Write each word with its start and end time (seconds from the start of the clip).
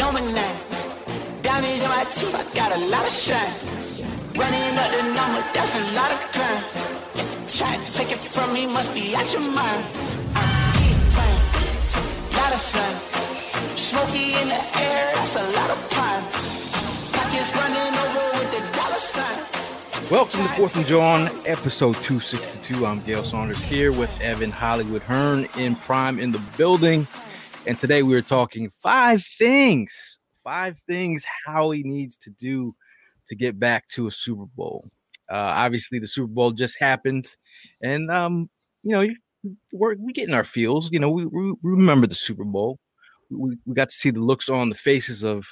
Diamonds 0.00 1.80
in 1.80 1.90
my 1.90 2.04
teeth, 2.04 2.34
I 2.34 2.42
got 2.54 2.72
a 2.74 2.80
lot 2.88 3.06
of 3.06 3.12
shine. 3.12 3.52
Running 4.34 4.78
up 4.80 4.90
the 4.96 5.02
number, 5.12 5.42
that's 5.52 5.74
a 5.76 5.84
lot 5.92 6.10
of 6.10 6.20
crime. 6.32 6.64
Try 7.46 7.76
to 7.76 7.92
take 7.92 8.10
it 8.10 8.16
from 8.16 8.54
me, 8.54 8.66
must 8.66 8.94
be 8.94 9.14
out 9.14 9.30
your 9.30 9.42
mind. 9.42 9.84
I'm 10.34 10.72
deep 10.72 10.96
lot 12.32 12.52
of 12.54 12.60
sun. 12.60 12.92
In 14.10 14.48
the 14.48 14.54
air, 14.54 15.12
that's 15.16 15.36
a 15.36 15.44
lot 15.58 15.70
of 15.70 15.90
pine. 15.90 16.24
Pockets 17.12 17.54
running 17.54 17.94
over 18.04 18.24
with 18.38 18.50
the 18.56 18.62
dollar 18.78 19.02
sign. 19.14 20.10
Welcome 20.10 20.40
to 20.40 20.48
Fourth 20.54 20.76
and 20.76 20.86
John, 20.86 21.28
episode 21.44 21.96
262. 21.96 22.86
I'm 22.86 23.00
Gail 23.02 23.22
Saunders 23.22 23.60
here 23.60 23.92
with 23.92 24.18
Evan 24.22 24.50
Hollywood 24.50 25.02
Hearn 25.02 25.46
in 25.58 25.76
Prime 25.76 26.18
in 26.18 26.32
the 26.32 26.40
building. 26.56 27.06
And 27.66 27.78
today 27.78 28.02
we 28.02 28.14
are 28.14 28.22
talking 28.22 28.70
five 28.70 29.22
things, 29.38 30.18
five 30.42 30.76
things 30.88 31.26
Howie 31.44 31.82
needs 31.82 32.16
to 32.18 32.30
do 32.30 32.74
to 33.28 33.34
get 33.34 33.58
back 33.58 33.86
to 33.88 34.06
a 34.06 34.10
Super 34.10 34.46
Bowl. 34.56 34.88
Uh, 35.30 35.52
obviously, 35.56 35.98
the 35.98 36.08
Super 36.08 36.32
Bowl 36.32 36.52
just 36.52 36.78
happened, 36.80 37.28
and 37.82 38.10
um, 38.10 38.48
you 38.82 38.92
know, 38.92 39.06
we're 39.72 39.94
we 39.96 40.12
getting 40.14 40.34
our 40.34 40.44
feels. 40.44 40.90
You 40.90 41.00
know, 41.00 41.10
we, 41.10 41.26
we 41.26 41.52
remember 41.62 42.06
the 42.06 42.14
Super 42.14 42.44
Bowl. 42.44 42.78
We, 43.28 43.58
we 43.66 43.74
got 43.74 43.90
to 43.90 43.94
see 43.94 44.10
the 44.10 44.20
looks 44.20 44.48
on 44.48 44.70
the 44.70 44.74
faces 44.74 45.22
of 45.22 45.46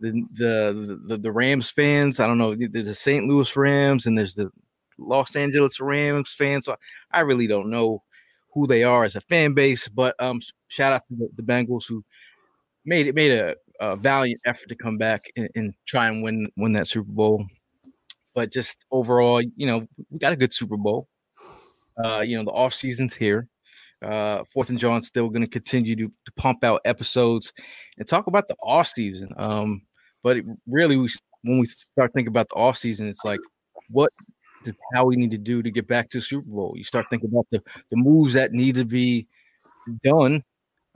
the 0.00 0.24
the 0.32 1.00
the, 1.06 1.16
the 1.16 1.32
Rams 1.32 1.70
fans. 1.70 2.18
I 2.18 2.26
don't 2.26 2.38
know, 2.38 2.56
there's 2.56 2.86
the 2.86 2.94
St. 2.94 3.24
Louis 3.24 3.56
Rams 3.56 4.04
and 4.04 4.18
there's 4.18 4.34
the 4.34 4.50
Los 4.98 5.36
Angeles 5.36 5.80
Rams 5.80 6.34
fans. 6.34 6.66
So 6.66 6.76
I 7.12 7.20
really 7.20 7.46
don't 7.46 7.70
know 7.70 8.02
who 8.56 8.66
they 8.66 8.82
are 8.82 9.04
as 9.04 9.14
a 9.14 9.20
fan 9.20 9.52
base. 9.52 9.86
But 9.86 10.16
um, 10.18 10.40
shout 10.68 10.94
out 10.94 11.02
to 11.08 11.14
the, 11.14 11.28
the 11.36 11.42
Bengals 11.42 11.86
who 11.86 12.02
made 12.86 13.06
it 13.06 13.14
made 13.14 13.32
a, 13.32 13.54
a 13.80 13.96
valiant 13.96 14.40
effort 14.46 14.70
to 14.70 14.74
come 14.74 14.96
back 14.96 15.30
and, 15.36 15.48
and, 15.54 15.74
try 15.86 16.08
and 16.08 16.22
win 16.22 16.48
win 16.56 16.72
that 16.72 16.88
Super 16.88 17.12
Bowl. 17.12 17.46
But 18.34 18.50
just 18.50 18.78
overall, 18.90 19.42
you 19.42 19.66
know, 19.66 19.86
we 20.10 20.18
got 20.18 20.32
a 20.32 20.36
good 20.36 20.54
Super 20.54 20.78
Bowl. 20.78 21.06
Uh, 22.02 22.20
you 22.20 22.36
know, 22.36 22.44
the 22.44 22.50
off 22.50 22.72
season's 22.72 23.14
here. 23.14 23.46
Uh, 24.02 24.42
Fourth 24.52 24.70
and 24.70 24.78
John 24.78 25.02
still 25.02 25.28
going 25.28 25.44
to 25.44 25.50
continue 25.50 25.94
to, 25.96 26.10
pump 26.36 26.64
out 26.64 26.82
episodes 26.84 27.52
and 27.98 28.06
talk 28.06 28.26
about 28.26 28.46
the 28.48 28.56
off 28.62 28.88
season. 28.88 29.30
Um, 29.36 29.82
but 30.22 30.38
it, 30.38 30.44
really, 30.66 30.96
we 30.96 31.08
when 31.42 31.60
we 31.60 31.66
start 31.66 32.12
thinking 32.14 32.28
about 32.28 32.48
the 32.48 32.56
off 32.56 32.76
season, 32.76 33.06
it's 33.06 33.24
like, 33.24 33.40
what 33.88 34.12
how 34.94 35.04
we 35.04 35.16
need 35.16 35.30
to 35.30 35.38
do 35.38 35.62
to 35.62 35.70
get 35.70 35.86
back 35.86 36.10
to 36.10 36.20
Super 36.20 36.48
Bowl. 36.48 36.74
You 36.76 36.84
start 36.84 37.06
thinking 37.10 37.30
about 37.30 37.46
the, 37.50 37.62
the 37.90 37.96
moves 37.96 38.34
that 38.34 38.52
need 38.52 38.74
to 38.76 38.84
be 38.84 39.26
done 40.02 40.42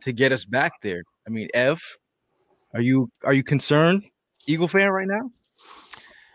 to 0.02 0.12
get 0.12 0.32
us 0.32 0.44
back 0.44 0.80
there. 0.82 1.02
I 1.26 1.30
mean, 1.30 1.48
Ev, 1.54 1.80
are 2.74 2.80
you 2.80 3.10
are 3.24 3.32
you 3.32 3.42
concerned, 3.42 4.04
Eagle 4.46 4.68
fan 4.68 4.90
right 4.90 5.08
now? 5.08 5.30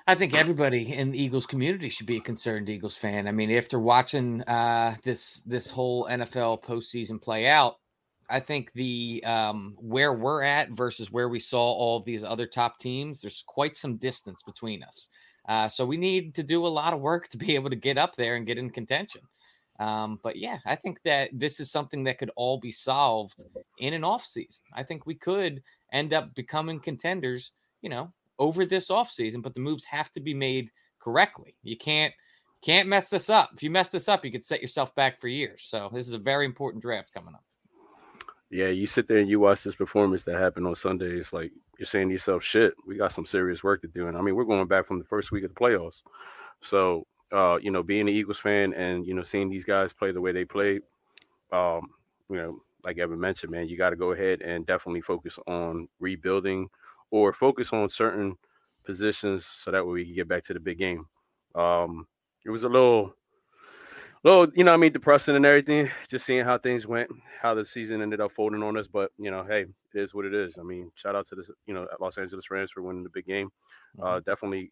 I 0.07 0.13
think 0.13 0.35
everybody 0.35 0.93
in 0.93 1.11
the 1.11 1.21
Eagles 1.21 1.47
community 1.47 1.89
should 1.89 2.05
be 2.05 2.17
a 2.17 2.21
concerned 2.21 2.69
Eagles 2.69 2.95
fan. 2.95 3.27
I 3.27 3.31
mean, 3.31 3.49
after 3.51 3.79
watching 3.79 4.43
uh, 4.43 4.95
this 5.03 5.41
this 5.45 5.69
whole 5.69 6.05
NFL 6.05 6.63
postseason 6.63 7.19
play 7.19 7.47
out, 7.47 7.77
I 8.29 8.39
think 8.39 8.71
the 8.73 9.23
um, 9.25 9.75
where 9.79 10.13
we're 10.13 10.43
at 10.43 10.69
versus 10.71 11.11
where 11.11 11.29
we 11.29 11.39
saw 11.39 11.59
all 11.59 11.97
of 11.97 12.05
these 12.05 12.23
other 12.23 12.45
top 12.45 12.77
teams, 12.79 13.21
there's 13.21 13.43
quite 13.47 13.75
some 13.75 13.97
distance 13.97 14.43
between 14.43 14.83
us. 14.83 15.07
Uh, 15.47 15.67
so 15.67 15.85
we 15.85 15.97
need 15.97 16.33
to 16.35 16.43
do 16.43 16.65
a 16.65 16.67
lot 16.67 16.93
of 16.93 17.01
work 17.01 17.27
to 17.29 17.37
be 17.37 17.55
able 17.55 17.69
to 17.69 17.75
get 17.75 17.97
up 17.97 18.15
there 18.15 18.35
and 18.35 18.47
get 18.47 18.57
in 18.57 18.69
contention. 18.69 19.21
Um, 19.79 20.19
but 20.23 20.37
yeah, 20.37 20.59
I 20.65 20.75
think 20.75 20.99
that 21.03 21.29
this 21.33 21.59
is 21.59 21.71
something 21.71 22.03
that 22.05 22.17
could 22.17 22.31
all 22.35 22.59
be 22.59 22.71
solved 22.71 23.43
in 23.79 23.93
an 23.93 24.03
off 24.03 24.25
season. 24.25 24.63
I 24.73 24.83
think 24.83 25.05
we 25.05 25.15
could 25.15 25.61
end 25.91 26.13
up 26.13 26.33
becoming 26.33 26.79
contenders, 26.79 27.51
you 27.81 27.89
know, 27.89 28.11
over 28.39 28.65
this 28.65 28.89
off 28.89 29.11
season, 29.11 29.41
but 29.41 29.53
the 29.53 29.59
moves 29.59 29.83
have 29.83 30.11
to 30.13 30.19
be 30.19 30.33
made 30.33 30.69
correctly. 30.99 31.55
You 31.63 31.77
can't 31.77 32.13
can't 32.61 32.87
mess 32.87 33.09
this 33.09 33.29
up. 33.29 33.51
If 33.53 33.61
you 33.61 33.69
mess 33.69 33.89
this 33.89 34.09
up, 34.09 34.25
you 34.25 34.31
could 34.31 34.45
set 34.45 34.61
yourself 34.61 34.95
back 34.95 35.21
for 35.21 35.27
years. 35.27 35.65
So 35.67 35.89
this 35.93 36.07
is 36.07 36.13
a 36.13 36.17
very 36.17 36.45
important 36.45 36.81
draft 36.81 37.13
coming 37.13 37.35
up. 37.35 37.43
Yeah, 38.51 38.67
you 38.67 38.87
sit 38.87 39.07
there 39.07 39.17
and 39.17 39.29
you 39.29 39.39
watch 39.39 39.63
this 39.63 39.75
performance 39.75 40.23
that 40.25 40.39
happened 40.39 40.67
on 40.67 40.75
Sunday. 40.75 41.17
It's 41.17 41.33
like 41.33 41.51
you're 41.79 41.87
saying 41.87 42.09
to 42.09 42.13
yourself, 42.13 42.43
"Shit, 42.43 42.73
we 42.85 42.95
got 42.97 43.11
some 43.11 43.25
serious 43.25 43.63
work 43.63 43.81
to 43.81 43.87
do." 43.87 44.07
And 44.07 44.17
I 44.17 44.21
mean, 44.21 44.35
we're 44.35 44.45
going 44.45 44.67
back 44.67 44.85
from 44.87 44.99
the 44.99 45.05
first 45.05 45.31
week 45.31 45.43
of 45.43 45.49
the 45.53 45.59
playoffs, 45.59 46.03
so 46.61 47.05
uh, 47.33 47.57
you 47.61 47.71
know, 47.71 47.83
being 47.83 48.01
an 48.01 48.09
Eagles 48.09 48.39
fan 48.39 48.73
and 48.73 49.05
you 49.05 49.13
know 49.13 49.23
seeing 49.23 49.49
these 49.49 49.65
guys 49.65 49.93
play 49.93 50.11
the 50.11 50.21
way 50.21 50.31
they 50.31 50.45
played, 50.45 50.81
um, 51.51 51.87
you 52.29 52.37
know, 52.37 52.61
like 52.83 52.97
Evan 52.99 53.19
mentioned, 53.19 53.51
man, 53.51 53.67
you 53.67 53.77
got 53.77 53.89
to 53.91 53.95
go 53.95 54.11
ahead 54.11 54.41
and 54.41 54.65
definitely 54.65 55.01
focus 55.01 55.39
on 55.47 55.87
rebuilding 55.99 56.69
or 57.11 57.33
focus 57.33 57.73
on 57.73 57.89
certain 57.89 58.37
positions 58.85 59.45
so 59.63 59.71
that 59.71 59.85
way 59.85 59.93
we 59.93 60.05
can 60.05 60.15
get 60.15 60.27
back 60.27 60.43
to 60.43 60.53
the 60.53 60.59
big 60.59 60.77
game. 60.77 61.05
Um, 61.55 62.07
it 62.45 62.51
was 62.51 62.63
a 62.63 62.69
little 62.69 63.15
well, 64.25 64.47
you 64.55 64.63
know, 64.63 64.73
I 64.73 64.77
mean, 64.77 64.91
depressing 64.91 65.35
and 65.35 65.45
everything. 65.45 65.87
Just 66.09 66.25
seeing 66.25 66.43
how 66.43 66.57
things 66.57 66.87
went, 66.87 67.11
how 67.39 67.53
the 67.53 67.63
season 67.63 68.01
ended 68.01 68.19
up 68.19 68.31
folding 68.31 68.63
on 68.63 68.75
us. 68.75 68.87
But 68.87 69.11
you 69.19 69.29
know, 69.29 69.45
hey, 69.47 69.67
it 69.93 70.01
is 70.01 70.15
what 70.15 70.25
it 70.25 70.33
is. 70.33 70.55
I 70.59 70.63
mean, 70.63 70.91
shout 70.95 71.15
out 71.15 71.27
to 71.27 71.35
the 71.35 71.43
you 71.67 71.75
know 71.75 71.87
Los 72.01 72.17
Angeles 72.17 72.49
Rams 72.49 72.71
for 72.71 72.81
winning 72.81 73.03
the 73.03 73.09
big 73.09 73.27
game. 73.27 73.51
Uh, 74.01 74.05
mm-hmm. 74.05 74.29
Definitely, 74.29 74.71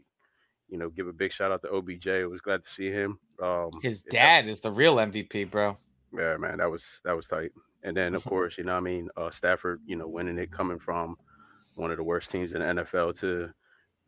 you 0.69 0.79
know, 0.79 0.89
give 0.89 1.07
a 1.07 1.13
big 1.13 1.31
shout 1.31 1.51
out 1.51 1.61
to 1.61 1.69
OBJ. 1.69 2.07
I 2.07 2.25
was 2.25 2.41
glad 2.41 2.65
to 2.65 2.69
see 2.69 2.89
him. 2.89 3.19
Um, 3.43 3.69
His 3.83 4.01
dad 4.01 4.47
is 4.47 4.59
the 4.59 4.71
real 4.71 4.95
MVP, 4.95 5.51
bro. 5.51 5.77
Yeah, 6.11 6.35
man, 6.37 6.57
that 6.57 6.71
was 6.71 6.83
that 7.05 7.15
was 7.15 7.27
tight. 7.27 7.51
And 7.83 7.95
then 7.95 8.15
of 8.15 8.23
course, 8.25 8.57
you 8.57 8.63
know, 8.63 8.75
I 8.75 8.79
mean, 8.79 9.07
uh, 9.17 9.29
Stafford, 9.29 9.81
you 9.85 9.95
know, 9.95 10.07
winning 10.07 10.39
it 10.39 10.51
coming 10.51 10.79
from 10.79 11.15
one 11.75 11.91
of 11.91 11.97
the 11.97 12.03
worst 12.03 12.31
teams 12.31 12.53
in 12.53 12.61
the 12.61 12.83
NFL 12.83 13.19
to 13.19 13.51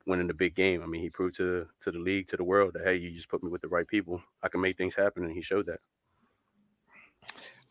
winning 0.06 0.28
the 0.28 0.34
big 0.34 0.56
game. 0.56 0.82
I 0.84 0.86
mean, 0.86 1.02
he 1.02 1.10
proved 1.10 1.36
to 1.38 1.68
to 1.82 1.92
the 1.92 2.00
league, 2.00 2.28
to 2.28 2.38
the 2.38 2.44
world 2.44 2.74
that 2.74 2.84
hey, 2.84 2.96
you 2.96 3.12
just 3.12 3.30
put 3.30 3.44
me 3.44 3.52
with 3.52 3.62
the 3.62 3.68
right 3.68 3.88
people. 3.88 4.22
I 4.44 4.48
can 4.48 4.62
make 4.62 4.78
things 4.78 4.96
happen, 4.96 5.24
and 5.24 5.34
he 5.34 5.42
showed 5.42 5.68
that. 5.68 5.80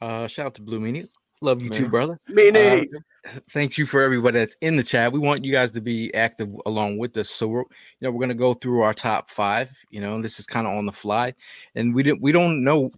Uh, 0.00 0.26
shout 0.26 0.46
out 0.46 0.54
to 0.54 0.62
Blue 0.62 0.80
Meanie. 0.80 1.08
Love 1.40 1.62
you 1.62 1.68
Man. 1.68 1.78
too, 1.78 1.88
brother. 1.88 2.18
Meanie. 2.30 2.86
Uh, 3.26 3.30
thank 3.50 3.76
you 3.76 3.86
for 3.86 4.02
everybody 4.02 4.38
that's 4.38 4.56
in 4.60 4.76
the 4.76 4.82
chat. 4.82 5.12
We 5.12 5.18
want 5.18 5.44
you 5.44 5.52
guys 5.52 5.70
to 5.72 5.80
be 5.80 6.12
active 6.14 6.48
along 6.66 6.98
with 6.98 7.16
us. 7.16 7.30
So 7.30 7.46
we're 7.48 7.60
you 7.60 7.66
know 8.02 8.10
we're 8.10 8.20
gonna 8.20 8.34
go 8.34 8.54
through 8.54 8.82
our 8.82 8.94
top 8.94 9.30
five. 9.30 9.70
You 9.90 10.00
know, 10.00 10.20
this 10.22 10.38
is 10.38 10.46
kind 10.46 10.66
of 10.66 10.72
on 10.72 10.86
the 10.86 10.92
fly, 10.92 11.34
and 11.74 11.94
we 11.94 12.02
didn't 12.02 12.22
we 12.22 12.32
don't 12.32 12.64
know 12.64 12.90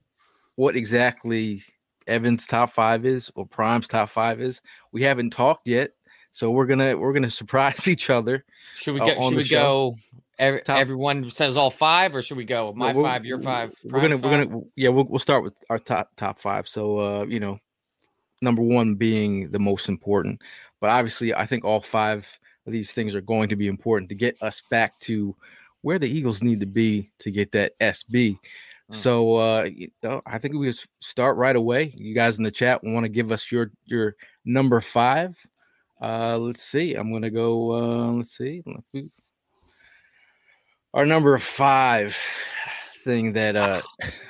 what 0.55 0.77
exactly 0.77 1.63
Evan's 2.07 2.47
top 2.47 2.71
five 2.71 3.05
is 3.05 3.31
or 3.35 3.47
Prime's 3.47 3.89
top 3.89 4.09
five 4.09 4.41
is. 4.41 4.61
We 4.93 5.03
haven't 5.03 5.31
talked 5.31 5.67
yet. 5.67 5.91
So 6.37 6.51
we're 6.51 6.67
gonna 6.67 6.95
we're 6.99 7.15
gonna 7.15 7.31
surprise 7.31 7.89
each 7.89 8.11
other. 8.11 8.45
Should 8.75 8.93
we 8.93 9.01
uh, 9.01 9.07
go? 9.07 9.21
on 9.21 9.31
should 9.31 9.37
we 9.39 9.45
show. 9.45 9.93
go? 9.93 9.97
Every, 10.39 10.61
everyone 10.69 11.31
says 11.31 11.57
all 11.57 11.71
five, 11.71 12.15
or 12.15 12.21
should 12.21 12.37
we 12.37 12.45
go 12.45 12.75
my 12.77 12.93
No, 12.93 13.03
five, 13.03 13.25
your 13.25 13.41
five? 13.41 13.73
We're 13.85 14.03
gonna 14.03 14.19
Brian's 14.19 14.51
we're 14.51 14.51
gonna 14.51 14.67
yeah 14.77 14.91
we'll 14.91 15.07
we'll 15.07 15.19
start 15.19 15.43
with 15.43 15.55
our 15.71 15.79
top 15.79 16.11
top 16.17 16.39
five. 16.39 16.69
So 16.69 16.99
uh 16.99 17.25
you 17.27 17.41
know, 17.41 17.59
number 18.43 18.61
one 18.61 18.97
being 18.97 19.51
the 19.51 19.59
most 19.59 19.89
important, 19.89 20.43
but 20.79 20.91
obviously 20.91 21.33
I 21.33 21.47
think 21.47 21.65
all 21.65 21.81
five 21.81 22.39
of 22.67 22.73
these 22.75 22.93
things 22.93 23.15
are 23.15 23.23
going 23.23 23.49
to 23.49 23.57
be 23.57 23.67
important 23.67 24.11
to 24.11 24.15
get 24.15 24.37
us 24.43 24.61
back 24.71 24.99
to 25.01 25.35
where 25.81 25.99
the 25.99 26.11
Eagles 26.11 26.43
need 26.43 26.61
to 26.61 26.67
be 26.67 27.11
to 27.21 27.31
get 27.31 27.51
that 27.53 27.73
SB. 27.81 28.33
Mm. 28.33 28.39
So 28.95 29.37
uh 29.37 29.63
you 29.63 29.91
know, 30.03 30.21
I 30.27 30.37
think 30.37 30.55
we 30.55 30.69
just 30.69 30.87
start 31.01 31.39
right 31.39 31.57
away. 31.57 31.95
You 31.97 32.15
guys 32.15 32.37
in 32.37 32.45
the 32.45 32.51
chat 32.51 32.85
want 32.85 33.05
to 33.05 33.09
give 33.09 33.33
us 33.33 33.51
your 33.51 33.71
your 33.87 34.17
number 34.45 34.83
five. 34.83 35.35
Uh 36.01 36.39
let's 36.39 36.63
see. 36.63 36.95
I'm 36.95 37.13
gonna 37.13 37.31
go 37.31 37.73
uh 37.73 38.13
let's 38.13 38.37
see. 38.37 38.63
Our 40.95 41.07
number 41.07 41.37
five 41.39 42.17
thing 43.05 43.33
that 43.33 43.57
uh 43.57 43.83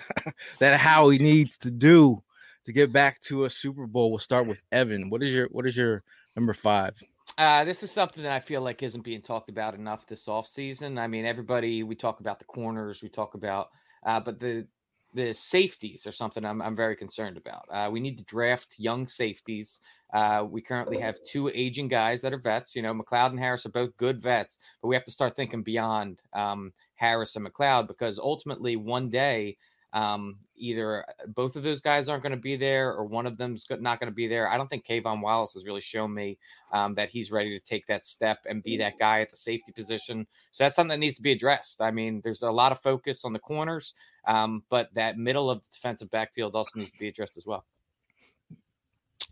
that 0.58 0.78
Howie 0.78 1.18
needs 1.18 1.56
to 1.58 1.70
do 1.70 2.22
to 2.66 2.72
get 2.72 2.92
back 2.92 3.20
to 3.22 3.44
a 3.44 3.50
Super 3.50 3.86
Bowl. 3.86 4.10
We'll 4.10 4.18
start 4.18 4.46
with 4.46 4.62
Evan. 4.70 5.10
What 5.10 5.22
is 5.22 5.32
your 5.32 5.48
what 5.50 5.66
is 5.66 5.76
your 5.76 6.02
number 6.36 6.52
five? 6.52 6.94
Uh, 7.38 7.64
this 7.64 7.82
is 7.82 7.90
something 7.90 8.22
that 8.22 8.32
I 8.32 8.40
feel 8.40 8.62
like 8.62 8.82
isn't 8.82 9.02
being 9.02 9.20
talked 9.20 9.50
about 9.50 9.74
enough 9.74 10.06
this 10.06 10.26
offseason. 10.26 10.98
I 10.98 11.06
mean, 11.06 11.26
everybody 11.26 11.82
we 11.82 11.94
talk 11.94 12.20
about 12.20 12.38
the 12.38 12.44
corners, 12.44 13.02
we 13.02 13.08
talk 13.08 13.34
about, 13.34 13.68
uh, 14.04 14.20
but 14.20 14.38
the 14.38 14.66
the 15.14 15.32
safeties 15.32 16.06
are 16.06 16.12
something 16.12 16.44
I'm 16.44 16.60
I'm 16.60 16.76
very 16.76 16.96
concerned 16.96 17.36
about. 17.36 17.64
Uh, 17.70 17.88
we 17.90 18.00
need 18.00 18.18
to 18.18 18.24
draft 18.24 18.74
young 18.78 19.08
safeties. 19.08 19.80
Uh, 20.12 20.44
we 20.48 20.60
currently 20.60 20.98
have 20.98 21.22
two 21.24 21.48
aging 21.48 21.88
guys 21.88 22.20
that 22.22 22.32
are 22.32 22.38
vets. 22.38 22.76
You 22.76 22.82
know, 22.82 22.94
McLeod 22.94 23.30
and 23.30 23.38
Harris 23.38 23.66
are 23.66 23.70
both 23.70 23.96
good 23.96 24.20
vets, 24.20 24.58
but 24.80 24.88
we 24.88 24.94
have 24.94 25.04
to 25.04 25.10
start 25.10 25.34
thinking 25.34 25.62
beyond 25.62 26.20
um, 26.32 26.72
Harris 26.94 27.36
and 27.36 27.46
McLeod 27.46 27.88
because 27.88 28.18
ultimately 28.18 28.76
one 28.76 29.10
day 29.10 29.56
um, 29.96 30.36
either 30.56 31.06
both 31.28 31.56
of 31.56 31.62
those 31.62 31.80
guys 31.80 32.10
aren't 32.10 32.22
going 32.22 32.30
to 32.30 32.36
be 32.36 32.54
there 32.54 32.92
or 32.92 33.06
one 33.06 33.24
of 33.24 33.38
them's 33.38 33.64
not 33.80 33.98
going 33.98 34.10
to 34.10 34.14
be 34.14 34.28
there. 34.28 34.46
I 34.46 34.58
don't 34.58 34.68
think 34.68 34.86
K'Von 34.86 35.22
Wallace 35.22 35.54
has 35.54 35.64
really 35.64 35.80
shown 35.80 36.12
me 36.12 36.36
um, 36.70 36.94
that 36.96 37.08
he's 37.08 37.32
ready 37.32 37.58
to 37.58 37.64
take 37.64 37.86
that 37.86 38.04
step 38.06 38.40
and 38.46 38.62
be 38.62 38.76
that 38.76 38.98
guy 38.98 39.22
at 39.22 39.30
the 39.30 39.38
safety 39.38 39.72
position. 39.72 40.26
So 40.52 40.64
that's 40.64 40.76
something 40.76 40.90
that 40.90 40.98
needs 40.98 41.16
to 41.16 41.22
be 41.22 41.32
addressed. 41.32 41.80
I 41.80 41.90
mean, 41.90 42.20
there's 42.22 42.42
a 42.42 42.50
lot 42.50 42.72
of 42.72 42.82
focus 42.82 43.24
on 43.24 43.32
the 43.32 43.38
corners, 43.38 43.94
um, 44.28 44.62
but 44.68 44.92
that 44.92 45.16
middle 45.16 45.48
of 45.48 45.62
the 45.62 45.68
defensive 45.72 46.10
backfield 46.10 46.54
also 46.54 46.78
needs 46.78 46.92
to 46.92 46.98
be 46.98 47.08
addressed 47.08 47.38
as 47.38 47.46
well. 47.46 47.64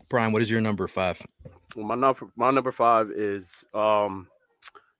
Brian, 0.09 0.31
what 0.31 0.41
is 0.41 0.49
your 0.49 0.61
number 0.61 0.87
five? 0.87 1.21
Well, 1.75 1.85
my 1.85 1.95
number 1.95 2.27
my 2.35 2.49
number 2.49 2.71
five 2.71 3.11
is 3.11 3.63
um, 3.75 4.27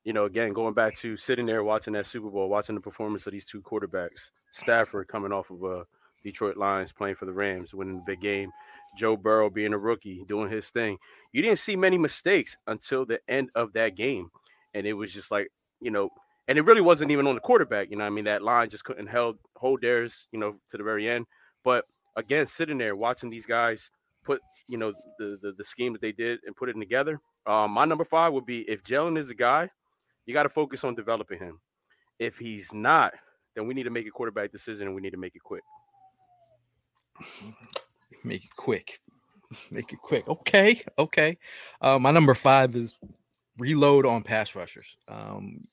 you 0.06 0.14
know, 0.14 0.26
again 0.26 0.54
going 0.54 0.74
back 0.74 0.96
to 1.00 1.18
sitting 1.18 1.46
there 1.46 1.64
watching 1.64 1.94
that 1.94 2.06
Super 2.06 2.30
Bowl, 2.30 2.48
watching 2.48 2.76
the 2.76 2.82
performance 2.82 3.26
of 3.28 3.34
these 3.34 3.46
two 3.46 3.62
quarterbacks. 3.62 4.30
Stafford 4.54 5.10
coming 5.10 5.34
off 5.34 5.50
of 5.50 5.62
a 5.64 5.84
Detroit 6.24 6.56
Lions 6.56 6.94
playing 6.94 7.16
for 7.16 7.26
the 7.26 7.34
Rams, 7.34 7.74
winning 7.74 7.98
the 7.98 8.04
big 8.06 8.22
game. 8.22 8.50
Joe 8.98 9.18
Burrow 9.18 9.50
being 9.50 9.74
a 9.74 9.78
rookie, 9.78 10.24
doing 10.28 10.50
his 10.50 10.70
thing. 10.70 10.98
You 11.34 11.42
didn't 11.42 11.60
see 11.60 11.76
many 11.76 11.98
mistakes 11.98 12.56
until 12.68 13.06
the 13.06 13.20
end 13.28 13.50
of 13.56 13.74
that 13.74 13.98
game, 13.98 14.30
and 14.74 14.88
it 14.88 14.94
was 14.94 15.12
just 15.12 15.32
like 15.32 15.50
you 15.82 15.92
know, 15.92 16.10
and 16.48 16.58
it 16.58 16.66
really 16.66 16.82
wasn't 16.82 17.12
even 17.12 17.28
on 17.28 17.36
the 17.36 17.42
quarterback. 17.42 17.90
You 17.90 17.98
know, 17.98 18.06
I 18.06 18.10
mean 18.10 18.26
that 18.26 18.44
line 18.44 18.70
just 18.70 18.86
couldn't 18.86 19.08
held 19.08 19.38
hold 19.58 19.82
theirs, 19.82 20.28
you 20.32 20.40
know, 20.40 20.56
to 20.70 20.78
the 20.78 20.84
very 20.84 21.10
end. 21.10 21.26
But 21.64 21.86
again, 22.16 22.48
sitting 22.48 22.78
there 22.78 22.96
watching 22.96 23.30
these 23.30 23.46
guys 23.46 23.90
put 24.24 24.42
you 24.68 24.78
know 24.78 24.94
the 25.20 25.38
the, 25.42 25.54
the 25.58 25.64
scheme 25.64 25.94
that 25.94 26.02
they 26.02 26.12
did 26.12 26.40
and 26.46 26.56
put 26.56 26.70
it 26.70 26.74
together. 26.74 27.20
Um, 27.48 27.72
my 27.72 27.86
number 27.86 28.06
five 28.06 28.34
would 28.34 28.46
be 28.46 28.62
if 28.62 28.84
Jalen 28.84 29.18
is 29.18 29.30
a 29.30 29.36
guy, 29.36 29.70
you 30.26 30.34
got 30.34 30.44
to 30.44 30.50
focus 30.50 30.84
on 30.84 30.96
developing 30.96 31.40
him. 31.40 31.60
If 32.20 32.38
he's 32.38 32.74
not, 32.74 33.14
then 33.56 33.68
we 33.68 33.74
need 33.74 33.84
to 33.84 33.90
make 33.90 34.08
a 34.08 34.12
quarterback 34.12 34.52
decision 34.52 34.88
and 34.88 34.96
we 34.96 35.02
need 35.02 35.12
to 35.12 35.18
make 35.18 35.36
it 35.36 35.44
quick. 35.44 35.64
Make 38.24 38.46
it 38.46 38.56
quick. 38.56 39.00
Make 39.72 39.94
it 39.94 40.00
quick. 40.02 40.28
Okay. 40.28 40.82
Okay. 40.98 41.38
Uh, 41.82 42.00
my 42.00 42.12
number 42.12 42.34
five 42.34 42.76
is 42.76 42.96
reload 43.58 44.06
on 44.06 44.24
pass 44.24 44.56
rushers. 44.56 44.98
Um, 45.08 45.66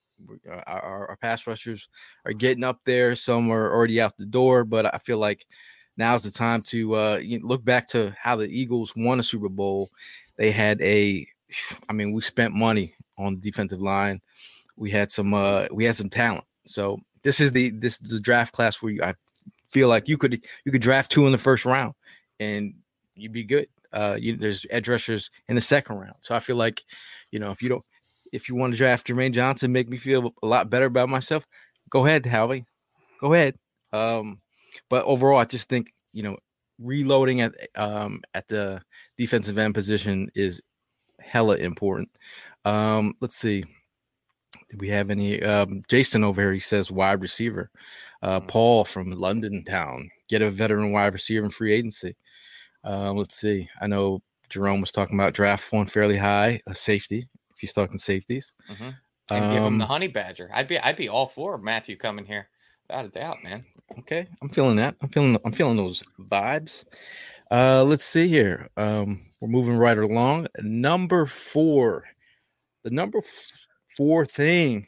uh, 0.50 0.60
our, 0.66 1.08
our 1.08 1.16
pass 1.16 1.46
rushers 1.46 1.88
are 2.24 2.32
getting 2.32 2.64
up 2.64 2.80
there. 2.84 3.16
Some 3.16 3.50
are 3.50 3.72
already 3.72 4.00
out 4.00 4.16
the 4.16 4.26
door, 4.26 4.64
but 4.64 4.94
I 4.94 4.98
feel 4.98 5.18
like 5.18 5.46
now's 5.96 6.22
the 6.22 6.30
time 6.30 6.62
to 6.62 6.94
uh, 6.94 7.20
look 7.42 7.64
back 7.64 7.88
to 7.88 8.14
how 8.18 8.36
the 8.36 8.48
Eagles 8.48 8.94
won 8.96 9.20
a 9.20 9.22
Super 9.22 9.48
Bowl. 9.48 9.90
They 10.36 10.50
had 10.50 10.80
a, 10.80 11.26
I 11.88 11.92
mean, 11.92 12.12
we 12.12 12.22
spent 12.22 12.54
money 12.54 12.94
on 13.22 13.34
the 13.34 13.40
defensive 13.40 13.80
line. 13.80 14.20
We 14.76 14.90
had 14.90 15.10
some, 15.10 15.34
uh, 15.34 15.66
we 15.70 15.84
had 15.84 15.96
some 15.96 16.10
talent. 16.10 16.44
So 16.66 16.98
this 17.22 17.40
is 17.40 17.52
the 17.52 17.70
this 17.70 17.98
is 18.02 18.10
the 18.10 18.20
draft 18.20 18.52
class 18.52 18.82
where 18.82 18.92
you, 18.92 19.02
I 19.02 19.14
feel 19.70 19.88
like 19.88 20.08
you 20.08 20.16
could 20.16 20.44
you 20.64 20.72
could 20.72 20.82
draft 20.82 21.10
two 21.10 21.26
in 21.26 21.32
the 21.32 21.38
first 21.38 21.64
round 21.64 21.94
and 22.40 22.74
you'd 23.14 23.32
be 23.32 23.44
good. 23.44 23.66
Uh, 23.92 24.16
you, 24.18 24.36
there's 24.36 24.64
edge 24.70 24.88
rushers 24.88 25.30
in 25.48 25.54
the 25.54 25.60
second 25.60 25.96
round, 25.96 26.16
so 26.20 26.34
I 26.34 26.40
feel 26.40 26.56
like, 26.56 26.82
you 27.30 27.38
know, 27.38 27.50
if 27.50 27.62
you 27.62 27.68
don't, 27.68 27.84
if 28.32 28.48
you 28.48 28.54
want 28.54 28.72
to 28.72 28.78
draft 28.78 29.06
Jermaine 29.06 29.32
Johnson, 29.32 29.70
make 29.70 29.88
me 29.88 29.98
feel 29.98 30.32
a 30.42 30.46
lot 30.46 30.70
better 30.70 30.86
about 30.86 31.10
myself. 31.10 31.46
Go 31.90 32.06
ahead, 32.06 32.24
Howie. 32.24 32.64
Go 33.20 33.34
ahead. 33.34 33.56
Um, 33.92 34.40
but 34.88 35.04
overall, 35.04 35.38
I 35.38 35.44
just 35.44 35.68
think 35.68 35.92
you 36.12 36.22
know, 36.22 36.36
reloading 36.78 37.40
at 37.42 37.54
um 37.76 38.22
at 38.34 38.48
the 38.48 38.80
defensive 39.18 39.58
end 39.58 39.74
position 39.74 40.30
is 40.34 40.60
hella 41.20 41.56
important. 41.56 42.08
Um, 42.64 43.14
let's 43.20 43.36
see. 43.36 43.62
Do 44.70 44.76
we 44.78 44.88
have 44.88 45.10
any? 45.10 45.42
Um, 45.42 45.82
Jason 45.88 46.24
over 46.24 46.40
here, 46.40 46.52
he 46.52 46.60
says 46.60 46.90
wide 46.90 47.20
receiver. 47.20 47.70
Uh, 48.22 48.40
Mhm. 48.40 48.48
Paul 48.48 48.84
from 48.84 49.10
London 49.10 49.64
town, 49.64 50.08
get 50.28 50.42
a 50.42 50.50
veteran 50.50 50.92
wide 50.92 51.12
receiver 51.12 51.44
in 51.44 51.50
free 51.50 51.72
agency. 51.74 52.16
Um, 52.84 53.16
let's 53.16 53.36
see. 53.36 53.68
I 53.80 53.86
know 53.86 54.22
Jerome 54.48 54.80
was 54.80 54.92
talking 54.92 55.16
about 55.18 55.34
draft 55.34 55.72
one 55.72 55.86
fairly 55.86 56.16
high, 56.16 56.60
a 56.66 56.74
safety. 56.74 57.28
If 57.50 57.58
he's 57.60 57.72
talking 57.72 57.98
safeties, 57.98 58.52
Mhm. 58.68 58.94
And 59.30 59.50
give 59.52 59.62
him 59.62 59.78
the 59.78 59.84
Um, 59.84 59.88
honey 59.88 60.08
badger. 60.08 60.50
I'd 60.52 60.68
be 60.68 60.78
I'd 60.78 60.96
be 60.96 61.08
all 61.08 61.26
for 61.26 61.56
Matthew 61.56 61.96
coming 61.96 62.26
here, 62.26 62.48
without 62.86 63.06
a 63.06 63.08
doubt, 63.08 63.42
man. 63.42 63.64
Okay, 64.00 64.26
I'm 64.42 64.48
feeling 64.50 64.76
that. 64.76 64.96
I'm 65.00 65.08
feeling. 65.08 65.38
I'm 65.44 65.52
feeling 65.52 65.76
those 65.76 66.02
vibes. 66.20 66.84
Uh, 67.50 67.82
let's 67.84 68.04
see 68.04 68.28
here. 68.28 68.68
Um, 68.76 69.26
we're 69.40 69.48
moving 69.48 69.76
right 69.76 69.96
along. 69.96 70.48
Number 70.60 71.24
four, 71.26 72.04
the 72.82 72.90
number 72.90 73.22
four 73.96 74.26
thing 74.26 74.86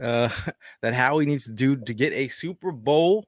uh, 0.00 0.28
that 0.82 0.94
Howie 0.94 1.26
needs 1.26 1.44
to 1.44 1.52
do 1.52 1.76
to 1.76 1.94
get 1.94 2.12
a 2.12 2.28
Super 2.28 2.72
Bowl. 2.72 3.26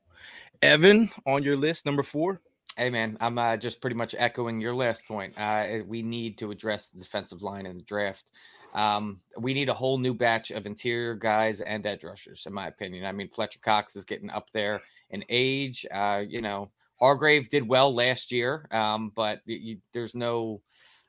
Evan, 0.61 1.11
on 1.25 1.43
your 1.43 1.57
list, 1.57 1.87
number 1.87 2.03
four. 2.03 2.41
Hey 2.77 2.91
man, 2.91 3.17
I'm 3.21 3.39
uh, 3.39 3.57
just 3.57 3.81
pretty 3.81 3.97
much 3.97 4.15
echoing 4.19 4.61
your 4.61 4.75
last 4.75 5.05
point. 5.07 5.35
Uh, 5.37 5.79
we 5.87 6.03
need 6.03 6.39
to 6.39 6.51
address 6.51 6.87
the 6.87 7.01
defensive 7.01 7.43
line 7.43 7.67
in 7.67 7.77
the 7.77 7.83
draft. 7.83 8.31
Um, 8.75 9.21
we 9.39 9.55
need 9.55 9.69
a 9.69 9.75
whole 9.75 9.99
new 9.99 10.15
batch 10.15 10.51
of 10.51 10.67
interior 10.67 11.15
guys 11.15 11.61
and 11.61 11.85
edge 11.87 12.05
rushers, 12.05 12.45
in 12.47 12.53
my 12.53 12.69
opinion. 12.69 13.05
I 13.05 13.13
mean, 13.13 13.29
Fletcher 13.29 13.59
Cox 13.63 13.97
is 13.97 14.05
getting 14.05 14.31
up 14.31 14.49
there 14.53 14.81
in 15.11 15.25
age. 15.29 15.87
Uh, 15.93 16.23
you 16.29 16.41
know, 16.41 16.71
Hargrave 17.01 17.49
did 17.49 17.67
well 17.67 17.95
last 17.95 18.31
year, 18.31 18.69
um, 18.71 19.13
but 19.15 19.41
you, 19.45 19.79
there's 19.93 20.15
no. 20.15 20.61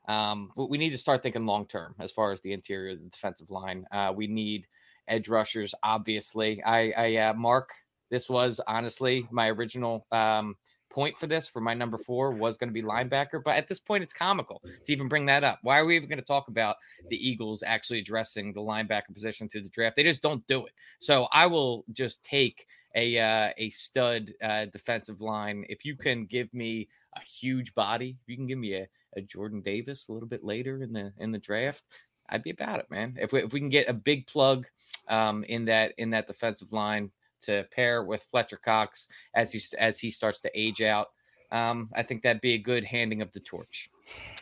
Um, 0.09 0.51
but 0.57 0.69
we 0.69 0.79
need 0.79 0.89
to 0.89 0.97
start 0.97 1.21
thinking 1.21 1.45
long 1.45 1.67
term 1.67 1.93
as 1.99 2.11
far 2.11 2.31
as 2.31 2.41
the 2.41 2.51
interior 2.51 2.95
the 2.95 3.09
defensive 3.09 3.51
line. 3.51 3.85
Uh, 3.91 4.11
we 4.13 4.27
need 4.27 4.65
edge 5.07 5.29
rushers, 5.29 5.75
obviously. 5.83 6.63
I, 6.63 6.91
I 6.97 7.15
uh, 7.17 7.33
Mark, 7.35 7.69
this 8.09 8.27
was 8.27 8.59
honestly 8.67 9.27
my 9.29 9.49
original 9.49 10.07
um, 10.11 10.55
point 10.89 11.15
for 11.15 11.27
this 11.27 11.47
for 11.47 11.61
my 11.61 11.75
number 11.75 11.99
four 11.99 12.31
was 12.31 12.57
going 12.57 12.69
to 12.69 12.73
be 12.73 12.81
linebacker. 12.81 13.43
But 13.43 13.55
at 13.55 13.67
this 13.67 13.79
point, 13.79 14.01
it's 14.01 14.13
comical 14.13 14.63
to 14.63 14.91
even 14.91 15.07
bring 15.07 15.27
that 15.27 15.43
up. 15.43 15.59
Why 15.61 15.77
are 15.77 15.85
we 15.85 15.95
even 15.95 16.09
going 16.09 16.19
to 16.19 16.25
talk 16.25 16.47
about 16.47 16.77
the 17.09 17.27
Eagles 17.29 17.63
actually 17.63 17.99
addressing 17.99 18.51
the 18.51 18.61
linebacker 18.61 19.13
position 19.13 19.47
through 19.47 19.61
the 19.61 19.69
draft? 19.69 19.95
They 19.95 20.03
just 20.03 20.23
don't 20.23 20.45
do 20.47 20.65
it. 20.65 20.73
So 20.97 21.27
I 21.31 21.45
will 21.45 21.85
just 21.93 22.23
take 22.23 22.65
a 22.95 23.19
uh, 23.19 23.53
a 23.57 23.69
stud 23.69 24.33
uh, 24.41 24.65
defensive 24.65 25.21
line. 25.21 25.65
If 25.69 25.85
you 25.85 25.95
can 25.95 26.25
give 26.25 26.51
me 26.51 26.89
a 27.15 27.21
huge 27.21 27.75
body, 27.75 28.17
you 28.25 28.35
can 28.35 28.47
give 28.47 28.57
me 28.57 28.73
a, 28.73 28.87
a 29.15 29.21
Jordan 29.21 29.61
Davis 29.61 30.07
a 30.07 30.13
little 30.13 30.27
bit 30.27 30.43
later 30.43 30.83
in 30.83 30.93
the 30.93 31.13
in 31.17 31.31
the 31.31 31.37
draft, 31.37 31.83
I'd 32.29 32.43
be 32.43 32.51
about 32.51 32.79
it, 32.79 32.89
man. 32.89 33.15
If 33.19 33.31
we, 33.31 33.43
if 33.43 33.53
we 33.53 33.59
can 33.59 33.69
get 33.69 33.89
a 33.89 33.93
big 33.93 34.27
plug 34.27 34.67
um, 35.07 35.43
in 35.45 35.65
that 35.65 35.93
in 35.97 36.09
that 36.11 36.27
defensive 36.27 36.73
line 36.73 37.11
to 37.41 37.65
pair 37.71 38.03
with 38.03 38.23
Fletcher 38.23 38.59
Cox 38.63 39.07
as 39.33 39.51
he 39.51 39.61
as 39.77 39.99
he 39.99 40.11
starts 40.11 40.39
to 40.41 40.51
age 40.53 40.81
out, 40.81 41.07
um, 41.51 41.89
I 41.95 42.03
think 42.03 42.21
that'd 42.21 42.41
be 42.41 42.53
a 42.53 42.59
good 42.59 42.83
handing 42.83 43.21
of 43.21 43.31
the 43.31 43.39
torch. 43.39 43.89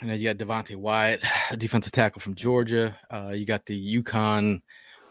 And 0.01 0.09
then 0.09 0.19
you 0.19 0.33
got 0.33 0.37
Devonte 0.37 0.75
Wyatt, 0.75 1.21
a 1.51 1.57
defensive 1.57 1.93
tackle 1.93 2.21
from 2.21 2.35
Georgia. 2.35 2.97
Uh, 3.11 3.31
you 3.33 3.45
got 3.45 3.65
the 3.65 4.01
UConn 4.01 4.61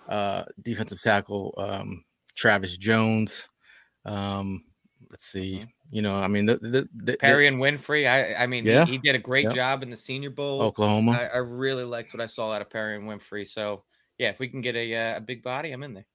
uh, 0.09 0.45
defensive 0.63 1.01
tackle 1.01 1.55
um, 1.57 2.05
Travis 2.35 2.77
Jones. 2.77 3.49
Um, 4.05 4.65
Let's 5.11 5.27
see. 5.27 5.61
Mhm. 5.61 5.69
You 5.91 6.03
know, 6.03 6.17
I 6.17 6.27
mean, 6.27 6.47
the, 6.47 6.57
the, 6.57 6.89
the, 6.95 7.17
Perry 7.17 7.47
and 7.47 7.59
Winfrey. 7.59 8.09
I 8.09 8.35
I 8.43 8.47
mean, 8.47 8.65
he- 8.65 8.71
Yeah. 8.73 8.85
he, 8.85 8.99
did 8.99 9.15
a 9.15 9.19
great 9.19 9.45
Yeah. 9.45 9.51
job 9.53 9.83
in 9.83 9.91
the 9.91 9.97
Senior 9.97 10.31
Bowl. 10.31 10.63
Oklahoma. 10.63 11.13
I, 11.13 11.27
I 11.27 11.37
really 11.39 11.85
liked 11.85 12.13
what 12.13 12.21
I 12.21 12.27
saw 12.27 12.53
out 12.53 12.61
of 12.63 12.69
Perrion 12.71 13.05
Winfrey. 13.05 13.47
So 13.49 13.85
yeah, 14.19 14.31
if 14.31 14.39
we 14.41 14.49
can 14.49 14.61
get 14.61 14.75
a 14.75 14.95
uh, 14.95 15.17
a 15.19 15.21
big 15.21 15.43
body, 15.43 15.71
I'm 15.73 15.83
in 15.85 15.95
there. 15.95 16.07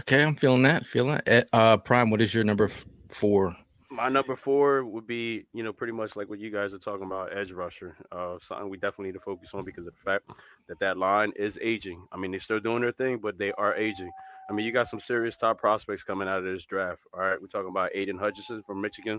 okay, 0.00 0.22
I'm 0.22 0.34
feeling 0.36 0.62
that. 0.62 0.86
Feeling 0.86 1.14
that. 1.14 1.28
Eh, 1.28 1.42
Uh, 1.52 1.76
Prime. 1.76 2.10
What 2.10 2.20
is 2.22 2.34
your 2.34 2.44
number 2.44 2.64
f- 2.64 2.84
four? 3.08 3.54
My 3.90 4.08
number 4.08 4.36
four 4.36 4.86
would 4.86 5.06
be, 5.06 5.44
you 5.52 5.62
know, 5.62 5.70
pretty 5.70 5.92
much 5.92 6.16
like 6.16 6.30
what 6.30 6.38
you 6.38 6.50
guys 6.50 6.72
are 6.72 6.78
talking 6.78 7.04
about, 7.04 7.36
edge 7.36 7.52
rusher. 7.52 7.94
Uh, 8.10 8.38
something 8.40 8.70
we 8.70 8.78
definitely 8.78 9.08
need 9.08 9.18
to 9.18 9.20
focus 9.20 9.50
on 9.52 9.64
because 9.66 9.86
of 9.86 9.92
the 9.92 10.00
fact 10.02 10.30
that 10.66 10.80
that 10.80 10.96
line 10.96 11.30
is 11.36 11.58
aging. 11.60 12.02
I 12.10 12.16
mean, 12.16 12.30
they're 12.30 12.40
still 12.40 12.58
doing 12.58 12.80
their 12.80 12.92
thing, 12.92 13.18
but 13.18 13.36
they 13.36 13.52
are 13.52 13.74
aging. 13.76 14.10
I 14.52 14.54
mean, 14.54 14.66
you 14.66 14.72
got 14.72 14.86
some 14.86 15.00
serious 15.00 15.38
top 15.38 15.58
prospects 15.58 16.04
coming 16.04 16.28
out 16.28 16.38
of 16.40 16.44
this 16.44 16.64
draft. 16.66 17.00
All 17.14 17.20
right, 17.20 17.40
we're 17.40 17.46
talking 17.46 17.70
about 17.70 17.90
Aidan 17.94 18.18
Hutchinson 18.18 18.62
from 18.66 18.82
Michigan, 18.82 19.18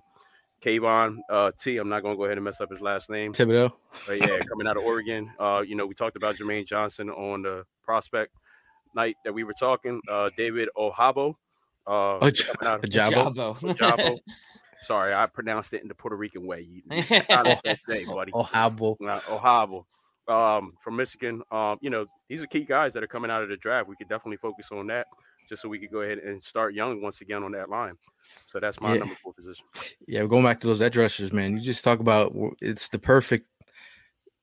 Kayvon 0.63 1.17
uh, 1.27 1.49
T. 1.59 1.77
I'm 1.77 1.89
not 1.89 2.03
going 2.03 2.13
to 2.13 2.17
go 2.17 2.25
ahead 2.25 2.37
and 2.37 2.45
mess 2.45 2.61
up 2.61 2.69
his 2.69 2.81
last 2.81 3.09
name. 3.09 3.33
Thibodeaux. 3.33 3.71
But 4.05 4.19
yeah, 4.19 4.37
coming 4.47 4.67
out 4.67 4.77
of 4.77 4.83
Oregon. 4.83 5.31
Uh, 5.39 5.63
you 5.65 5.75
know, 5.75 5.87
we 5.87 5.95
talked 5.95 6.15
about 6.17 6.35
Jermaine 6.35 6.67
Johnson 6.67 7.09
on 7.09 7.41
the 7.41 7.65
prospect 7.83 8.35
night 8.95 9.15
that 9.25 9.33
we 9.33 9.43
were 9.43 9.55
talking. 9.59 9.99
Uh, 10.07 10.29
David 10.37 10.69
Ojabo. 10.77 11.31
Uh, 11.31 11.33
Oh, 12.21 12.29
J- 12.29 12.43
coming 12.53 12.71
out 12.71 12.83
of 12.83 12.89
Jabo. 12.91 13.35
Jabo. 13.35 13.75
Jabo. 13.75 14.19
Sorry, 14.83 15.15
I 15.15 15.25
pronounced 15.25 15.73
it 15.73 15.81
in 15.81 15.87
the 15.87 15.95
Puerto 15.95 16.15
Rican 16.15 16.45
way. 16.45 16.61
You, 16.69 16.81
you 16.91 17.21
sounded 17.23 17.57
that 17.63 17.79
day, 17.87 18.05
buddy. 18.05 18.31
Oh, 18.35 18.43
Habo. 18.43 18.97
Uh, 19.01 19.19
Ohabo. 19.21 19.85
Um, 20.27 20.73
from 20.81 20.95
Michigan. 20.95 21.41
Um, 21.51 21.77
you 21.81 21.89
know, 21.89 22.05
these 22.29 22.41
are 22.41 22.47
key 22.47 22.63
guys 22.63 22.93
that 22.93 23.03
are 23.03 23.07
coming 23.07 23.29
out 23.29 23.43
of 23.43 23.49
the 23.49 23.57
draft. 23.57 23.89
We 23.89 23.95
could 23.97 24.07
definitely 24.07 24.37
focus 24.37 24.69
on 24.71 24.87
that 24.87 25.07
just 25.49 25.61
so 25.61 25.67
we 25.67 25.79
could 25.79 25.91
go 25.91 25.99
ahead 26.01 26.19
and 26.19 26.41
start 26.41 26.73
young 26.73 27.01
once 27.01 27.19
again 27.21 27.43
on 27.43 27.51
that 27.51 27.69
line. 27.69 27.95
So 28.47 28.59
that's 28.59 28.79
my 28.79 28.93
Yeah. 28.93 28.99
number 28.99 29.15
four 29.21 29.33
position. 29.33 29.65
Yeah, 30.07 30.25
going 30.25 30.45
back 30.45 30.61
to 30.61 30.67
those 30.67 30.81
edge 30.81 30.95
rushers, 30.95 31.33
man. 31.33 31.57
You 31.57 31.61
just 31.61 31.83
talk 31.83 31.99
about 31.99 32.33
it's 32.61 32.87
the 32.87 32.99
perfect, 32.99 33.47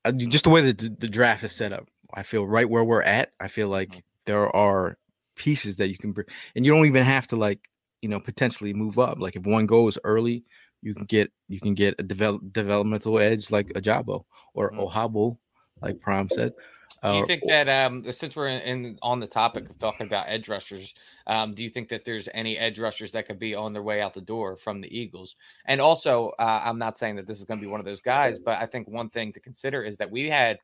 uh, 0.05 0.13
just 0.13 0.45
the 0.45 0.51
way 0.51 0.61
that 0.71 1.01
the, 1.01 1.09
draft 1.09 1.45
is 1.45 1.53
set 1.53 1.73
up. 1.73 1.89
I 2.13 2.23
feel 2.25 2.47
right 2.47 2.69
where 2.69 2.85
we're 2.85 3.03
at. 3.03 3.33
I 3.41 3.49
feel 3.49 3.69
like 3.69 4.05
there 4.27 4.55
are 4.55 4.99
pieces 5.37 5.77
that 5.79 5.89
you 5.89 5.97
can 5.97 6.13
bring, 6.13 6.27
and 6.55 6.67
you 6.67 6.75
don't 6.75 6.87
even 6.87 7.05
have 7.05 7.27
to 7.29 7.37
like, 7.37 7.71
you 8.03 8.09
know, 8.09 8.21
potentially 8.21 8.75
move 8.75 8.99
up. 8.99 9.19
Like 9.19 9.37
if 9.37 9.47
one 9.47 9.67
goes 9.67 9.99
early, 10.05 10.45
you 10.83 10.95
can 10.95 11.05
get 11.05 11.31
you 11.49 11.61
can 11.61 11.75
get 11.75 11.95
a 11.99 12.03
develop, 12.03 12.43
developmental 12.53 13.19
edge 13.19 13.51
like 13.51 13.71
a 13.75 13.81
Jabo 13.81 14.25
or 14.55 14.73
Mhm. 14.73 14.91
Ohabo, 14.91 15.39
like 15.83 16.01
Prom 16.01 16.29
said. 16.29 16.53
Do 17.03 17.09
Uh, 17.09 17.15
you 17.15 17.27
think 17.27 17.43
that 17.47 17.67
um, 17.67 18.13
since 18.13 18.37
we're 18.37 18.49
in, 18.49 18.61
in 18.61 18.99
on 19.01 19.21
the 19.21 19.27
topic 19.27 19.71
of 19.71 19.79
talking 19.79 20.07
about 20.07 20.27
edge 20.29 20.49
rushers, 20.51 20.95
um, 21.27 21.55
do 21.55 21.63
you 21.63 21.71
think 21.71 21.89
that 21.89 22.05
there's 22.05 22.29
any 22.35 22.59
edge 22.59 22.79
rushers 22.79 23.11
that 23.13 23.27
could 23.27 23.39
be 23.39 23.55
on 23.55 23.73
their 23.73 23.83
way 23.83 24.03
out 24.03 24.13
the 24.13 24.21
door 24.21 24.57
from 24.57 24.83
the 24.83 24.95
Eagles? 24.95 25.37
And 25.65 25.81
also, 25.81 26.31
uh, 26.39 26.61
I'm 26.63 26.79
not 26.79 26.99
saying 26.99 27.17
that 27.17 27.27
this 27.27 27.39
is 27.39 27.45
going 27.45 27.59
to 27.59 27.65
be 27.65 27.71
one 27.71 27.81
of 27.81 27.87
those 27.87 28.03
guys, 28.03 28.39
but 28.39 28.61
I 28.61 28.67
think 28.67 28.87
one 28.87 29.09
thing 29.09 29.33
to 29.33 29.41
consider 29.41 29.83
is 29.83 29.97
that 29.97 30.11
we 30.11 30.29
had 30.29 30.59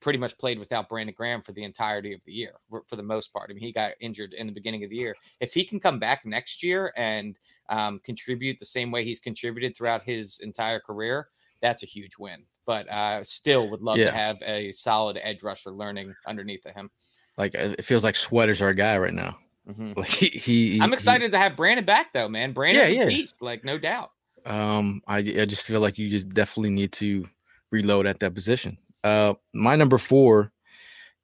pretty 0.00 0.18
much 0.18 0.38
played 0.38 0.58
without 0.58 0.88
Brandon 0.88 1.14
Graham 1.14 1.42
for 1.42 1.52
the 1.52 1.62
entirety 1.62 2.14
of 2.14 2.20
the 2.24 2.32
year, 2.32 2.54
for 2.70 2.84
for 2.86 2.96
the 2.96 3.02
most 3.02 3.30
part. 3.30 3.50
I 3.50 3.52
mean, 3.52 3.62
he 3.62 3.70
got 3.70 3.92
injured 4.00 4.32
in 4.32 4.46
the 4.46 4.52
beginning 4.52 4.84
of 4.84 4.90
the 4.90 4.96
year. 4.96 5.14
If 5.40 5.52
he 5.52 5.62
can 5.62 5.78
come 5.78 5.98
back 5.98 6.24
next 6.24 6.62
year 6.62 6.92
and 6.96 7.38
um, 7.68 8.00
contribute 8.02 8.58
the 8.58 8.64
same 8.64 8.90
way 8.90 9.04
he's 9.04 9.20
contributed 9.20 9.76
throughout 9.76 10.04
his 10.04 10.40
entire 10.40 10.80
career, 10.80 11.28
that's 11.60 11.82
a 11.82 11.86
huge 11.86 12.16
win. 12.18 12.46
But 12.66 12.88
uh, 12.88 13.24
still 13.24 13.68
would 13.70 13.80
love 13.82 13.98
Yeah. 13.98 14.06
to 14.06 14.12
have 14.12 14.36
a 14.44 14.72
solid 14.72 15.18
edge 15.22 15.42
rusher 15.42 15.70
learning 15.70 16.14
underneath 16.26 16.64
of 16.66 16.74
him. 16.74 16.90
like 17.38 17.54
uh, 17.54 17.74
it 17.78 17.84
feels 17.84 18.04
like 18.04 18.14
Sweater's 18.16 18.60
are 18.62 18.66
our 18.66 18.74
guy 18.74 18.96
right 18.98 19.14
now. 19.14 19.36
Mhm. 19.68 19.96
Like 19.96 20.08
he, 20.08 20.26
he 20.28 20.80
I'm 20.80 20.90
he- 20.90 20.94
excited 20.94 21.32
to 21.32 21.38
have 21.38 21.56
Brandon 21.56 21.84
back 21.84 22.12
though, 22.12 22.28
man. 22.28 22.52
Brandon, 22.52 22.92
Yeah, 22.94 23.04
a 23.04 23.10
yeah. 23.10 23.24
like 23.40 23.64
no 23.64 23.78
doubt. 23.78 24.10
Um, 24.44 25.00
I 25.06 25.18
I 25.18 25.44
just 25.46 25.66
feel 25.66 25.80
like 25.80 25.98
you 25.98 26.08
just 26.08 26.28
definitely 26.30 26.70
need 26.70 26.92
to 26.92 27.26
reload 27.70 28.06
at 28.06 28.18
that 28.20 28.34
position. 28.34 28.76
Uh, 29.04 29.34
my 29.54 29.76
number 29.76 29.98
four 29.98 30.52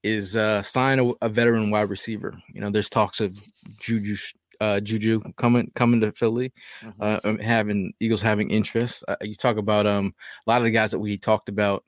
is 0.04 0.36
uh 0.36 0.62
sign 0.62 0.98
a, 1.00 1.10
a 1.22 1.28
veteran 1.28 1.70
wide 1.70 1.90
receiver. 1.90 2.32
You 2.54 2.60
know, 2.60 2.70
there's 2.70 2.88
talks 2.88 3.20
of 3.20 3.36
Juju 3.78 4.16
uh 4.60 4.80
Juju 4.80 5.20
coming 5.36 5.70
coming 5.74 6.00
to 6.00 6.12
Philly, 6.12 6.52
Mhm. 6.82 6.94
uh 7.00 7.20
um, 7.24 7.38
having 7.38 7.92
Eagles 8.00 8.22
having 8.22 8.50
interest. 8.50 9.04
Uh, 9.08 9.16
you 9.22 9.34
talk 9.34 9.56
about 9.56 9.86
um 9.86 10.14
a 10.46 10.50
lot 10.50 10.58
of 10.58 10.64
the 10.64 10.70
guys 10.70 10.90
that 10.90 10.98
we 10.98 11.16
talked 11.18 11.48
about, 11.48 11.84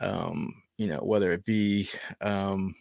um 0.00 0.54
you 0.76 0.86
know 0.86 0.98
whether 0.98 1.32
it 1.32 1.44
be 1.44 1.88
um 2.20 2.74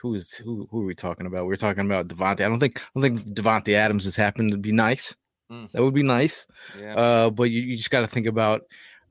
who 0.00 0.14
is 0.14 0.34
who 0.34 0.68
who 0.70 0.82
are 0.82 0.86
we 0.86 0.94
talking 0.94 1.26
about? 1.26 1.46
We're 1.46 1.56
talking 1.56 1.86
about 1.86 2.08
Devontae. 2.08 2.44
I 2.44 2.48
don't 2.48 2.58
think 2.60 2.80
I 2.80 2.86
don't 2.94 3.02
think 3.02 3.34
Davante 3.34 3.72
Adams 3.74 4.04
has 4.04 4.16
happened 4.16 4.50
to 4.52 4.58
be 4.58 4.72
nice. 4.72 5.14
Mm. 5.50 5.70
That 5.72 5.82
would 5.82 5.94
be 5.94 6.02
nice. 6.02 6.46
Yeah. 6.78 6.94
Uh, 6.96 7.30
but 7.30 7.44
you, 7.44 7.62
you 7.62 7.76
just 7.76 7.90
got 7.90 8.00
to 8.00 8.06
think 8.06 8.26
about 8.26 8.62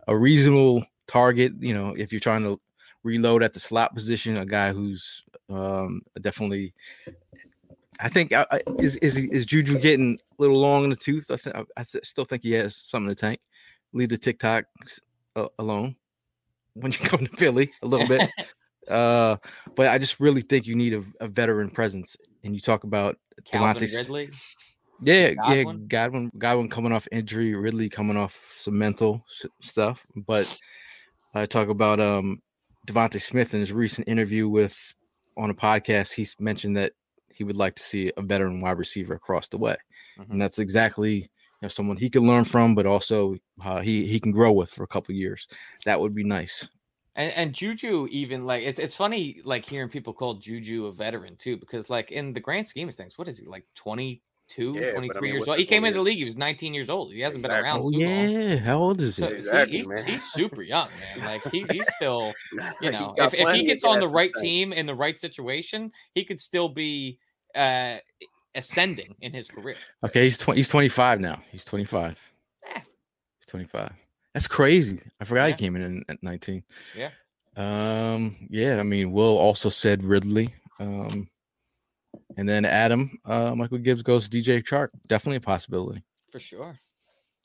a 0.07 0.15
reasonable 0.17 0.85
target. 1.07 1.53
You 1.59 1.73
know, 1.73 1.95
if 1.97 2.11
you're 2.11 2.19
trying 2.19 2.43
to 2.43 2.59
reload 3.03 3.41
at 3.41 3.53
the 3.53 3.59
slot 3.59 3.95
position, 3.95 4.37
a 4.37 4.45
guy 4.45 4.73
who's 4.73 5.23
um, 5.49 6.01
definitely. 6.21 6.73
I 7.99 8.09
think 8.09 8.31
I, 8.33 8.45
I- 8.51 8.61
is 8.79 8.95
is 8.97 9.17
is 9.17 9.45
Juju 9.45 9.79
getting 9.79 10.17
a 10.37 10.41
little 10.41 10.59
long 10.59 10.83
in 10.83 10.89
the 10.89 10.95
tooth? 10.95 11.31
I, 11.31 11.35
th- 11.37 11.55
I, 11.55 11.63
I 11.77 11.83
th- 11.83 12.05
still 12.05 12.25
think 12.25 12.43
he 12.43 12.51
has 12.53 12.75
something 12.85 13.09
to 13.09 13.15
tank. 13.15 13.39
Leave 13.93 14.09
the 14.09 14.17
TikTok 14.17 14.65
uh, 15.35 15.47
alone 15.59 15.95
when 16.73 16.91
you 16.91 16.97
come 17.03 17.25
to 17.25 17.35
Philly 17.37 17.71
a 17.81 17.87
little 17.87 18.07
bit. 18.07 18.29
uh, 18.89 19.37
but 19.75 19.87
I 19.87 19.97
just 19.97 20.19
really 20.19 20.41
think 20.41 20.65
you 20.67 20.75
need 20.75 20.93
a, 20.93 21.03
a 21.21 21.27
veteran 21.27 21.69
presence. 21.69 22.15
And 22.43 22.53
you 22.53 22.61
talk 22.61 22.83
about 22.83 23.17
Calvin 23.45 23.81
Devontae- 23.83 23.95
Ridley. 23.95 24.29
yeah, 25.01 25.13
yeah, 25.13 25.33
Godwin? 25.33 25.87
Godwin, 25.87 26.31
Godwin 26.37 26.69
coming 26.69 26.91
off 26.91 27.07
injury, 27.11 27.55
Ridley 27.55 27.89
coming 27.89 28.17
off 28.17 28.37
some 28.59 28.77
mental 28.77 29.25
s- 29.29 29.49
stuff. 29.61 30.05
But 30.15 30.59
I 31.33 31.45
talk 31.45 31.69
about 31.69 31.99
um 31.99 32.41
DeVonta 32.87 33.21
Smith 33.21 33.53
in 33.53 33.61
his 33.61 33.73
recent 33.73 34.07
interview 34.07 34.47
with 34.47 34.77
on 35.37 35.49
a 35.49 35.55
podcast. 35.55 36.13
He's 36.13 36.35
mentioned 36.39 36.77
that 36.77 36.93
he 37.35 37.43
would 37.43 37.55
like 37.55 37.75
to 37.75 37.83
see 37.83 38.11
a 38.17 38.21
veteran 38.21 38.61
wide 38.61 38.77
receiver 38.77 39.13
across 39.15 39.47
the 39.47 39.57
way, 39.57 39.77
Mhm. 40.17 40.31
and 40.31 40.41
that's 40.41 40.59
exactly 40.59 41.15
you 41.23 41.29
know 41.63 41.67
someone 41.69 41.97
he 41.97 42.09
can 42.09 42.27
learn 42.27 42.43
from, 42.45 42.75
but 42.75 42.85
also 42.85 43.35
uh, 43.63 43.81
he 43.81 44.07
he 44.07 44.19
can 44.19 44.31
grow 44.31 44.51
with 44.53 44.71
for 44.71 44.83
a 44.83 44.87
couple 44.87 45.13
years. 45.15 45.47
That 45.85 45.99
would 46.01 46.15
be 46.15 46.23
nice. 46.23 46.67
And, 47.15 47.31
and 47.31 47.55
Juju 47.55 48.07
even 48.11 48.45
like 48.45 48.63
it's 48.63 48.77
it's 48.79 48.93
funny 48.93 49.41
like 49.45 49.63
hearing 49.65 49.89
people 49.89 50.13
call 50.13 50.33
Juju 50.35 50.85
a 50.87 50.91
veteran 50.91 51.37
too 51.37 51.55
because 51.57 51.89
like 51.89 52.11
in 52.11 52.33
the 52.33 52.41
grand 52.41 52.67
scheme 52.67 52.89
of 52.89 52.95
things 52.95 53.17
what 53.17 53.29
is 53.29 53.37
he 53.37 53.45
like 53.45 53.65
22 53.73 54.19
Yeah, 54.73 54.99
but 55.05 55.17
I 55.17 55.21
23 55.21 55.21
mean, 55.21 55.37
years 55.37 55.47
what's 55.47 55.47
old 55.47 55.57
he 55.57 55.65
came 55.65 55.85
one 55.85 55.85
into 55.85 55.97
the 55.99 56.03
league 56.03 56.17
he 56.17 56.25
was 56.25 56.35
19 56.35 56.73
years 56.73 56.89
old 56.89 57.13
he 57.13 57.21
hasn't 57.21 57.41
Exactly. 57.41 57.41
been 57.41 57.51
around 57.53 57.85
Oh 57.85 57.89
too 57.91 58.01
long 58.01 58.27
yeah, 58.39 58.57
how 58.57 58.77
old 58.79 59.01
is 59.01 59.17
he? 59.17 59.23
so, 59.23 59.31
so 59.41 59.65
Exactly, 59.65 59.67
he's, 59.67 59.89
he's 60.05 60.25
super 60.27 60.61
young 60.63 60.97
man 60.99 61.21
like 61.23 61.43
he, 61.45 61.65
he's 61.65 61.89
still 61.91 62.39
you 62.79 62.91
know 62.91 63.15
if, 63.19 63.33
if 63.33 63.49
he 63.51 63.63
gets 63.63 63.83
on 63.85 63.99
the 63.99 64.09
right 64.09 64.35
I 64.35 64.37
team 64.37 64.73
in 64.73 64.85
the 64.87 64.95
right 64.95 65.19
situation 65.19 65.91
he 66.13 66.25
could 66.25 66.39
still 66.41 66.69
be 66.69 67.19
uh 67.55 67.97
ascending 68.55 69.15
in 69.21 69.33
his 69.33 69.47
career 69.47 69.75
Okay, 70.03 70.23
he's 70.23 70.37
20, 70.37 70.57
he's 70.59 70.69
25 70.69 71.19
now. 71.19 71.41
He's 71.51 71.65
25. 71.65 72.17
Eh. 72.67 72.79
He's 73.39 73.45
25. 73.47 73.91
That's 74.33 74.47
crazy. 74.47 74.99
I 75.19 75.25
forgot 75.25 75.45
Yeah. 75.49 75.55
he 75.55 75.63
came 75.63 75.75
in 75.75 75.81
in- 75.81 76.05
at 76.09 76.21
19. 76.23 76.63
Yeah. 76.95 77.09
Um, 77.57 78.35
yeah, 78.49 78.79
I 78.79 78.83
mean, 78.83 79.11
Will 79.11 79.37
also 79.37 79.69
said 79.69 80.03
Ridley. 80.03 80.53
Um, 80.79 81.29
and 82.37 82.47
then 82.47 82.65
Adam, 82.65 83.17
uh, 83.25 83.55
Michael 83.55 83.77
Gibbs 83.77 84.03
goes 84.03 84.29
DJ 84.29 84.61
Chark. 84.61 84.89
Definitely 85.07 85.37
a 85.37 85.41
possibility. 85.41 86.03
for 86.31 86.39
sure 86.39 86.77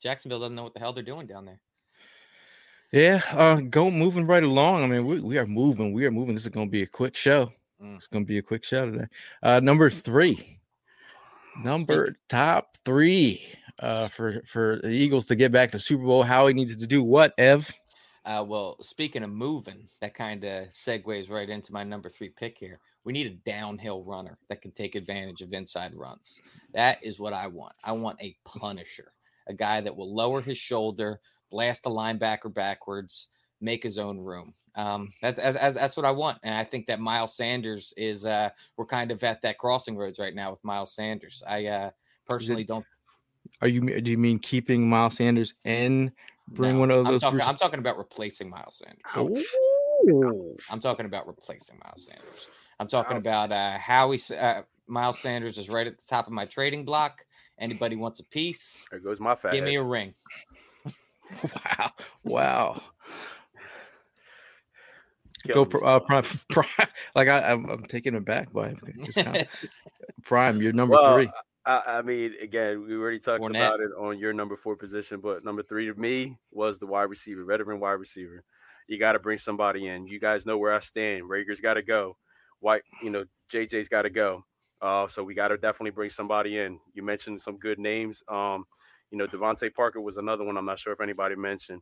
Jacksonville 0.03 0.39
doesn't 0.41 0.55
know 0.55 0.63
what 0.63 0.73
the 0.73 0.79
hell 0.81 0.91
they're 0.93 1.03
doing 1.03 1.27
down 1.27 1.45
there 1.45 1.61
Yeah, 2.91 3.21
uh, 3.31 3.61
go 3.61 3.89
moving 3.91 4.25
right 4.25 4.43
along. 4.43 4.83
I 4.83 4.87
mean, 4.87 5.05
we, 5.05 5.19
we 5.21 5.37
are 5.37 5.45
moving. 5.45 5.93
We 5.93 6.05
are 6.05 6.11
moving. 6.11 6.35
This 6.35 6.43
is 6.43 6.49
going 6.49 6.67
to 6.67 6.71
be 6.71 6.81
a 6.81 6.87
quick 6.87 7.15
show. 7.15 7.53
Mm. 7.81 7.97
It's 7.97 8.07
going 8.07 8.23
to 8.23 8.27
be 8.27 8.37
a 8.37 8.43
quick 8.43 8.63
show 8.63 8.89
today. 8.89 9.07
Uh, 9.41 9.59
number 9.59 9.89
three, 9.89 10.59
number 11.63 12.15
top 12.29 12.77
three, 12.85 13.41
uh, 13.79 14.07
for 14.07 14.41
for 14.45 14.79
the 14.83 14.89
Eagles 14.89 15.25
to 15.27 15.35
get 15.35 15.51
back 15.51 15.71
to 15.71 15.79
Super 15.79 16.03
Bowl. 16.03 16.23
Howie 16.23 16.53
needs 16.53 16.75
to 16.75 16.87
do 16.87 17.03
what? 17.03 17.33
Ev? 17.37 17.71
Uh, 18.23 18.45
well, 18.47 18.77
speaking 18.81 19.23
of 19.23 19.31
moving, 19.31 19.87
that 19.99 20.13
kind 20.13 20.43
of 20.43 20.67
segues 20.69 21.29
right 21.29 21.49
into 21.49 21.73
my 21.73 21.83
number 21.83 22.07
three 22.07 22.29
pick 22.29 22.55
here. 22.57 22.79
We 23.03 23.13
need 23.13 23.25
a 23.25 23.49
downhill 23.49 24.03
runner 24.03 24.37
that 24.47 24.61
can 24.61 24.71
take 24.71 24.93
advantage 24.93 25.41
of 25.41 25.53
inside 25.53 25.95
runs. 25.95 26.39
That 26.73 27.03
is 27.03 27.19
what 27.19 27.33
I 27.33 27.47
want. 27.47 27.73
I 27.83 27.93
want 27.93 28.21
a 28.21 28.35
punisher, 28.45 29.11
a 29.47 29.53
guy 29.53 29.81
that 29.81 29.95
will 29.95 30.13
lower 30.13 30.39
his 30.39 30.59
shoulder, 30.59 31.19
blast 31.49 31.81
the 31.81 31.89
linebacker 31.89 32.53
backwards, 32.53 33.29
make 33.61 33.83
his 33.83 33.97
own 33.97 34.17
room. 34.19 34.53
Um, 34.75 35.13
that, 35.21 35.35
that- 35.37 35.53
that- 35.53 35.75
that's 35.75 35.95
what 35.95 36.05
I 36.05 36.11
want. 36.11 36.39
And 36.43 36.53
I 36.53 36.63
think 36.63 36.87
that 36.87 36.99
Miles 36.99 37.35
Sanders 37.35 37.93
is, 37.97 38.25
uh, 38.25 38.49
we're 38.77 38.85
kind 38.85 39.11
of 39.11 39.23
at 39.23 39.41
that 39.43 39.57
crossing 39.57 39.95
roads 39.95 40.19
right 40.19 40.33
now 40.35 40.51
with 40.51 40.63
Miles 40.63 40.93
Sanders. 40.93 41.43
I 41.47 41.65
uh, 41.67 41.89
personally 42.27 42.63
don't. 42.63 42.85
Are 43.61 43.67
you 43.67 44.01
do 44.01 44.09
you 44.11 44.17
mean 44.17 44.39
keeping 44.39 44.87
Miles 44.89 45.17
Sanders 45.17 45.53
and 45.65 46.11
bring 46.47 46.73
no. 46.75 46.79
one 46.79 46.91
of 46.91 47.05
I'm 47.05 47.11
those? 47.11 47.21
talking, 47.21 47.39
rec- 47.39 47.47
I'm 47.47 47.57
talking 47.57 47.79
about 47.79 47.97
replacing 47.97 48.49
Miles 48.49 48.81
Sanders. 48.83 49.45
Ooh. 50.09 50.57
I'm 50.71 50.79
talking 50.79 51.05
about 51.05 51.27
replacing 51.27 51.79
Miles 51.83 52.05
Sanders. 52.05 52.47
I'm 52.79 52.87
talking 52.87 53.17
about 53.17 53.51
uh, 53.51 53.77
Howie. 53.77 54.15
S- 54.15 54.31
Uh, 54.31 54.61
Miles 54.87 55.19
Sanders 55.19 55.57
is 55.57 55.69
right 55.69 55.85
at 55.87 55.95
the 55.97 56.03
top 56.07 56.27
of 56.27 56.33
my 56.33 56.45
trading 56.45 56.83
block, 56.85 57.23
Anybody 57.59 57.95
wants 57.95 58.19
a 58.19 58.23
piece? 58.25 58.83
There 58.89 58.99
goes 58.99 59.19
my 59.19 59.35
fat. 59.35 59.53
Give 59.53 59.63
me 59.63 59.75
a 59.75 59.83
ring. 59.83 60.13
Wow. 61.43 61.91
Wow. 62.25 62.81
Killing 65.41 65.55
Go 65.55 65.65
me, 65.65 65.69
pr- 65.81 65.85
uh, 65.85 65.99
prime, 65.99 66.23
prime. 66.51 66.87
Like 67.15 67.27
I, 67.27 67.51
I'm, 67.51 67.69
I'm 67.69 67.83
taken 67.85 68.15
aback 68.15 68.51
by 68.51 68.69
it. 68.69 68.77
Just 69.03 69.17
kinda, 69.17 69.47
prime. 70.23 70.61
You're 70.61 70.73
number 70.73 70.93
Well, 70.93 71.15
three. 71.15 71.29
I, 71.65 71.81
I 71.87 72.01
mean, 72.01 72.33
again, 72.41 72.85
we 72.87 72.95
already 72.95 73.19
talked 73.19 73.41
Fournette. 73.41 73.67
about 73.67 73.79
it 73.81 73.91
on 73.97 74.17
your 74.17 74.33
number 74.33 74.57
four 74.57 74.75
position, 74.75 75.19
but 75.19 75.45
number 75.45 75.61
three 75.63 75.87
to 75.87 75.93
me 75.93 76.37
was 76.51 76.79
the 76.79 76.87
wide 76.87 77.03
receiver, 77.03 77.43
veteran 77.45 77.79
wide 77.79 77.91
receiver. 77.91 78.43
You 78.87 78.97
got 78.97 79.13
to 79.13 79.19
bring 79.19 79.37
somebody 79.37 79.87
in. 79.87 80.07
You 80.07 80.19
guys 80.19 80.45
know 80.45 80.57
where 80.57 80.73
I 80.73 80.79
stand. 80.79 81.29
Reagor's 81.29 81.61
got 81.61 81.75
to 81.75 81.83
go. 81.83 82.17
White, 82.59 82.81
you 83.01 83.09
know, 83.09 83.25
JJ's 83.53 83.89
got 83.89 84.03
to 84.03 84.09
go. 84.09 84.43
Uh, 84.81 85.07
so 85.07 85.23
we 85.23 85.35
got 85.35 85.49
to 85.49 85.57
definitely 85.57 85.91
bring 85.91 86.09
somebody 86.09 86.57
in. 86.57 86.79
You 86.93 87.03
mentioned 87.03 87.41
some 87.41 87.57
good 87.57 87.77
names. 87.77 88.23
Um, 88.27 88.65
you 89.11 89.17
know, 89.17 89.27
DeVante 89.27 89.73
Parker 89.73 90.01
was 90.01 90.17
another 90.17 90.43
one. 90.43 90.57
I'm 90.57 90.65
not 90.65 90.79
sure 90.79 90.93
if 90.93 91.01
anybody 91.01 91.35
mentioned. 91.35 91.81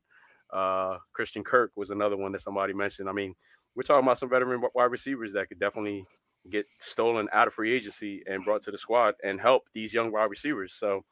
Uh, 0.51 0.97
Christian 1.13 1.43
Kirk 1.43 1.71
was 1.75 1.89
another 1.89 2.17
one 2.17 2.31
that 2.31 2.41
somebody 2.41 2.73
mentioned. 2.73 3.07
I 3.09 3.11
mean, 3.13 3.35
we're 3.75 3.83
talking 3.83 4.05
about 4.05 4.17
some 4.17 4.29
veteran 4.29 4.61
wide 4.73 4.85
receivers 4.91 5.33
that 5.33 5.47
could 5.49 5.59
definitely 5.59 6.03
get 6.49 6.65
stolen 6.79 7.27
out 7.33 7.47
of 7.47 7.53
free 7.53 7.73
agency 7.75 8.23
and 8.25 8.43
brought 8.43 8.61
to 8.63 8.71
the 8.71 8.77
squad 8.77 9.13
and 9.23 9.39
help 9.39 9.63
these 9.73 9.93
young 9.93 10.11
wide 10.11 10.29
receivers. 10.29 10.73
So, 10.73 11.03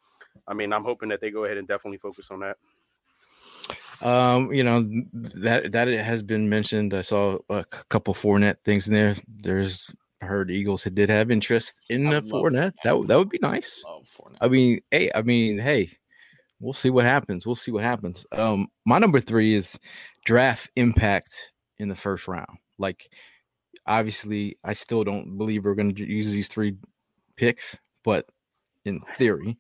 I 0.48 0.54
mean, 0.54 0.74
I'm 0.74 0.84
hoping 0.84 1.10
that 1.10 1.22
they 1.22 1.30
go 1.30 1.46
ahead 1.46 1.58
and 1.58 1.68
definitely 1.68 1.98
focus 2.00 2.30
on 2.32 2.40
that. 2.40 2.58
Um, 4.02 4.54
you 4.54 4.64
know 4.64 4.88
that 5.14 5.72
that 5.72 5.88
it 5.88 6.04
has 6.06 6.22
been 6.22 6.48
mentioned. 6.48 6.94
I 6.94 7.02
saw 7.02 7.40
a 7.50 7.66
c- 7.74 7.80
couple 7.90 8.14
Fournette 8.14 8.58
things 8.64 8.88
in 8.88 8.94
there. 8.94 9.16
There's 9.28 9.92
I 10.22 10.26
heard 10.28 10.52
Eagles 10.52 10.84
had- 10.84 10.94
did 10.96 11.10
have 11.10 11.32
interest 11.32 11.80
in 11.90 12.06
I 12.08 12.10
the 12.12 12.16
love 12.18 12.26
Fournette. 12.26 12.74
Fournette. 12.74 12.74
That 12.84 12.98
would- 12.98 13.08
that 13.08 13.18
would 13.18 13.30
be 13.30 13.40
nice. 13.42 13.84
Love 13.84 14.08
I 14.40 14.48
mean, 14.48 14.82
hey, 14.92 15.10
I 15.16 15.24
mean, 15.24 15.58
hey, 15.58 15.90
we'll 16.60 16.74
see 16.74 16.90
what 16.90 17.06
happens. 17.06 17.46
We'll 17.46 17.56
see 17.56 17.72
what 17.72 17.84
happens. 17.84 18.26
Um, 18.32 18.68
my 18.86 19.00
number 19.00 19.20
three 19.20 19.56
is 19.56 19.78
draft 20.26 20.70
impact 20.76 21.54
in 21.78 21.90
the 21.90 21.96
first 21.96 22.28
round. 22.28 22.58
Like, 22.78 23.10
obviously, 23.86 24.58
I 24.64 24.74
still 24.74 25.04
don't 25.04 25.38
believe 25.38 25.66
we're 25.66 25.76
going 25.76 25.96
to 25.96 26.06
use 26.06 26.28
these 26.28 26.48
three 26.48 26.76
picks, 27.36 27.78
but 28.04 28.26
in 28.86 29.02
theory, 29.16 29.58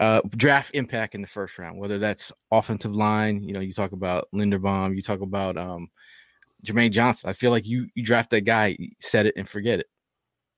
uh, 0.00 0.20
draft 0.36 0.72
impact 0.74 1.14
in 1.14 1.22
the 1.22 1.28
first 1.28 1.58
round, 1.58 1.78
whether 1.78 1.98
that's 1.98 2.32
offensive 2.50 2.94
line, 2.94 3.42
you 3.42 3.52
know, 3.52 3.60
you 3.60 3.72
talk 3.72 3.92
about 3.92 4.28
Linderbaum, 4.34 4.94
you 4.94 5.02
talk 5.02 5.20
about 5.20 5.56
um, 5.56 5.88
Jermaine 6.64 6.90
Johnson. 6.90 7.30
I 7.30 7.32
feel 7.32 7.50
like 7.50 7.66
you 7.66 7.86
you 7.94 8.04
draft 8.04 8.30
that 8.30 8.42
guy, 8.42 8.76
set 9.00 9.26
it 9.26 9.34
and 9.36 9.48
forget 9.48 9.80
it. 9.80 9.86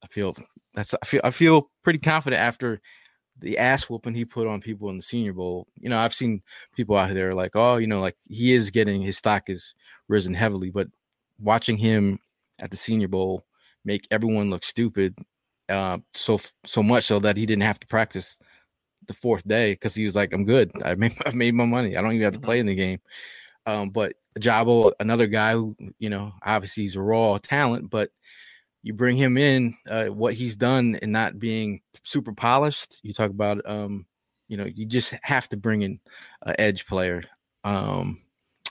I 0.03 0.09
feel 0.09 0.35
that's 0.75 0.95
I 0.95 1.07
feel 1.07 1.21
I 1.25 1.31
feel 1.31 1.71
pretty 1.85 1.99
confident 1.99 2.41
after 2.41 2.81
the 3.41 3.59
ass 3.59 3.89
whooping 3.89 4.15
he 4.15 4.25
put 4.25 4.47
on 4.47 4.61
people 4.61 4.91
in 4.91 4.97
the 4.97 5.03
Senior 5.03 5.33
Bowl. 5.33 5.67
You 5.79 5.89
know, 5.89 5.99
I've 5.99 6.15
seen 6.15 6.43
people 6.75 6.97
out 6.97 7.13
there 7.15 7.35
like, 7.35 7.53
oh, 7.55 7.77
you 7.77 7.87
know, 7.87 8.01
like 8.01 8.17
he 8.29 8.53
is 8.53 8.71
getting 8.71 9.01
his 9.01 9.19
stock 9.19 9.45
is 9.49 9.75
risen 10.09 10.35
heavily, 10.35 10.71
but 10.71 10.89
watching 11.39 11.77
him 11.77 12.19
at 12.61 12.71
the 12.71 12.77
Senior 12.77 13.09
Bowl 13.09 13.45
make 13.85 14.07
everyone 14.11 14.51
look 14.51 14.65
stupid, 14.65 15.17
uh, 15.69 15.99
so 16.15 16.39
so 16.67 16.83
much 16.83 17.05
so 17.05 17.19
that 17.21 17.37
he 17.37 17.47
didn't 17.47 17.63
have 17.63 17.81
to 17.81 17.87
practice 17.87 18.37
the 19.07 19.15
fourth 19.15 19.47
day 19.47 19.73
because 19.73 19.95
he 19.95 20.05
was 20.05 20.17
like, 20.17 20.33
I'm 20.33 20.45
good. 20.45 20.71
I 20.85 20.95
made 20.95 21.17
I 21.27 21.33
made 21.33 21.55
my 21.55 21.65
money. 21.65 21.97
I 21.97 22.03
don't 22.03 22.13
even 22.13 22.25
have 22.25 22.35
to 22.35 22.41
play 22.41 22.61
in 22.61 22.67
the 22.67 22.75
game. 22.75 23.01
Um, 23.67 23.91
but 23.91 24.15
Jabo, 24.39 24.93
another 25.01 25.27
guy 25.27 25.53
who, 25.53 25.77
you 25.99 26.09
know, 26.09 26.33
obviously 26.43 26.85
he's 26.85 26.97
a 26.97 27.03
raw 27.03 27.39
talent, 27.39 27.91
but 27.91 28.11
you 28.83 28.95
bring 28.95 29.17
him 29.17 29.37
in, 29.37 29.77
uh, 29.89 30.07
what 30.07 30.35
he's 30.35 30.57
done 30.57 30.99
and 31.03 31.13
not 31.13 31.39
being 31.39 31.81
super 32.03 32.33
polished. 32.33 33.01
You 33.03 33.13
talk 33.13 33.31
about, 33.31 33.61
um, 33.69 34.07
you 34.49 34.57
know, 34.57 34.65
you 34.65 34.87
just 34.87 35.15
have 35.23 35.49
to 35.51 35.57
bring 35.57 35.83
in 35.83 36.01
an 36.43 36.57
edge 36.59 36.87
player. 36.87 37.23
Um, 37.63 38.23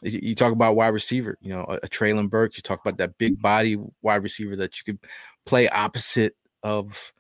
you 0.02 0.34
talk 0.34 0.54
about 0.54 0.76
wide 0.76 0.90
receiver, 0.90 1.38
you 1.42 1.50
know, 1.50 1.66
a, 1.68 1.76
a 1.84 1.88
Treylon 1.88 2.30
Burks. 2.30 2.58
You 2.58 2.64
talk 2.64 2.82
about 2.82 2.98
that 2.98 3.18
big 3.18 3.42
body 3.42 3.78
wide 4.02 4.24
receiver 4.24 4.56
that 4.56 4.78
you 4.80 4.86
could 4.86 5.00
play 5.46 5.68
opposite 5.70 6.36
of. 6.64 7.14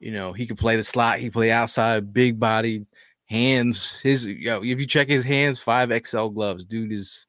You 0.00 0.12
know, 0.12 0.32
he 0.32 0.46
could 0.46 0.58
play 0.58 0.76
the 0.76 0.84
slot. 0.84 1.20
He 1.20 1.30
play 1.30 1.50
outside, 1.50 2.12
big 2.12 2.38
body, 2.38 2.84
hands. 3.26 4.00
His, 4.00 4.26
you 4.26 4.46
know, 4.46 4.62
if 4.62 4.80
you 4.80 4.86
check 4.86 5.08
his 5.08 5.24
hands, 5.24 5.60
five 5.60 5.90
XL 6.06 6.28
gloves. 6.28 6.64
Dude 6.64 6.92
is, 6.92 7.26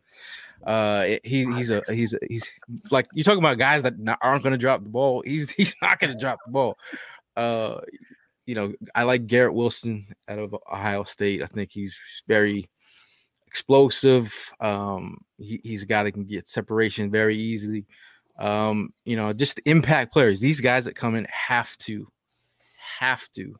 uh, 0.65 1.05
he, 1.23 1.45
he's 1.53 1.69
a 1.69 1.81
he's 1.89 2.13
a, 2.13 2.19
he's 2.27 2.49
like 2.91 3.07
you 3.13 3.23
talking 3.23 3.39
about 3.39 3.59
guys 3.59 3.83
that 3.83 3.99
not, 3.99 4.17
aren't 4.21 4.43
going 4.43 4.51
to 4.51 4.57
drop 4.57 4.83
the 4.83 4.89
ball. 4.89 5.23
He's 5.25 5.49
he's 5.51 5.75
not 5.81 5.99
going 5.99 6.11
to 6.11 6.19
drop 6.19 6.39
the 6.45 6.51
ball. 6.51 6.77
Uh, 7.35 7.81
you 8.45 8.55
know, 8.55 8.73
I 8.93 9.03
like 9.03 9.27
Garrett 9.27 9.53
Wilson 9.53 10.07
out 10.27 10.39
of 10.39 10.55
Ohio 10.71 11.03
State. 11.03 11.41
I 11.41 11.47
think 11.47 11.71
he's 11.71 11.97
very 12.27 12.69
explosive. 13.47 14.53
Um, 14.59 15.17
he, 15.37 15.59
he's 15.63 15.83
a 15.83 15.87
guy 15.87 16.03
that 16.03 16.11
can 16.11 16.25
get 16.25 16.47
separation 16.47 17.09
very 17.09 17.35
easily. 17.35 17.85
Um, 18.37 18.89
you 19.03 19.15
know, 19.15 19.33
just 19.33 19.61
impact 19.65 20.13
players. 20.13 20.39
These 20.39 20.61
guys 20.61 20.85
that 20.85 20.95
come 20.95 21.15
in 21.15 21.25
have 21.29 21.75
to, 21.79 22.07
have 22.99 23.27
to 23.31 23.55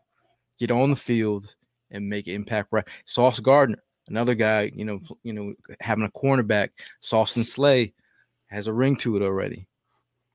get 0.59 0.69
on 0.69 0.89
the 0.89 0.95
field 0.95 1.55
and 1.91 2.09
make 2.09 2.27
impact. 2.27 2.69
Right, 2.71 2.87
Sauce 3.05 3.39
Gardner, 3.39 3.81
another 4.07 4.35
guy. 4.35 4.71
You 4.73 4.85
know, 4.85 5.01
you 5.23 5.33
know, 5.33 5.53
having 5.79 6.05
a 6.05 6.09
cornerback. 6.09 6.69
Sauce 6.99 7.35
and 7.35 7.45
Slay 7.45 7.93
has 8.47 8.67
a 8.67 8.73
ring 8.73 8.95
to 8.97 9.17
it 9.17 9.21
already. 9.23 9.67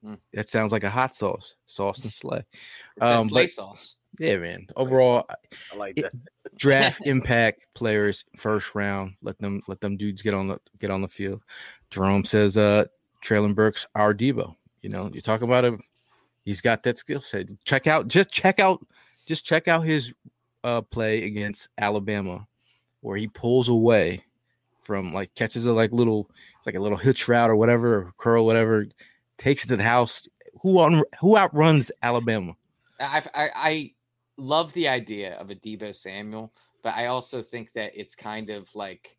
Mm. 0.04 0.18
That 0.32 0.48
sounds 0.48 0.72
like 0.72 0.84
a 0.84 0.90
hot 0.90 1.14
sauce, 1.14 1.56
sauce 1.66 2.02
and 2.02 2.12
Slay. 2.12 2.42
Um, 3.00 3.28
sleigh 3.28 3.44
but- 3.44 3.50
sauce. 3.50 3.96
Yeah, 4.18 4.36
man. 4.38 4.66
Overall, 4.76 5.24
I 5.72 5.76
like 5.76 5.96
It- 5.96 6.02
that. 6.02 6.12
draft 6.56 7.00
impact 7.06 7.64
players 7.74 8.24
first 8.36 8.74
round. 8.74 9.14
Let 9.22 9.38
them 9.38 9.62
let 9.68 9.80
them 9.80 9.96
dudes 9.96 10.20
get 10.20 10.34
on 10.34 10.48
the 10.48 10.58
get 10.78 10.90
on 10.90 11.00
the 11.00 11.08
field. 11.08 11.42
Jerome 11.90 12.24
says, 12.24 12.56
uh, 12.56 12.84
Treylon 13.24 13.54
Burks, 13.54 13.86
our 13.94 14.12
Deebo. 14.12 14.54
You 14.82 14.90
know, 14.90 15.10
you 15.12 15.20
talk 15.20 15.42
about 15.42 15.64
him. 15.64 15.80
He's 16.44 16.60
got 16.60 16.82
that 16.82 16.98
skill 16.98 17.20
set. 17.20 17.46
Check 17.64 17.86
out, 17.86 18.08
just 18.08 18.30
check 18.30 18.58
out, 18.58 18.84
just 19.26 19.44
check 19.44 19.68
out 19.68 19.82
his 19.84 20.12
uh 20.64 20.80
play 20.82 21.24
against 21.24 21.68
Alabama, 21.78 22.46
where 23.00 23.16
he 23.16 23.28
pulls 23.28 23.68
away 23.68 24.24
from 24.82 25.12
like 25.12 25.34
catches 25.34 25.66
a 25.66 25.72
like 25.72 25.92
little, 25.92 26.30
it's 26.58 26.66
like 26.66 26.74
a 26.74 26.80
little 26.80 26.98
hitch 26.98 27.28
route 27.28 27.50
or 27.50 27.56
whatever, 27.56 27.96
or 27.96 28.12
curl, 28.16 28.44
whatever, 28.44 28.86
takes 29.38 29.64
it 29.64 29.68
to 29.68 29.76
the 29.76 29.82
house. 29.82 30.28
Who 30.62 30.78
on 30.78 31.02
who 31.20 31.36
outruns 31.36 31.90
Alabama? 32.02 32.52
I, 32.98 33.22
I 33.34 33.50
I 33.54 33.92
love 34.36 34.72
the 34.72 34.88
idea 34.88 35.34
of 35.34 35.50
a 35.50 35.54
Deebo 35.54 35.94
Samuel, 35.94 36.52
but 36.82 36.94
I 36.94 37.06
also 37.06 37.40
think 37.42 37.72
that 37.74 37.92
it's 37.94 38.14
kind 38.14 38.50
of 38.50 38.68
like 38.74 39.16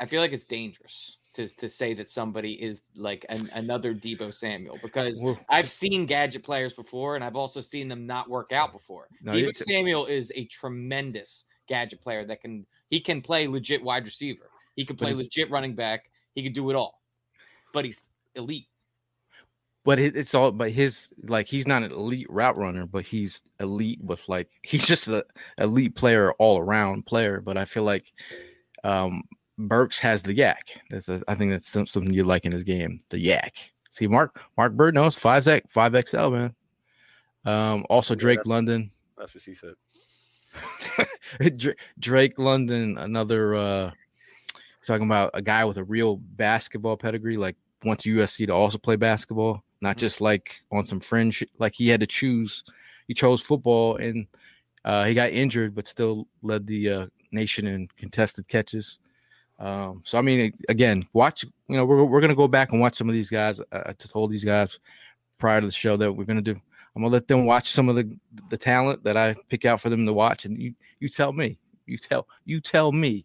I 0.00 0.06
feel 0.06 0.20
like 0.20 0.32
it's 0.32 0.46
dangerous 0.46 1.18
to 1.34 1.46
to 1.56 1.68
say 1.68 1.94
that 1.94 2.10
somebody 2.10 2.52
is 2.54 2.82
like 2.96 3.24
an, 3.28 3.50
another 3.54 3.94
Deebo 3.94 4.34
Samuel 4.34 4.78
because 4.82 5.22
I've 5.48 5.70
seen 5.70 6.06
gadget 6.06 6.42
players 6.42 6.74
before 6.74 7.14
and 7.14 7.24
I've 7.24 7.36
also 7.36 7.60
seen 7.60 7.88
them 7.88 8.06
not 8.06 8.28
work 8.28 8.52
out 8.52 8.72
before. 8.72 9.08
No, 9.22 9.32
Debo 9.32 9.54
Samuel 9.54 10.06
is 10.06 10.32
a 10.34 10.46
tremendous 10.46 11.44
gadget 11.68 12.00
player 12.00 12.24
that 12.26 12.40
can 12.40 12.66
he 12.90 13.00
can 13.00 13.22
play 13.22 13.46
legit 13.48 13.82
wide 13.82 14.04
receiver. 14.04 14.50
He 14.76 14.84
can 14.84 14.96
play 14.96 15.12
legit 15.14 15.50
running 15.50 15.74
back. 15.74 16.10
He 16.34 16.42
can 16.42 16.52
do 16.52 16.70
it 16.70 16.76
all. 16.76 17.00
But 17.72 17.84
he's 17.84 18.00
elite. 18.34 18.66
but 19.84 19.98
it's 19.98 20.34
all 20.34 20.50
but 20.52 20.70
his 20.70 21.12
like 21.24 21.46
he's 21.46 21.66
not 21.66 21.82
an 21.82 21.90
elite 21.92 22.26
route 22.30 22.56
runner 22.56 22.86
but 22.86 23.04
he's 23.04 23.42
elite 23.60 24.00
with 24.02 24.26
like 24.28 24.48
he's 24.62 24.86
just 24.86 25.08
a 25.08 25.24
elite 25.58 25.94
player 25.94 26.32
all 26.38 26.58
around 26.58 27.04
player 27.04 27.40
but 27.42 27.56
i 27.58 27.64
feel 27.66 27.82
like 27.82 28.12
um 28.84 29.22
burks 29.58 29.98
has 29.98 30.22
the 30.22 30.34
YAC 30.34 30.56
that's 30.88 31.08
a, 31.10 31.20
i 31.28 31.34
think 31.34 31.50
that's 31.50 31.68
some- 31.68 31.86
something 31.86 32.12
you 32.14 32.24
like 32.24 32.44
in 32.46 32.52
his 32.52 32.64
game 32.64 33.00
the 33.10 33.18
YAC 33.18 33.70
see 33.90 34.06
mark 34.06 34.40
mark 34.56 34.72
bird 34.72 34.94
knows 34.94 35.14
5 35.14 35.60
5 35.68 36.06
xl 36.08 36.28
man 36.30 36.54
um 37.44 37.84
also 37.90 38.14
Yeah, 38.14 38.20
drake 38.20 38.38
that's- 38.38 38.46
london 38.50 38.90
That's 39.18 39.34
what 39.34 39.42
she 39.42 39.54
said. 39.54 39.74
Dra- 41.56 41.74
Drake 41.98 42.38
London, 42.38 42.98
another 42.98 43.54
uh 43.54 43.90
talking 44.84 45.06
about 45.06 45.30
a 45.34 45.42
guy 45.42 45.64
with 45.64 45.78
a 45.78 45.84
real 45.84 46.16
basketball 46.16 46.96
pedigree, 46.96 47.36
like 47.36 47.56
wants 47.84 48.04
USC 48.04 48.46
to 48.46 48.52
also 48.52 48.78
play 48.78 48.96
basketball, 48.96 49.62
not 49.80 49.96
just 49.96 50.20
like 50.20 50.60
on 50.70 50.84
some 50.84 51.00
fringe, 51.00 51.44
like 51.58 51.74
he 51.74 51.88
had 51.88 52.00
to 52.00 52.06
choose. 52.06 52.64
He 53.08 53.14
chose 53.14 53.40
football 53.40 53.96
and 53.96 54.26
uh 54.84 55.04
he 55.04 55.14
got 55.14 55.30
injured, 55.30 55.74
but 55.74 55.88
still 55.88 56.26
led 56.42 56.66
the 56.66 56.88
uh 56.88 57.06
nation 57.30 57.66
in 57.66 57.88
contested 57.96 58.46
catches. 58.48 58.98
Um, 59.58 60.02
so 60.04 60.18
I 60.18 60.22
mean, 60.22 60.52
again, 60.68 61.06
watch. 61.12 61.44
You 61.68 61.76
know, 61.76 61.84
we're 61.84 62.04
we're 62.04 62.20
gonna 62.20 62.34
go 62.34 62.48
back 62.48 62.72
and 62.72 62.80
watch 62.80 62.96
some 62.96 63.08
of 63.08 63.14
these 63.14 63.30
guys. 63.30 63.60
I 63.72 63.78
I 63.86 63.92
told 63.92 64.30
these 64.30 64.44
guys 64.44 64.78
prior 65.38 65.60
to 65.60 65.66
the 65.66 65.72
show 65.72 65.96
that 65.96 66.12
we're 66.12 66.24
gonna 66.24 66.42
do. 66.42 66.60
I'm 66.94 67.02
gonna 67.02 67.12
let 67.12 67.28
them 67.28 67.44
watch 67.44 67.70
some 67.70 67.88
of 67.88 67.96
the 67.96 68.16
the 68.50 68.58
talent 68.58 69.04
that 69.04 69.16
I 69.16 69.34
pick 69.48 69.64
out 69.64 69.80
for 69.80 69.88
them 69.90 70.06
to 70.06 70.12
watch, 70.12 70.44
and 70.44 70.60
you 70.60 70.74
you 71.00 71.08
tell 71.08 71.32
me, 71.32 71.58
you 71.86 71.98
tell 71.98 72.26
you 72.44 72.60
tell 72.60 72.92
me 72.92 73.24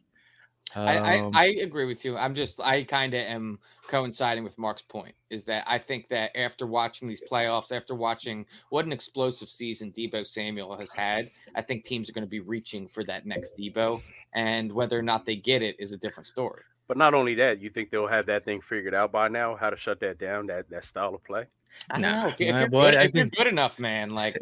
I, 0.76 0.98
I, 0.98 1.20
Um, 1.20 1.32
I 1.34 1.46
agree 1.46 1.86
with 1.86 2.04
you. 2.04 2.18
I'm 2.18 2.36
just 2.36 2.60
I 2.60 2.84
kind 2.84 3.14
of 3.14 3.22
am 3.22 3.60
coinciding 3.88 4.44
with 4.44 4.58
Mark's 4.58 4.82
point 4.82 5.16
is 5.30 5.46
that 5.46 5.64
I 5.66 5.80
think 5.80 6.10
that 6.10 6.36
after 6.38 6.68
watching 6.68 7.08
these 7.08 7.22
playoffs, 7.30 7.72
after 7.72 7.96
watching 7.96 8.46
what 8.70 8.86
an 8.86 8.92
explosive 8.92 9.50
season 9.50 9.92
Deebo 9.92 10.28
Samuel 10.28 10.78
has 10.78 10.92
had, 10.92 11.32
I 11.56 11.62
think 11.62 11.84
teams 11.84 12.10
are 12.10 12.14
going 12.14 12.26
to 12.26 12.30
be 12.30 12.42
reaching 12.42 12.88
for 12.88 13.04
that 13.06 13.26
next 13.26 13.58
Deebo, 13.58 14.02
and 14.34 14.72
whether 14.72 15.00
or 15.00 15.04
not 15.04 15.26
they 15.26 15.38
get 15.38 15.62
it 15.62 15.76
is 15.80 15.94
a 15.94 15.98
different 15.98 16.28
story. 16.28 16.64
But 16.88 16.98
not 16.98 17.14
only 17.14 17.36
that, 17.36 17.60
you 17.60 17.70
think 17.70 17.90
they'll 17.90 18.08
have 18.08 18.26
that 18.28 18.46
thing 18.46 18.62
figured 18.62 18.94
out 18.94 19.12
by 19.12 19.28
now, 19.28 19.56
how 19.56 19.70
to 19.70 19.78
shut 19.78 20.00
that 20.02 20.20
down, 20.20 20.48
that 20.48 20.70
that 20.70 20.86
style 20.86 21.16
of 21.16 21.24
play. 21.24 21.46
I 21.90 21.94
don't 21.94 22.02
Nah, 22.02 22.24
know. 22.24 22.30
If, 22.30 22.42
if 22.42 22.54
nah, 22.54 22.60
you're, 22.60 22.70
boy, 22.70 22.92
good, 22.92 22.96
I 22.96 23.04
if 23.04 23.16
you're 23.16 23.26
good 23.26 23.48
enough, 23.48 23.80
man, 23.80 24.12
like 24.12 24.38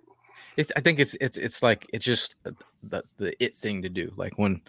it's 0.56 0.72
I 0.76 0.80
think 0.80 0.98
it's 0.98 1.14
it's 1.20 1.36
it's 1.36 1.62
like 1.62 1.88
it's 1.92 2.04
just 2.04 2.36
uh, 2.46 2.50
the 2.82 3.02
the 3.18 3.44
it 3.44 3.54
thing 3.54 3.82
to 3.82 3.88
do. 3.88 4.12
Like 4.16 4.38
when 4.38 4.60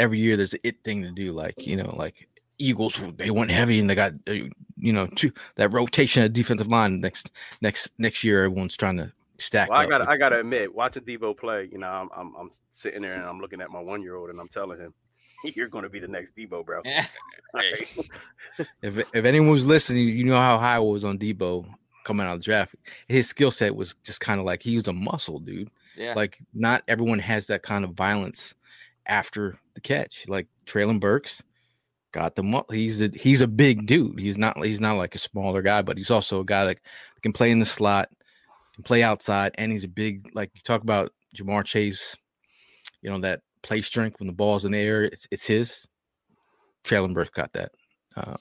every 0.00 0.18
year 0.18 0.36
there's 0.36 0.54
an 0.54 0.60
it 0.62 0.82
thing 0.84 1.02
to 1.02 1.10
do. 1.10 1.32
Like 1.32 1.66
you 1.66 1.76
know, 1.76 1.94
like 1.96 2.28
Eagles 2.58 3.00
they 3.16 3.30
went 3.30 3.50
heavy 3.50 3.78
and 3.78 3.88
they 3.88 3.94
got 3.94 4.12
uh, 4.28 4.32
you 4.76 4.92
know 4.92 5.06
two, 5.06 5.32
that 5.56 5.72
rotation 5.72 6.22
of 6.22 6.32
defensive 6.32 6.68
line 6.68 7.00
next 7.00 7.30
next 7.60 7.90
next 7.98 8.24
year. 8.24 8.44
Everyone's 8.44 8.76
trying 8.76 8.96
to 8.98 9.12
stack. 9.38 9.70
Well, 9.70 9.78
I 9.78 9.84
up. 9.84 9.90
got 9.90 10.08
I 10.08 10.16
got 10.16 10.30
to 10.30 10.40
admit, 10.40 10.74
watching 10.74 11.04
Deebo 11.04 11.36
play, 11.36 11.68
you 11.70 11.78
know, 11.78 11.88
I'm, 11.88 12.08
I'm 12.16 12.34
I'm 12.36 12.50
sitting 12.72 13.02
there 13.02 13.14
and 13.14 13.24
I'm 13.24 13.40
looking 13.40 13.60
at 13.60 13.70
my 13.70 13.80
one 13.80 14.02
year 14.02 14.16
old 14.16 14.30
and 14.30 14.40
I'm 14.40 14.48
telling 14.48 14.78
him, 14.78 14.92
"You're 15.54 15.68
going 15.68 15.84
to 15.84 15.88
be 15.90 16.00
the 16.00 16.08
next 16.08 16.36
Deebo, 16.36 16.64
bro." 16.64 16.82
Like, 17.54 17.96
if 18.82 18.98
if 18.98 19.24
anyone 19.24 19.48
was 19.48 19.64
listening, 19.64 20.08
you 20.08 20.24
know 20.24 20.36
how 20.36 20.58
high 20.58 20.76
I 20.76 20.80
was 20.80 21.02
on 21.02 21.18
Deebo 21.18 21.66
coming 22.04 22.26
out 22.26 22.34
of 22.34 22.40
the 22.40 22.44
draft. 22.44 22.74
His 23.06 23.26
skill 23.26 23.50
set 23.50 23.74
was 23.74 23.94
just 24.04 24.20
kind 24.20 24.38
of 24.38 24.44
like 24.44 24.62
he 24.62 24.76
was 24.76 24.86
a 24.86 24.92
muscle 24.92 25.40
dude. 25.40 25.70
yeah, 25.96 26.12
Like 26.14 26.38
not 26.52 26.82
everyone 26.88 27.18
has 27.20 27.46
that 27.46 27.62
kind 27.62 27.84
of 27.84 27.92
violence 27.92 28.54
after 29.06 29.58
the 29.74 29.80
catch. 29.80 30.26
Like 30.28 30.46
Treylon 30.66 31.00
Burks 31.00 31.42
got 32.12 32.36
the 32.36 32.42
mu- 32.42 32.62
he's 32.70 32.98
the 32.98 33.10
he's 33.18 33.40
a 33.40 33.48
big 33.48 33.86
dude. 33.86 34.20
He's 34.20 34.36
not 34.36 34.62
he's 34.62 34.80
not 34.80 34.98
like 34.98 35.14
a 35.14 35.18
smaller 35.18 35.62
guy, 35.62 35.80
but 35.80 35.96
he's 35.96 36.10
also 36.10 36.40
a 36.40 36.44
guy 36.44 36.66
that 36.66 36.78
can 37.22 37.32
play 37.32 37.50
in 37.50 37.58
the 37.60 37.64
slot, 37.64 38.10
can 38.74 38.84
play 38.84 39.02
outside, 39.02 39.52
and 39.56 39.72
he's 39.72 39.84
a 39.84 39.88
big 39.88 40.28
like 40.34 40.50
you 40.54 40.60
talk 40.62 40.82
about 40.82 41.12
Ja'Marr 41.34 41.64
Chase. 41.64 42.14
You 43.00 43.08
know 43.10 43.20
that 43.20 43.40
play 43.62 43.80
strength 43.80 44.18
when 44.20 44.26
the 44.26 44.32
ball's 44.32 44.64
in 44.64 44.72
the 44.72 44.78
air, 44.78 45.04
it's 45.04 45.26
it's 45.30 45.46
his. 45.46 45.86
Treylon 46.84 47.14
Burks 47.14 47.30
got 47.30 47.52
that. 47.54 47.72
Um, 48.16 48.36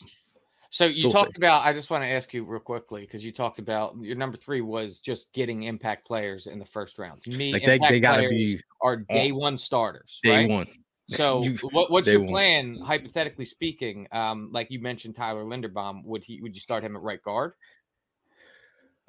So 0.70 0.86
you 0.86 1.00
So- 1.04 1.12
talked 1.12 1.38
about. 1.38 1.66
I 1.66 1.72
just 1.74 1.90
want 1.90 2.04
to 2.04 2.10
ask 2.10 2.34
you 2.34 2.44
real 2.44 2.60
quickly 2.60 3.02
because 3.02 3.24
you 3.24 3.32
talked 3.32 3.58
about 3.58 3.96
your 4.02 4.16
number 4.18 4.38
three 4.38 4.62
was 4.62 5.00
just 5.00 5.32
getting 5.34 5.64
impact 5.64 6.06
players 6.06 6.46
in 6.48 6.60
the 6.60 6.66
first 6.66 7.00
round. 7.00 7.22
To 7.24 7.32
me, 7.32 7.54
like 7.54 7.64
they, 7.66 7.78
they 7.78 8.00
gotta 8.02 8.28
be 8.30 8.60
are 8.82 8.98
day 8.98 9.32
one 9.32 9.58
starters. 9.58 10.20
day 10.24 10.40
right? 10.40 10.50
one. 10.50 10.68
So 11.10 11.42
You- 11.44 11.56
what, 11.72 11.90
what's 11.90 12.08
your 12.08 12.28
plan, 12.28 12.76
hypothetically 12.80 13.46
speaking? 13.46 14.08
Um, 14.12 14.50
like 14.52 14.70
you 14.70 14.80
mentioned, 14.80 15.16
Tyler 15.16 15.46
Linderbaum. 15.46 16.04
Would 16.04 16.24
he? 16.24 16.42
Would 16.42 16.54
you 16.54 16.62
start 16.62 16.84
him 16.84 16.96
at 16.98 17.02
right 17.02 17.24
guard? 17.24 17.54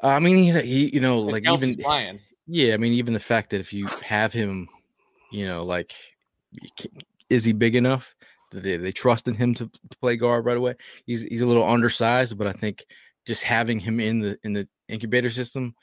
I 0.01 0.21
mean, 0.21 0.37
he, 0.37 0.53
he 0.63 0.95
you 0.95 1.01
know, 1.01 1.19
like 1.19 1.45
even. 1.49 1.77
Yeah, 2.47 2.73
I 2.73 2.77
mean, 2.79 2.93
even 2.95 3.13
the 3.13 3.21
fact 3.21 3.51
that 3.51 3.61
if 3.61 3.73
you 3.75 3.85
have 4.03 4.33
him, 4.33 4.69
you 5.31 5.47
know, 5.47 5.65
like, 5.65 5.95
is 7.31 7.45
he 7.45 7.53
big 7.53 7.75
enough? 7.75 8.15
Do 8.51 8.61
they, 8.61 8.77
they 8.79 8.93
trust 8.93 9.29
in 9.29 9.35
him 9.35 9.55
to, 9.55 9.67
to 9.67 9.97
play 10.01 10.17
guard 10.17 10.45
right 10.45 10.57
away? 10.57 10.75
He's 11.05 11.23
he's 11.23 11.43
a 11.43 11.47
little 11.47 11.69
undersized, 11.69 12.39
but 12.39 12.47
I 12.47 12.53
think 12.53 12.85
just 13.27 13.43
having 13.43 13.79
him 13.79 14.01
in 14.01 14.21
the 14.21 14.39
in 14.43 14.55
the 14.55 14.67
incubator 14.89 15.31
system, 15.31 15.75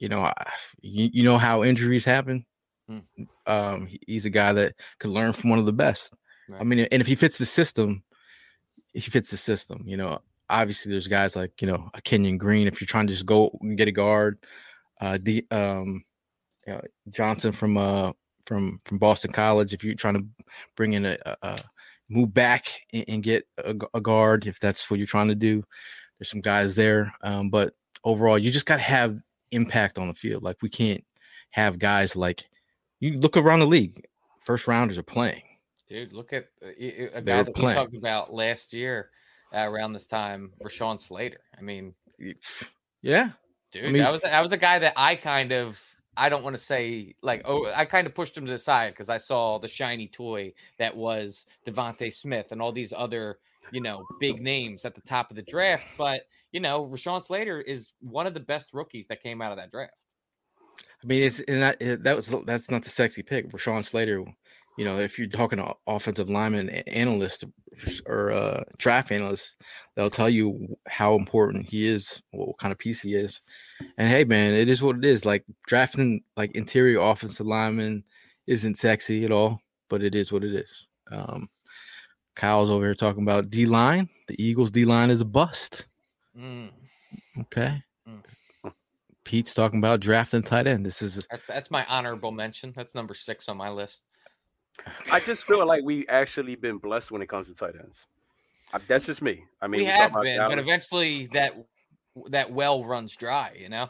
you 0.00 0.08
know, 0.08 0.22
I- 0.22 0.52
you, 0.80 1.10
you 1.12 1.22
know 1.22 1.36
how 1.38 1.64
injuries 1.64 2.04
happen. 2.04 2.46
Mm. 2.90 3.02
Um, 3.46 3.86
he- 3.86 4.00
he's 4.06 4.24
a 4.24 4.30
guy 4.30 4.54
that 4.54 4.74
could 4.98 5.10
learn 5.10 5.34
from 5.34 5.50
one 5.50 5.58
of 5.58 5.66
the 5.66 5.72
best. 5.72 6.12
I 6.58 6.64
mean, 6.64 6.80
and 6.90 7.02
if 7.02 7.06
he 7.06 7.14
fits 7.14 7.36
the 7.36 7.44
system, 7.44 8.02
he 8.94 9.02
fits 9.02 9.30
the 9.30 9.36
system. 9.36 9.82
You 9.86 9.98
know, 9.98 10.18
obviously 10.48 10.90
there's 10.90 11.08
guys 11.08 11.36
like 11.36 11.60
you 11.60 11.68
know 11.68 11.90
a 11.92 12.00
Kenyon 12.00 12.38
Green. 12.38 12.66
If 12.66 12.80
you're 12.80 12.86
trying 12.86 13.06
to 13.08 13.12
just 13.12 13.26
go 13.26 13.50
get 13.76 13.88
a 13.88 13.92
guard, 13.92 14.38
uh, 15.02 15.18
the 15.20 15.46
um, 15.50 16.02
uh, 16.66 16.80
Johnson 17.10 17.52
from 17.52 17.76
uh 17.76 18.12
from 18.48 18.78
from 18.86 18.98
Boston 18.98 19.30
College. 19.30 19.72
If 19.74 19.84
you're 19.84 19.94
trying 19.94 20.14
to 20.14 20.24
bring 20.74 20.94
in 20.94 21.04
a, 21.04 21.18
a, 21.26 21.36
a 21.42 21.58
move 22.08 22.32
back 22.32 22.66
and, 22.92 23.04
and 23.06 23.22
get 23.22 23.46
a, 23.58 23.74
a 23.94 24.00
guard, 24.00 24.46
if 24.46 24.58
that's 24.58 24.90
what 24.90 24.98
you're 24.98 25.06
trying 25.06 25.28
to 25.28 25.34
do, 25.34 25.62
there's 26.18 26.30
some 26.30 26.40
guys 26.40 26.74
there. 26.74 27.12
Um, 27.22 27.50
but 27.50 27.74
overall, 28.02 28.38
you 28.38 28.50
just 28.50 28.66
got 28.66 28.76
to 28.76 28.82
have 28.82 29.20
impact 29.52 29.98
on 29.98 30.08
the 30.08 30.14
field. 30.14 30.42
Like 30.42 30.56
we 30.62 30.70
can't 30.70 31.04
have 31.50 31.78
guys 31.78 32.16
like 32.16 32.48
you 33.00 33.18
look 33.18 33.36
around 33.36 33.60
the 33.60 33.66
league. 33.66 34.04
First 34.40 34.66
rounders 34.66 34.96
are 34.98 35.02
playing. 35.02 35.42
Dude, 35.88 36.12
look 36.12 36.32
at 36.32 36.46
uh, 36.62 36.68
y- 36.80 37.08
a 37.14 37.22
guy 37.22 37.42
that 37.42 37.56
we 37.56 37.62
talked 37.74 37.94
about 37.94 38.32
last 38.32 38.72
year 38.72 39.10
uh, 39.54 39.68
around 39.68 39.92
this 39.92 40.06
time, 40.06 40.52
Rashawn 40.62 40.98
Slater. 40.98 41.40
I 41.56 41.62
mean, 41.62 41.94
Yeah, 43.02 43.30
dude, 43.72 43.84
mean- 43.92 44.02
that 44.02 44.12
was 44.12 44.22
that 44.22 44.40
was 44.40 44.52
a 44.52 44.56
guy 44.56 44.78
that 44.80 44.94
I 44.96 45.14
kind 45.16 45.52
of 45.52 45.78
I 46.18 46.28
don't 46.28 46.42
want 46.42 46.56
to 46.56 46.62
say 46.62 47.14
like 47.22 47.42
oh 47.44 47.70
I 47.74 47.84
kind 47.84 48.06
of 48.06 48.14
pushed 48.14 48.36
him 48.36 48.44
to 48.46 48.52
the 48.52 48.58
side 48.58 48.92
because 48.92 49.08
I 49.08 49.18
saw 49.18 49.58
the 49.58 49.68
shiny 49.68 50.08
toy 50.08 50.52
that 50.78 50.94
was 50.94 51.46
DeVonta 51.66 52.12
Smith 52.12 52.46
and 52.50 52.60
all 52.60 52.72
these 52.72 52.92
other 52.94 53.38
you 53.70 53.80
know 53.80 54.04
big 54.20 54.42
names 54.42 54.84
at 54.84 54.94
the 54.94 55.00
top 55.02 55.30
of 55.30 55.36
the 55.36 55.42
draft, 55.42 55.84
but 55.96 56.22
you 56.52 56.60
know 56.60 56.86
Rashawn 56.86 57.22
Slater 57.22 57.60
is 57.60 57.92
one 58.00 58.26
of 58.26 58.34
the 58.34 58.40
best 58.40 58.74
rookies 58.74 59.06
that 59.06 59.22
came 59.22 59.40
out 59.40 59.52
of 59.52 59.58
that 59.58 59.70
draft. 59.70 59.92
I 61.02 61.06
mean, 61.06 61.22
it's 61.22 61.40
and 61.40 61.76
it- 61.80 62.02
that 62.02 62.16
was 62.16 62.34
that's 62.44 62.70
not 62.70 62.82
the 62.82 62.90
sexy 62.90 63.22
pick. 63.22 63.50
Rashawn 63.50 63.84
Slater, 63.84 64.24
you 64.78 64.84
know, 64.84 64.98
if 65.00 65.18
you're 65.18 65.26
talking 65.26 65.58
to 65.58 65.74
offensive 65.88 66.30
lineman 66.30 66.68
a- 66.70 66.88
analyst 66.88 67.44
or 68.06 68.30
uh, 68.30 68.62
draft 68.78 69.10
analyst, 69.10 69.56
they'll 69.96 70.08
tell 70.08 70.30
you 70.30 70.76
how 70.86 71.14
important 71.16 71.68
he 71.68 71.86
is, 71.86 72.22
what 72.30 72.56
kind 72.58 72.70
of 72.70 72.78
piece 72.78 73.00
he 73.00 73.14
is. 73.14 73.40
And 73.98 74.08
hey, 74.08 74.22
man, 74.24 74.54
it 74.54 74.68
is 74.68 74.80
what 74.80 74.96
it 74.96 75.04
is. 75.04 75.26
Like 75.26 75.44
drafting 75.66 76.22
like 76.36 76.52
interior 76.52 77.00
offensive 77.00 77.46
lineman 77.46 78.04
isn't 78.46 78.78
sexy 78.78 79.24
at 79.24 79.32
all, 79.32 79.60
but 79.88 80.02
it 80.02 80.14
is 80.14 80.30
what 80.30 80.44
it 80.44 80.54
is. 80.54 80.86
Um, 81.10 81.50
Kyle's 82.36 82.70
over 82.70 82.84
here 82.84 82.94
talking 82.94 83.24
about 83.24 83.50
D 83.50 83.66
line. 83.66 84.08
The 84.28 84.40
Eagles 84.42 84.70
D 84.70 84.84
line 84.84 85.10
is 85.10 85.20
a 85.20 85.24
bust. 85.24 85.86
Mm, 86.38 86.70
Okay. 87.40 87.82
Mm. 88.08 88.22
Pete's 89.24 89.54
talking 89.54 89.80
about 89.80 90.00
drafting 90.00 90.42
tight 90.42 90.68
end. 90.68 90.86
This 90.86 91.02
is 91.02 91.26
that's 91.30 91.48
that's 91.48 91.70
my 91.70 91.84
honorable 91.86 92.30
mention. 92.30 92.72
That's 92.76 92.94
number 92.94 93.14
six 93.14 93.48
on 93.48 93.56
my 93.56 93.68
list. 93.70 94.02
I 95.10 95.20
just 95.20 95.44
feel 95.44 95.66
like 95.66 95.82
we've 95.84 96.06
actually 96.08 96.54
been 96.54 96.78
blessed 96.78 97.10
when 97.10 97.22
it 97.22 97.28
comes 97.28 97.48
to 97.48 97.54
tight 97.54 97.74
ends. 97.78 98.06
That's 98.86 99.06
just 99.06 99.22
me. 99.22 99.44
I 99.62 99.66
mean, 99.66 99.80
we 99.80 99.86
have 99.86 100.12
about 100.12 100.24
been, 100.24 100.38
but 100.38 100.58
eventually 100.58 101.28
that 101.32 101.54
that 102.30 102.52
well 102.52 102.84
runs 102.84 103.16
dry. 103.16 103.56
You 103.58 103.68
know, 103.68 103.88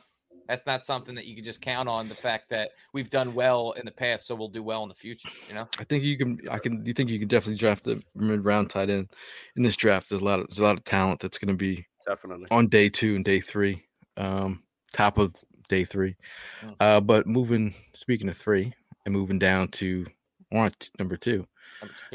that's 0.48 0.66
not 0.66 0.85
something 0.85 1.14
that 1.16 1.27
you 1.27 1.35
can 1.35 1.44
just 1.44 1.61
count 1.61 1.88
on. 1.88 2.09
The 2.09 2.14
fact 2.14 2.48
that 2.51 2.70
we've 2.92 3.11
done 3.11 3.35
well 3.35 3.72
in 3.72 3.85
the 3.85 3.90
past, 3.90 4.27
so 4.27 4.35
we'll 4.35 4.48
do 4.48 4.62
well 4.62 4.83
in 4.85 4.88
the 4.88 4.94
future. 4.94 5.29
You 5.48 5.55
know, 5.55 5.68
I 5.79 5.85
think 5.85 6.05
you 6.05 6.16
can. 6.16 6.38
I 6.51 6.59
can. 6.59 6.85
You 6.87 6.92
think 6.92 7.11
you 7.11 7.18
can 7.18 7.29
definitely 7.29 7.59
draft 7.59 7.87
a 7.88 8.01
mid-round 8.14 8.70
tight 8.70 8.88
end 8.88 9.11
in 9.57 9.62
this 9.62 9.77
draft? 9.77 10.09
There's 10.09 10.22
a 10.22 10.24
lot 10.24 10.40
of 10.40 10.48
there's 10.48 10.59
a 10.59 10.64
lot 10.64 10.79
of 10.79 10.85
talent 10.85 11.20
that's 11.20 11.38
going 11.38 11.51
to 11.51 11.57
be 11.57 11.85
definitely. 12.07 12.46
on 12.51 12.68
day 12.68 12.88
two 12.88 13.16
and 13.16 13.24
day 13.24 13.40
three, 13.40 13.85
um, 14.16 14.62
top 14.92 15.18
of 15.18 15.35
day 15.68 15.85
three. 15.85 16.16
Mm. 16.62 16.74
Uh, 16.81 17.01
but 17.01 17.27
moving, 17.27 17.74
speaking 17.94 18.29
of 18.29 18.37
three, 18.37 18.72
and 19.05 19.14
moving 19.14 19.38
down 19.38 19.68
to 19.68 20.07
we're 20.50 20.64
on 20.64 20.70
t- 20.78 20.90
number 20.98 21.16
two. 21.16 21.46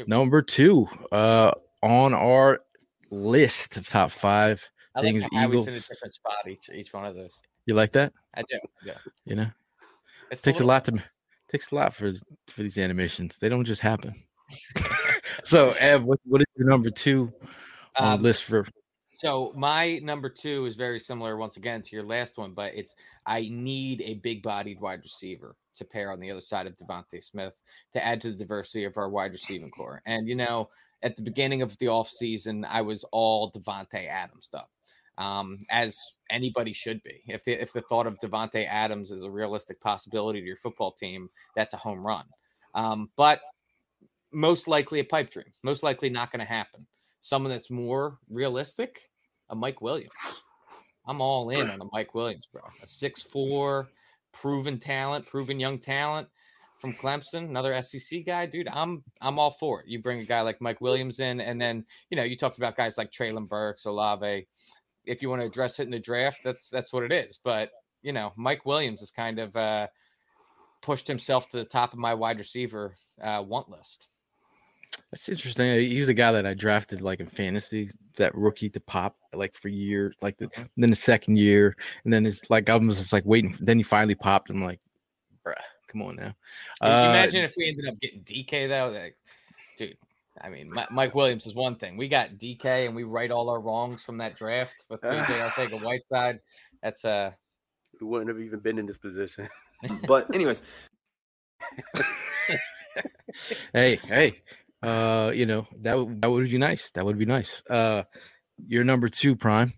Number 0.06 0.42
two. 0.42 0.88
Uh, 1.12 1.52
on 1.82 2.14
our 2.14 2.60
list 3.10 3.76
of 3.76 3.86
top 3.86 4.10
five 4.10 4.68
I 4.94 5.00
like 5.00 5.08
things 5.08 5.22
how 5.22 5.28
Howie's 5.40 5.66
in 5.66 5.74
a 5.74 5.80
different 5.80 6.12
spot 6.12 6.48
each 6.48 6.70
each 6.72 6.92
one 6.92 7.04
of 7.04 7.14
those. 7.14 7.40
You 7.66 7.74
like 7.74 7.92
that? 7.92 8.12
I 8.34 8.42
do. 8.42 8.58
Yeah, 8.84 8.98
You 9.24 9.36
know, 9.36 9.46
it 10.30 10.42
takes 10.42 10.60
a 10.60 10.64
lot 10.64 10.84
to 10.86 11.02
takes 11.50 11.72
a 11.72 11.74
lot 11.74 11.94
for 11.94 12.12
for 12.48 12.62
these 12.62 12.78
animations. 12.78 13.38
They 13.38 13.48
don't 13.48 13.64
just 13.64 13.80
happen. 13.80 14.14
so, 15.44 15.74
Ev, 15.78 16.04
what, 16.04 16.20
what 16.24 16.40
is 16.40 16.46
your 16.56 16.68
number 16.68 16.90
two 16.90 17.32
on 17.98 18.14
Um, 18.14 18.18
list 18.20 18.44
for? 18.44 18.66
So 19.16 19.52
my 19.56 20.00
number 20.02 20.28
two 20.28 20.66
is 20.66 20.74
very 20.74 20.98
similar 20.98 21.36
once 21.36 21.56
again 21.56 21.82
to 21.82 21.96
your 21.96 22.04
last 22.04 22.36
one, 22.36 22.52
but 22.52 22.74
it's 22.74 22.96
I 23.26 23.48
need 23.50 24.02
a 24.02 24.14
big-bodied 24.14 24.80
wide 24.80 25.02
receiver 25.02 25.54
to 25.76 25.84
pair 25.84 26.10
on 26.10 26.18
the 26.18 26.30
other 26.30 26.40
side 26.40 26.66
of 26.66 26.76
DeVonta 26.76 27.22
Smith 27.22 27.54
to 27.92 28.04
add 28.04 28.20
to 28.22 28.32
the 28.32 28.36
diversity 28.36 28.84
of 28.84 28.96
our 28.96 29.08
wide 29.08 29.32
receiving 29.32 29.70
core. 29.70 30.02
And 30.04 30.28
you 30.28 30.34
know, 30.34 30.68
at 31.02 31.14
the 31.14 31.22
beginning 31.22 31.62
of 31.62 31.78
the 31.78 31.86
offseason, 31.86 32.66
I 32.68 32.82
was 32.82 33.04
all 33.12 33.52
Davante 33.52 34.08
Adams 34.08 34.46
stuff. 34.46 34.68
Um, 35.16 35.58
as 35.70 35.96
anybody 36.28 36.72
should 36.72 37.00
be. 37.04 37.22
If 37.28 37.44
the 37.44 37.52
if 37.52 37.72
the 37.72 37.82
thought 37.82 38.08
of 38.08 38.18
Davante 38.18 38.66
Adams 38.66 39.12
is 39.12 39.22
a 39.22 39.30
realistic 39.30 39.80
possibility 39.80 40.40
to 40.40 40.46
your 40.46 40.56
football 40.56 40.90
team, 40.90 41.30
that's 41.54 41.72
a 41.72 41.76
home 41.76 42.04
run. 42.04 42.24
Um, 42.74 43.10
but 43.16 43.40
most 44.32 44.66
likely 44.66 44.98
a 44.98 45.04
pipe 45.04 45.30
dream. 45.30 45.52
Most 45.62 45.84
likely 45.84 46.10
not 46.10 46.32
going 46.32 46.40
to 46.40 46.44
happen 46.44 46.84
someone 47.24 47.50
that's 47.50 47.70
more 47.70 48.18
realistic, 48.28 49.08
a 49.48 49.54
Mike 49.54 49.80
Williams. 49.80 50.12
I'm 51.06 51.22
all 51.22 51.48
in 51.48 51.70
on 51.70 51.80
a 51.80 51.86
Mike 51.90 52.14
Williams, 52.14 52.46
bro. 52.52 52.60
A 52.82 52.86
six 52.86 53.22
four, 53.22 53.88
proven 54.32 54.78
talent, 54.78 55.26
proven 55.26 55.58
young 55.58 55.78
talent 55.78 56.28
from 56.80 56.92
Clemson, 56.92 57.48
another 57.48 57.82
SEC 57.82 58.26
guy, 58.26 58.44
dude. 58.44 58.68
I'm 58.68 59.02
I'm 59.22 59.38
all 59.38 59.52
for 59.52 59.80
it. 59.80 59.88
You 59.88 60.02
bring 60.02 60.20
a 60.20 60.24
guy 60.24 60.42
like 60.42 60.60
Mike 60.60 60.82
Williams 60.82 61.18
in, 61.18 61.40
and 61.40 61.58
then 61.58 61.86
you 62.10 62.16
know 62.18 62.24
you 62.24 62.36
talked 62.36 62.58
about 62.58 62.76
guys 62.76 62.98
like 62.98 63.10
Treylon 63.10 63.48
Burks, 63.48 63.86
Olave. 63.86 64.46
If 65.06 65.22
you 65.22 65.30
want 65.30 65.40
to 65.40 65.46
address 65.46 65.80
it 65.80 65.84
in 65.84 65.90
the 65.90 65.98
draft, 65.98 66.40
that's 66.44 66.68
that's 66.68 66.92
what 66.92 67.04
it 67.04 67.12
is. 67.12 67.38
But 67.42 67.70
you 68.02 68.12
know, 68.12 68.34
Mike 68.36 68.66
Williams 68.66 69.00
has 69.00 69.10
kind 69.10 69.38
of 69.38 69.56
uh, 69.56 69.86
pushed 70.82 71.08
himself 71.08 71.48
to 71.50 71.56
the 71.56 71.64
top 71.64 71.94
of 71.94 71.98
my 71.98 72.12
wide 72.12 72.38
receiver 72.38 72.96
uh, 73.22 73.42
want 73.46 73.70
list. 73.70 74.08
That's 75.10 75.28
interesting. 75.28 75.78
He's 75.78 76.08
the 76.08 76.14
guy 76.14 76.32
that 76.32 76.44
I 76.44 76.54
drafted 76.54 77.00
like 77.00 77.20
in 77.20 77.26
fantasy, 77.26 77.90
that 78.16 78.34
rookie 78.34 78.68
to 78.70 78.80
pop 78.80 79.16
like 79.32 79.54
for 79.54 79.68
years, 79.68 80.16
like 80.20 80.36
the, 80.38 80.50
then 80.76 80.90
the 80.90 80.96
second 80.96 81.36
year, 81.36 81.74
and 82.02 82.12
then 82.12 82.26
it's 82.26 82.50
like 82.50 82.68
I 82.68 82.76
was 82.76 82.98
just 82.98 83.12
like 83.12 83.24
waiting. 83.24 83.56
Then 83.60 83.78
he 83.78 83.84
finally 83.84 84.16
popped. 84.16 84.50
I'm 84.50 84.64
like, 84.64 84.80
bruh, 85.46 85.54
come 85.86 86.02
on 86.02 86.16
now. 86.16 86.34
Uh, 86.80 87.10
imagine 87.10 87.44
if 87.44 87.54
we 87.56 87.68
ended 87.68 87.86
up 87.88 88.00
getting 88.00 88.22
DK 88.22 88.68
though, 88.68 88.90
like, 88.90 89.16
dude. 89.78 89.96
I 90.40 90.48
mean, 90.48 90.68
Mike 90.90 91.14
Williams 91.14 91.46
is 91.46 91.54
one 91.54 91.76
thing. 91.76 91.96
We 91.96 92.08
got 92.08 92.30
DK 92.30 92.86
and 92.86 92.96
we 92.96 93.04
right 93.04 93.30
all 93.30 93.48
our 93.48 93.60
wrongs 93.60 94.02
from 94.02 94.18
that 94.18 94.36
draft 94.36 94.74
with 94.90 95.00
DJ 95.00 95.48
Arcega 95.48 95.80
Whiteside. 96.10 96.40
That's 96.82 97.04
uh 97.04 97.30
we 98.00 98.06
wouldn't 98.08 98.28
have 98.28 98.40
even 98.40 98.58
been 98.58 98.80
in 98.80 98.86
this 98.86 98.98
position. 98.98 99.48
but 100.08 100.34
anyways. 100.34 100.60
hey, 103.72 103.96
hey. 103.96 104.42
Uh, 104.84 105.30
you 105.30 105.46
know, 105.46 105.66
that 105.80 106.20
that 106.20 106.30
would 106.30 106.50
be 106.50 106.58
nice. 106.58 106.90
That 106.92 107.04
would 107.04 107.18
be 107.18 107.26
nice. 107.26 107.62
Uh 107.68 108.04
your 108.66 108.84
number 108.84 109.08
two, 109.08 109.34
Prime. 109.36 109.72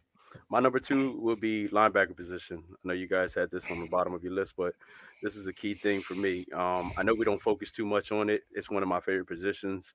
My 0.48 0.60
number 0.60 0.78
two 0.78 1.18
would 1.20 1.40
be 1.40 1.68
linebacker 1.68 2.16
position. 2.16 2.62
I 2.70 2.76
know 2.84 2.94
you 2.94 3.08
guys 3.08 3.34
had 3.34 3.50
this 3.50 3.64
on 3.70 3.80
the 3.80 3.88
bottom 3.88 4.14
of 4.14 4.22
your 4.22 4.32
list, 4.32 4.54
but 4.56 4.74
this 5.22 5.34
is 5.34 5.46
a 5.46 5.52
key 5.52 5.74
thing 5.74 6.00
for 6.00 6.14
me. 6.14 6.46
Um, 6.54 6.92
I 6.96 7.02
know 7.02 7.14
we 7.14 7.24
don't 7.24 7.42
focus 7.42 7.72
too 7.72 7.84
much 7.84 8.12
on 8.12 8.30
it. 8.30 8.42
It's 8.52 8.70
one 8.70 8.82
of 8.82 8.88
my 8.88 9.00
favorite 9.00 9.26
positions. 9.26 9.94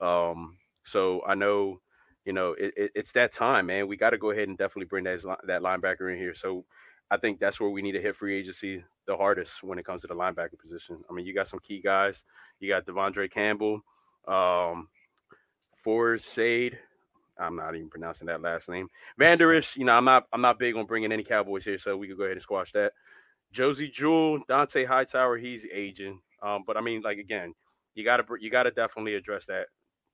Um, 0.00 0.56
so 0.84 1.22
I 1.26 1.34
know, 1.34 1.80
you 2.24 2.32
know, 2.32 2.52
it, 2.58 2.74
it, 2.76 2.90
it's 2.94 3.12
that 3.12 3.32
time, 3.32 3.66
man. 3.66 3.86
We 3.86 3.96
got 3.96 4.10
to 4.10 4.18
go 4.18 4.30
ahead 4.30 4.48
and 4.48 4.58
definitely 4.58 4.86
bring 4.86 5.04
that 5.04 5.22
that 5.46 5.62
linebacker 5.62 6.12
in 6.12 6.18
here. 6.18 6.34
So 6.34 6.64
I 7.10 7.16
think 7.16 7.38
that's 7.38 7.60
where 7.60 7.70
we 7.70 7.82
need 7.82 7.92
to 7.92 8.02
hit 8.02 8.16
free 8.16 8.36
agency 8.36 8.82
the 9.06 9.16
hardest 9.16 9.62
when 9.62 9.78
it 9.78 9.84
comes 9.84 10.00
to 10.02 10.08
the 10.08 10.14
linebacker 10.14 10.58
position. 10.58 10.98
I 11.08 11.12
mean, 11.12 11.26
you 11.26 11.34
got 11.34 11.48
some 11.48 11.60
key 11.60 11.80
guys. 11.80 12.24
You 12.58 12.68
got 12.68 12.86
De'Vondre 12.86 13.30
Campbell, 13.30 13.82
um, 14.26 14.88
Forrest 15.82 16.28
Sade. 16.28 16.78
I'm 17.38 17.56
not 17.56 17.74
even 17.74 17.88
pronouncing 17.88 18.26
that 18.26 18.42
last 18.42 18.68
name. 18.68 18.88
Vander 19.18 19.54
Esch, 19.54 19.76
you 19.76 19.84
know, 19.84 19.92
I'm 19.92 20.04
not 20.04 20.26
I'm 20.32 20.42
not 20.42 20.58
big 20.58 20.76
on 20.76 20.86
bringing 20.86 21.12
any 21.12 21.24
Cowboys 21.24 21.64
here, 21.64 21.78
so 21.78 21.96
we 21.96 22.06
could 22.06 22.18
go 22.18 22.24
ahead 22.24 22.36
and 22.36 22.42
squash 22.42 22.72
that. 22.72 22.92
Josey 23.52 23.88
Jewell, 23.88 24.40
Dont'a 24.48 24.86
Hightower, 24.86 25.38
he's 25.38 25.66
aging. 25.72 26.20
Um, 26.42 26.64
but 26.66 26.76
I 26.76 26.80
mean, 26.80 27.02
like 27.02 27.18
again, 27.18 27.54
you 27.94 28.04
gotta 28.04 28.24
you 28.40 28.50
gotta 28.50 28.70
definitely 28.70 29.14
address 29.14 29.46
that 29.46 29.66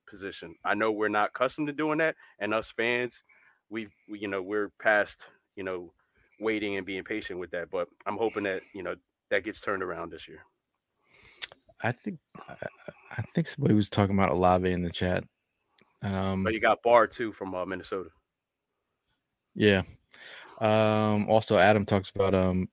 position. 0.09 0.55
I 0.64 0.75
know 0.75 0.90
we're 0.90 1.09
not 1.09 1.31
accustomed 1.35 1.68
to 1.68 1.73
doing 1.73 1.99
that, 1.99 2.16
and 2.38 2.55
us 2.55 2.71
fans, 2.71 3.23
we, 3.71 3.88
we 4.09 4.21
you 4.21 4.29
know 4.29 4.42
we're 4.42 4.71
past 4.81 5.21
you 5.57 5.64
know 5.64 5.92
waiting 6.40 6.77
and 6.77 6.87
being 6.87 7.05
patient 7.05 7.38
with 7.38 7.51
that. 7.51 7.71
But 7.71 7.88
I'm 8.07 8.16
hoping 8.16 8.44
that 8.44 8.62
you 8.75 8.83
know 8.83 8.94
that 9.31 9.44
gets 9.44 9.61
turned 9.61 9.83
around 9.83 10.11
this 10.12 10.29
year. 10.29 10.40
I 11.82 11.92
think 11.92 12.18
I 12.38 13.22
think 13.34 13.46
somebody 13.46 13.74
was 13.74 13.90
talking 13.90 14.16
about 14.16 14.30
Olave 14.30 14.70
in 14.70 14.82
the 14.82 14.90
chat. 14.90 15.24
Um, 16.02 16.44
but 16.44 16.54
you 16.54 16.60
got 16.60 16.82
Barr 16.82 17.06
too 17.06 17.32
from 17.32 17.54
uh, 17.54 17.64
Minnesota. 17.64 18.10
Yeah. 19.54 19.82
Um, 20.60 21.28
also, 21.28 21.58
Adam 21.58 21.84
talks 21.84 22.10
about 22.10 22.34
um, 22.34 22.68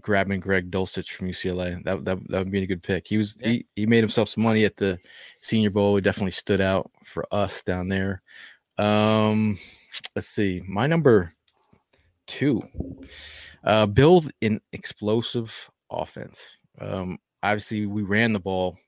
grabbing 0.00 0.40
Greg 0.40 0.70
Dulcich 0.70 1.10
from 1.10 1.28
UCLA. 1.28 1.82
That 1.84 2.04
that 2.04 2.18
that 2.28 2.38
would 2.38 2.50
be 2.50 2.62
a 2.62 2.66
good 2.66 2.82
pick. 2.82 3.06
He 3.06 3.18
was 3.18 3.36
yeah. 3.40 3.48
he, 3.48 3.66
he 3.76 3.86
made 3.86 4.02
himself 4.02 4.28
some 4.28 4.44
money 4.44 4.64
at 4.64 4.76
the 4.76 4.98
Senior 5.40 5.70
Bowl. 5.70 5.96
He 5.96 6.00
definitely 6.00 6.32
stood 6.32 6.60
out 6.60 6.90
for 7.04 7.26
us 7.32 7.62
down 7.62 7.88
there. 7.88 8.22
Um, 8.78 9.58
let's 10.16 10.28
see, 10.28 10.62
my 10.66 10.86
number 10.86 11.34
two, 12.26 12.62
uh, 13.64 13.86
build 13.86 14.30
an 14.40 14.60
explosive 14.72 15.70
offense. 15.90 16.56
Um, 16.80 17.18
obviously, 17.42 17.86
we 17.86 18.02
ran 18.02 18.32
the 18.32 18.40
ball. 18.40 18.78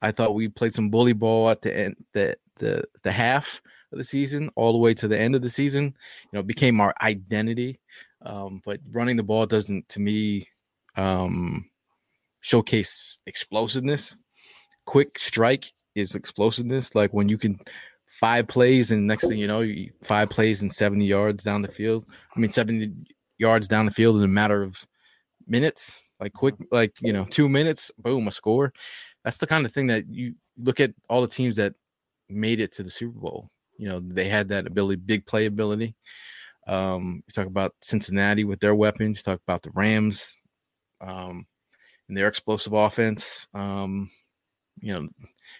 I 0.00 0.12
thought 0.12 0.34
we 0.34 0.48
played 0.48 0.74
some 0.74 0.90
bully 0.90 1.12
ball 1.12 1.50
at 1.50 1.62
the 1.62 1.76
end, 1.76 1.96
the 2.12 2.36
the 2.58 2.84
the 3.02 3.12
half 3.12 3.60
of 3.92 3.98
the 3.98 4.04
season 4.04 4.50
all 4.54 4.72
the 4.72 4.78
way 4.78 4.94
to 4.94 5.08
the 5.08 5.18
end 5.18 5.34
of 5.34 5.42
the 5.42 5.50
season. 5.50 5.84
You 6.32 6.38
know, 6.38 6.42
became 6.42 6.80
our 6.80 6.94
identity. 7.02 7.80
Um, 8.24 8.60
but 8.64 8.80
running 8.90 9.16
the 9.16 9.22
ball 9.22 9.46
doesn't, 9.46 9.88
to 9.90 10.00
me, 10.00 10.48
um, 10.96 11.68
showcase 12.40 13.18
explosiveness. 13.26 14.16
Quick 14.86 15.18
strike 15.18 15.72
is 15.94 16.14
explosiveness. 16.14 16.94
Like 16.94 17.12
when 17.12 17.28
you 17.28 17.38
can 17.38 17.58
five 18.06 18.48
plays 18.48 18.90
and 18.90 19.06
next 19.06 19.28
thing 19.28 19.38
you 19.38 19.46
know, 19.46 19.60
you, 19.60 19.92
five 20.02 20.30
plays 20.30 20.62
and 20.62 20.72
70 20.72 21.04
yards 21.04 21.44
down 21.44 21.62
the 21.62 21.68
field. 21.68 22.06
I 22.34 22.40
mean, 22.40 22.50
70 22.50 22.92
yards 23.38 23.68
down 23.68 23.86
the 23.86 23.92
field 23.92 24.16
in 24.16 24.22
a 24.24 24.28
matter 24.28 24.62
of 24.62 24.84
minutes, 25.46 26.02
like 26.20 26.32
quick, 26.32 26.54
like, 26.70 26.92
you 27.00 27.12
know, 27.12 27.24
two 27.24 27.48
minutes, 27.48 27.90
boom, 27.98 28.28
a 28.28 28.32
score. 28.32 28.72
That's 29.24 29.38
the 29.38 29.46
kind 29.46 29.66
of 29.66 29.72
thing 29.72 29.86
that 29.88 30.08
you 30.08 30.34
look 30.56 30.80
at 30.80 30.92
all 31.08 31.20
the 31.20 31.28
teams 31.28 31.56
that 31.56 31.74
made 32.28 32.60
it 32.60 32.72
to 32.72 32.82
the 32.82 32.90
Super 32.90 33.18
Bowl. 33.18 33.50
You 33.76 33.88
know, 33.88 34.00
they 34.00 34.28
had 34.28 34.48
that 34.48 34.66
ability, 34.66 34.96
big 34.96 35.26
play 35.26 35.46
ability. 35.46 35.94
Um, 36.66 37.22
you 37.26 37.32
talk 37.32 37.46
about 37.46 37.74
Cincinnati 37.80 38.44
with 38.44 38.60
their 38.60 38.74
weapons. 38.74 39.18
You 39.18 39.22
talk 39.22 39.40
about 39.46 39.62
the 39.62 39.70
Rams 39.70 40.36
um, 41.00 41.46
and 42.08 42.16
their 42.16 42.28
explosive 42.28 42.72
offense. 42.72 43.46
Um, 43.54 44.10
you 44.80 44.92
know, 44.92 45.08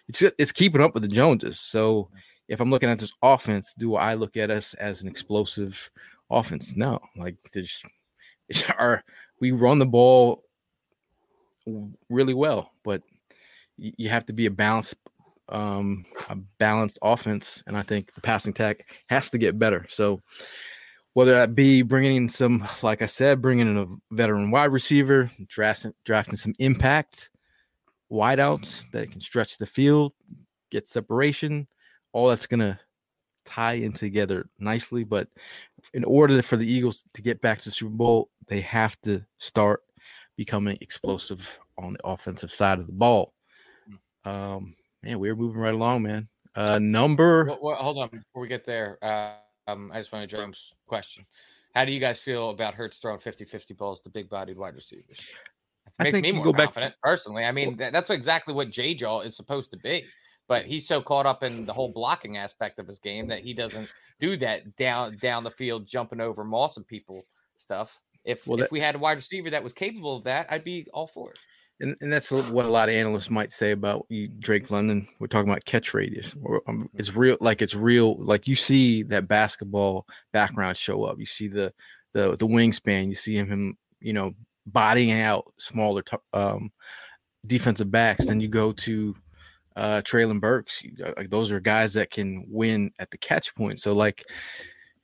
it's 0.08 0.22
it's 0.22 0.52
keeping 0.52 0.80
up 0.80 0.94
with 0.94 1.02
the 1.02 1.08
Joneses. 1.08 1.60
So 1.60 2.10
if 2.48 2.60
I'm 2.60 2.70
looking 2.70 2.90
at 2.90 2.98
this 2.98 3.12
offense, 3.22 3.74
do 3.76 3.96
I 3.96 4.14
look 4.14 4.36
at 4.36 4.50
us 4.50 4.74
as 4.74 5.02
an 5.02 5.08
explosive 5.08 5.90
offense? 6.30 6.76
No, 6.76 7.00
like 7.16 7.36
there's 7.52 7.84
our 8.78 9.02
we 9.40 9.52
run 9.52 9.78
the 9.78 9.86
ball 9.86 10.42
really 12.08 12.34
well, 12.34 12.72
but 12.84 13.02
you 13.76 14.08
have 14.08 14.26
to 14.26 14.32
be 14.32 14.46
a 14.46 14.50
balanced 14.50 14.96
um 15.50 16.04
a 16.28 16.36
balanced 16.58 16.98
offense 17.00 17.62
and 17.66 17.74
i 17.74 17.80
think 17.80 18.12
the 18.12 18.20
passing 18.20 18.52
tech 18.52 18.86
has 19.08 19.30
to 19.30 19.38
get 19.38 19.58
better 19.58 19.86
so 19.88 20.20
whether 21.18 21.32
that 21.32 21.52
be 21.52 21.82
bringing 21.82 22.14
in 22.14 22.28
some, 22.28 22.64
like 22.80 23.02
I 23.02 23.06
said, 23.06 23.42
bringing 23.42 23.66
in 23.66 23.76
a 23.76 24.14
veteran 24.14 24.52
wide 24.52 24.66
receiver, 24.66 25.28
drafting, 25.48 25.92
drafting 26.04 26.36
some 26.36 26.52
impact 26.60 27.30
wideouts 28.08 28.88
that 28.92 29.10
can 29.10 29.20
stretch 29.20 29.58
the 29.58 29.66
field, 29.66 30.12
get 30.70 30.86
separation, 30.86 31.66
all 32.12 32.28
that's 32.28 32.46
going 32.46 32.60
to 32.60 32.78
tie 33.44 33.72
in 33.72 33.90
together 33.90 34.48
nicely. 34.60 35.02
But 35.02 35.26
in 35.92 36.04
order 36.04 36.40
for 36.40 36.56
the 36.56 36.70
Eagles 36.70 37.02
to 37.14 37.20
get 37.20 37.40
back 37.40 37.62
to 37.62 37.72
Super 37.72 37.90
Bowl, 37.90 38.30
they 38.46 38.60
have 38.60 38.96
to 39.00 39.26
start 39.38 39.82
becoming 40.38 40.78
explosive 40.80 41.58
on 41.76 41.94
the 41.94 41.98
offensive 42.04 42.50
side 42.50 42.78
of 42.78 42.86
the 42.86 42.92
ball. 42.92 43.34
Um, 44.24 44.76
man, 45.02 45.18
we're 45.18 45.34
moving 45.34 45.60
right 45.60 45.74
along, 45.74 46.04
man. 46.04 46.28
Uh, 46.54 46.78
number. 46.78 47.44
Well, 47.44 47.58
well, 47.60 47.76
hold 47.76 47.98
on 47.98 48.08
before 48.08 48.40
we 48.40 48.48
get 48.48 48.64
there. 48.64 48.98
Uh, 49.02 49.32
um, 49.66 49.90
I 49.92 49.98
just 49.98 50.12
want 50.12 50.30
to 50.30 50.36
James' 50.36 50.72
question. 50.86 51.26
How 51.74 51.84
do 51.84 51.92
you 51.92 52.00
guys 52.00 52.18
feel 52.18 52.50
about 52.50 52.74
Hurts 52.74 52.98
throwing 52.98 53.18
50 53.18 53.44
50 53.44 53.74
balls 53.74 54.00
to 54.00 54.10
big 54.10 54.30
bodied 54.30 54.56
wide 54.56 54.74
receivers? 54.74 55.18
It 56.00 56.14
makes 56.14 56.20
me 56.20 56.32
more 56.32 56.44
confident 56.44 56.92
back 56.92 57.02
personally. 57.02 57.44
I 57.44 57.52
mean, 57.52 57.76
that's 57.76 58.10
exactly 58.10 58.54
what 58.54 58.70
J 58.70 58.94
Jaw 58.94 59.20
is 59.20 59.36
supposed 59.36 59.72
to 59.72 59.76
be. 59.76 60.04
But 60.46 60.64
he's 60.64 60.86
so 60.86 61.02
caught 61.02 61.26
up 61.26 61.42
in 61.42 61.66
the 61.66 61.74
whole 61.74 61.92
blocking 61.92 62.38
aspect 62.38 62.78
of 62.78 62.86
his 62.86 62.98
game 62.98 63.26
that 63.28 63.40
he 63.40 63.52
doesn't 63.52 63.88
do 64.18 64.36
that 64.38 64.76
down 64.76 65.16
down 65.16 65.44
the 65.44 65.50
field, 65.50 65.86
jumping 65.86 66.20
over 66.20 66.44
moss 66.44 66.76
and 66.76 66.86
people 66.86 67.26
stuff. 67.56 68.00
If 68.28 68.46
well, 68.46 68.58
that, 68.58 68.66
if 68.66 68.70
we 68.70 68.80
had 68.80 68.94
a 68.94 68.98
wide 68.98 69.16
receiver 69.16 69.50
that 69.50 69.64
was 69.64 69.72
capable 69.72 70.16
of 70.16 70.24
that, 70.24 70.46
I'd 70.50 70.64
be 70.64 70.86
all 70.92 71.06
for 71.06 71.30
it 71.30 71.38
and, 71.80 71.96
and 72.00 72.12
that's 72.12 72.30
what 72.30 72.66
a 72.66 72.70
lot 72.70 72.88
of 72.88 72.94
analysts 72.94 73.30
might 73.30 73.52
say 73.52 73.70
about 73.70 74.06
you, 74.08 74.28
Drake 74.28 74.70
London. 74.70 75.06
We're 75.20 75.28
talking 75.28 75.50
about 75.50 75.64
catch 75.64 75.94
radius. 75.94 76.34
Um, 76.34 76.60
mm-hmm. 76.66 76.82
it's 76.94 77.14
real, 77.14 77.36
like 77.40 77.62
it's 77.62 77.74
real. 77.74 78.16
Like 78.16 78.48
you 78.48 78.56
see 78.56 79.04
that 79.04 79.28
basketball 79.28 80.06
background 80.32 80.76
show 80.76 81.04
up. 81.04 81.18
You 81.18 81.26
see 81.26 81.48
the 81.48 81.72
the 82.14 82.36
the 82.36 82.46
wingspan. 82.46 83.08
You 83.08 83.14
see 83.14 83.36
him, 83.36 83.48
him 83.48 83.78
you 84.00 84.12
know, 84.12 84.34
bodying 84.66 85.12
out 85.20 85.52
smaller 85.58 86.02
t- 86.02 86.16
um, 86.32 86.72
defensive 87.46 87.90
backs. 87.90 88.26
Then 88.26 88.40
you 88.40 88.48
go 88.48 88.72
to 88.72 89.14
uh, 89.76 90.02
Treylon 90.04 90.40
Burks. 90.40 90.82
Uh, 91.04 91.12
like 91.16 91.30
those 91.30 91.52
are 91.52 91.60
guys 91.60 91.94
that 91.94 92.10
can 92.10 92.44
win 92.48 92.90
at 92.98 93.10
the 93.12 93.18
catch 93.18 93.54
point. 93.54 93.78
So 93.78 93.92
like 93.92 94.24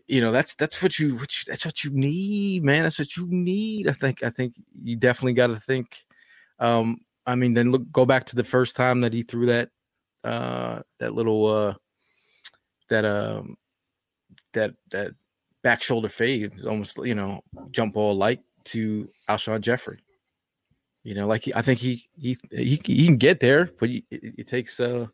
you 0.07 0.21
know 0.21 0.33
that's 0.33 0.55
that's 0.55 0.83
what 0.83 0.99
you, 0.99 1.14
what 1.17 1.33
you, 1.33 1.45
that's 1.47 1.64
what 1.64 1.83
you 1.83 1.90
need 1.90 2.62
man 2.62 2.83
that's 2.83 2.99
what 2.99 3.17
you 3.17 3.27
need 3.29 3.88
i 3.88 3.93
think 3.93 4.23
i 4.23 4.31
think 4.31 4.55
you 4.83 4.97
definitely 4.97 5.33
got 5.33 5.47
to 5.47 5.57
think 5.57 6.05
um, 6.59 7.01
I 7.27 7.35
mean, 7.35 7.55
then 7.55 7.71
look, 7.71 7.90
go 7.90 8.05
back 8.05 8.25
to 8.27 8.37
the 8.37 8.45
first 8.45 8.77
time 8.77 9.01
that 9.01 9.12
he 9.12 9.23
threw 9.23 9.47
that, 9.47 9.71
uh, 10.23 10.81
that 10.99 11.14
little, 11.14 11.47
uh, 11.47 11.75
that, 12.90 13.05
um, 13.05 13.57
that, 14.53 14.75
that 14.90 15.12
back 15.62 15.83
shoulder 15.83 16.09
fade, 16.09 16.53
almost, 16.64 16.99
you 16.99 17.14
know, 17.14 17.43
jump 17.71 17.95
ball 17.95 18.14
like 18.14 18.40
to 18.64 19.09
Alshon 19.29 19.61
Jeffery 19.61 19.99
You 21.03 21.14
know, 21.14 21.27
like 21.27 21.45
he, 21.45 21.55
I 21.55 21.62
think 21.62 21.81
he 21.81 22.09
he 22.17 22.37
he, 22.51 22.81
he 22.85 23.07
can 23.07 23.17
get 23.17 23.40
there, 23.40 23.71
but 23.79 23.90
it, 23.90 24.05
it 24.11 24.47
takes 24.47 24.81
uh, 24.81 25.07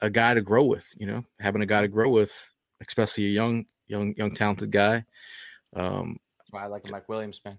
a 0.00 0.10
guy 0.10 0.34
to 0.34 0.42
grow 0.42 0.64
with. 0.64 0.92
You 0.96 1.06
know, 1.06 1.24
having 1.40 1.62
a 1.62 1.66
guy 1.66 1.82
to 1.82 1.88
grow 1.88 2.08
with, 2.08 2.52
especially 2.86 3.26
a 3.26 3.30
young 3.30 3.66
young 3.88 4.14
young 4.16 4.34
talented 4.34 4.70
guy. 4.70 5.04
Um, 5.74 6.18
That's 6.38 6.52
why 6.52 6.64
I 6.64 6.66
like 6.66 6.90
Mike 6.90 7.08
Williams, 7.08 7.40
man. 7.44 7.58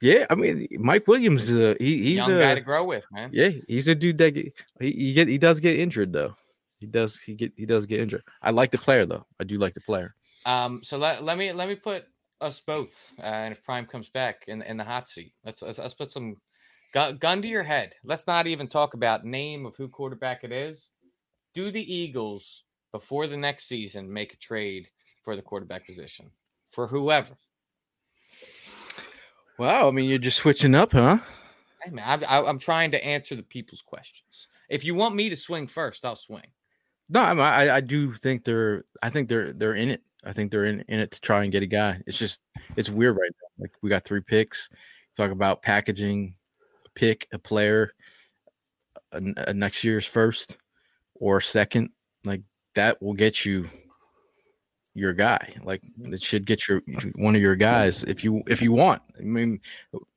yeah, 0.00 0.26
I 0.28 0.34
mean 0.34 0.66
Mike 0.72 1.06
Williams 1.06 1.48
is 1.48 1.58
a 1.58 1.76
he, 1.78 2.02
he's 2.02 2.16
Young 2.16 2.32
a 2.32 2.38
guy 2.38 2.54
to 2.54 2.60
grow 2.60 2.84
with, 2.84 3.04
man. 3.12 3.30
yeah 3.32 3.50
he's 3.68 3.88
a 3.88 3.94
dude 3.94 4.18
that 4.18 4.32
get, 4.32 4.52
he, 4.80 4.92
he 4.92 5.14
get 5.14 5.28
he 5.28 5.38
does 5.38 5.60
get 5.60 5.78
injured 5.78 6.12
though. 6.12 6.34
He 6.80 6.86
does 6.86 7.20
he 7.20 7.34
get 7.34 7.52
he 7.56 7.64
does 7.64 7.86
get 7.86 8.00
injured. 8.00 8.24
I 8.42 8.50
like 8.50 8.70
the 8.72 8.78
player 8.78 9.06
though. 9.06 9.24
I 9.40 9.44
do 9.44 9.58
like 9.58 9.74
the 9.74 9.80
player. 9.80 10.14
Um, 10.44 10.82
so 10.82 10.98
let, 10.98 11.22
let 11.22 11.38
me 11.38 11.52
let 11.52 11.68
me 11.68 11.76
put 11.76 12.04
us 12.40 12.58
both, 12.58 13.12
uh, 13.20 13.22
and 13.22 13.52
if 13.52 13.62
Prime 13.62 13.86
comes 13.86 14.08
back 14.08 14.44
in 14.48 14.62
in 14.62 14.76
the 14.76 14.84
hot 14.84 15.08
seat, 15.08 15.32
let's 15.44 15.62
let's, 15.62 15.78
let's 15.78 15.94
put 15.94 16.10
some 16.10 16.36
gun, 16.92 17.16
gun 17.18 17.40
to 17.42 17.46
your 17.48 17.62
head. 17.62 17.94
Let's 18.02 18.26
not 18.26 18.48
even 18.48 18.66
talk 18.66 18.94
about 18.94 19.24
name 19.24 19.64
of 19.64 19.76
who 19.76 19.86
quarterback 19.88 20.42
it 20.42 20.50
is. 20.50 20.90
Do 21.54 21.70
the 21.70 21.94
Eagles 21.94 22.64
before 22.90 23.28
the 23.28 23.36
next 23.36 23.68
season 23.68 24.12
make 24.12 24.34
a 24.34 24.38
trade 24.38 24.88
for 25.22 25.36
the 25.36 25.42
quarterback 25.42 25.86
position 25.86 26.30
for 26.72 26.86
whoever? 26.86 27.36
Wow, 29.58 29.88
I 29.88 29.90
mean 29.90 30.08
you're 30.08 30.18
just 30.18 30.38
switching 30.38 30.74
up, 30.74 30.92
huh? 30.92 31.18
Hey 31.82 31.90
man, 31.90 32.04
I'm, 32.06 32.24
I- 32.24 32.48
I'm 32.48 32.58
trying 32.58 32.90
to 32.92 33.04
answer 33.04 33.34
the 33.34 33.42
people's 33.42 33.82
questions. 33.82 34.48
If 34.68 34.84
you 34.84 34.94
want 34.94 35.14
me 35.14 35.28
to 35.28 35.36
swing 35.36 35.66
first, 35.66 36.04
I'll 36.04 36.16
swing. 36.16 36.46
No, 37.08 37.20
I, 37.20 37.34
I 37.66 37.76
I 37.76 37.80
do 37.80 38.12
think 38.12 38.44
they're 38.44 38.84
I 39.02 39.10
think 39.10 39.28
they're 39.28 39.52
they're 39.52 39.74
in 39.74 39.90
it. 39.90 40.02
I 40.24 40.32
think 40.32 40.50
they're 40.50 40.66
in, 40.66 40.80
in 40.88 41.00
it 41.00 41.10
to 41.10 41.20
try 41.20 41.42
and 41.42 41.52
get 41.52 41.62
a 41.62 41.66
guy. 41.66 42.00
It's 42.06 42.18
just 42.18 42.40
it's 42.76 42.88
weird 42.90 43.16
right 43.16 43.30
now. 43.30 43.64
Like 43.64 43.72
we 43.82 43.90
got 43.90 44.04
three 44.04 44.22
picks. 44.22 44.68
Talk 45.16 45.30
about 45.30 45.60
packaging 45.62 46.36
a 46.86 46.88
pick, 46.90 47.28
a 47.32 47.38
player, 47.38 47.92
a, 49.12 49.20
a 49.48 49.52
next 49.52 49.84
year's 49.84 50.06
first 50.06 50.56
or 51.14 51.40
second. 51.42 51.90
Like 52.24 52.42
that 52.76 53.02
will 53.02 53.12
get 53.12 53.44
you 53.44 53.68
your 54.94 55.12
guy. 55.12 55.54
Like 55.64 55.82
it 56.02 56.22
should 56.22 56.46
get 56.46 56.68
your 56.68 56.82
one 57.14 57.34
of 57.34 57.42
your 57.42 57.56
guys 57.56 58.04
if 58.04 58.24
you 58.24 58.42
if 58.46 58.60
you 58.62 58.72
want. 58.72 59.02
I 59.18 59.22
mean, 59.22 59.60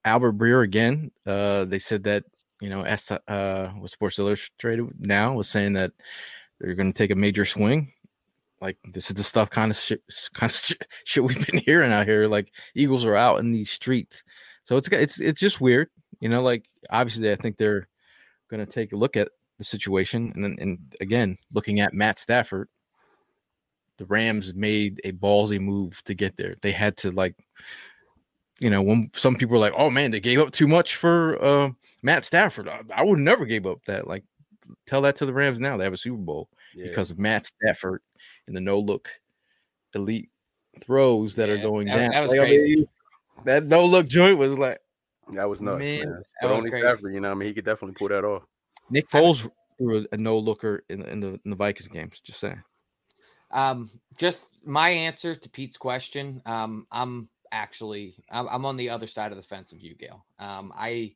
Albert 0.03 0.38
Breer 0.38 0.63
again. 0.63 1.11
Uh, 1.25 1.65
they 1.65 1.79
said 1.79 2.03
that 2.03 2.25
you 2.61 2.69
know, 2.69 2.81
S 2.81 3.11
uh, 3.11 3.71
was 3.79 3.91
Sports 3.91 4.19
Illustrated 4.19 4.88
now 4.99 5.33
was 5.33 5.49
saying 5.49 5.73
that 5.73 5.91
they're 6.59 6.75
going 6.75 6.91
to 6.91 6.97
take 6.97 7.11
a 7.11 7.15
major 7.15 7.45
swing. 7.45 7.91
Like 8.61 8.77
this 8.93 9.09
is 9.09 9.15
the 9.15 9.23
stuff 9.23 9.49
kind 9.49 9.71
of 9.71 9.77
shit, 9.77 10.01
kind 10.33 10.51
of 10.51 10.57
shit, 10.57 10.81
shit 11.03 11.23
we've 11.23 11.45
been 11.45 11.59
hearing 11.59 11.91
out 11.91 12.07
here. 12.07 12.27
Like 12.27 12.51
Eagles 12.73 13.05
are 13.05 13.15
out 13.15 13.39
in 13.39 13.51
these 13.51 13.69
streets, 13.69 14.23
so 14.63 14.77
it's 14.77 14.88
it's 14.88 15.19
it's 15.19 15.39
just 15.39 15.59
weird, 15.59 15.89
you 16.19 16.29
know. 16.29 16.41
Like 16.41 16.65
obviously, 16.89 17.31
I 17.31 17.35
think 17.35 17.57
they're 17.57 17.88
going 18.49 18.65
to 18.65 18.71
take 18.71 18.93
a 18.93 18.97
look 18.97 19.17
at 19.17 19.29
the 19.57 19.65
situation, 19.65 20.31
and 20.33 20.43
then 20.43 20.55
and 20.59 20.79
again, 21.01 21.38
looking 21.53 21.81
at 21.81 21.93
Matt 21.93 22.17
Stafford, 22.17 22.69
the 23.97 24.05
Rams 24.05 24.53
made 24.53 24.99
a 25.03 25.12
ballsy 25.13 25.60
move 25.60 26.01
to 26.05 26.13
get 26.13 26.36
there. 26.38 26.55
They 26.62 26.71
had 26.71 26.97
to 26.97 27.12
like, 27.12 27.36
you 28.60 28.69
know, 28.69 28.81
when 28.81 29.10
some 29.13 29.36
people 29.36 29.53
were 29.53 29.60
like, 29.60 29.73
"Oh 29.77 29.89
man, 29.89 30.12
they 30.12 30.19
gave 30.19 30.39
up 30.39 30.51
too 30.51 30.67
much 30.67 30.95
for 30.95 31.41
uh, 31.43 31.69
Matt 32.03 32.25
Stafford," 32.25 32.67
I, 32.69 32.81
I 32.93 33.03
would 33.03 33.19
never 33.19 33.45
give 33.45 33.65
up 33.65 33.84
that. 33.86 34.08
Like, 34.08 34.23
tell 34.86 35.01
that 35.01 35.15
to 35.17 35.25
the 35.25 35.34
Rams 35.34 35.60
now. 35.60 35.77
They 35.77 35.84
have 35.84 35.93
a 35.93 35.97
Super 35.97 36.17
Bowl 36.17 36.49
Yeah. 36.75 36.88
because 36.88 37.12
of 37.12 37.19
Matt 37.19 37.45
Stafford 37.47 38.01
and 38.47 38.55
the 38.55 38.62
no 38.62 38.79
look 38.79 39.10
elite 39.93 40.29
throws 40.81 41.36
that 41.36 41.49
are 41.49 41.58
going 41.58 41.88
that- 41.88 41.95
down. 41.97 42.12
that 42.12 42.21
was 42.21 42.31
Like, 42.31 42.41
I 42.41 42.45
mean, 42.51 42.88
that 43.45 43.65
no 43.65 43.86
look 43.86 44.08
joint 44.08 44.38
was 44.38 44.58
like 44.58 44.79
that 45.34 45.49
was 45.49 45.62
nuts, 45.62 45.79
Man, 45.79 45.99
man. 45.99 46.12
that 46.12 46.23
But 46.41 46.49
was 46.49 46.58
only 46.60 46.69
crazy. 46.71 46.86
Stafford, 46.88 47.13
you 47.13 47.19
know, 47.21 47.31
I 47.31 47.34
mean, 47.34 47.47
he 47.47 47.53
could 47.53 47.65
definitely 47.65 47.95
pull 47.97 48.10
that 48.10 48.23
off. 48.23 48.43
Nick 48.89 49.10
Foles 49.10 49.49
threw 49.77 49.99
a, 49.99 50.05
a 50.13 50.17
no 50.17 50.38
looker 50.38 50.84
in, 50.89 51.01
in 51.05 51.19
the 51.19 51.39
in 51.45 51.49
the 51.51 51.55
Vikings 51.55 51.88
games. 51.89 52.21
Just 52.21 52.39
saying. 52.39 52.62
Um, 53.51 53.89
just 54.17 54.45
my 54.65 54.89
answer 54.89 55.36
to 55.36 55.49
Pete's 55.49 55.77
question. 55.77 56.41
Um, 56.45 56.88
I'm 56.91 57.29
actually 57.51 58.15
I'm, 58.31 58.65
on 58.65 58.77
the 58.77 58.89
other 58.89 59.08
side 59.08 59.31
of 59.31 59.38
the 59.38 59.43
fence 59.43 59.71
of 59.71 59.81
you, 59.81 59.95
Gail. 59.95 60.25
Um, 60.39 60.71
I 60.75 61.13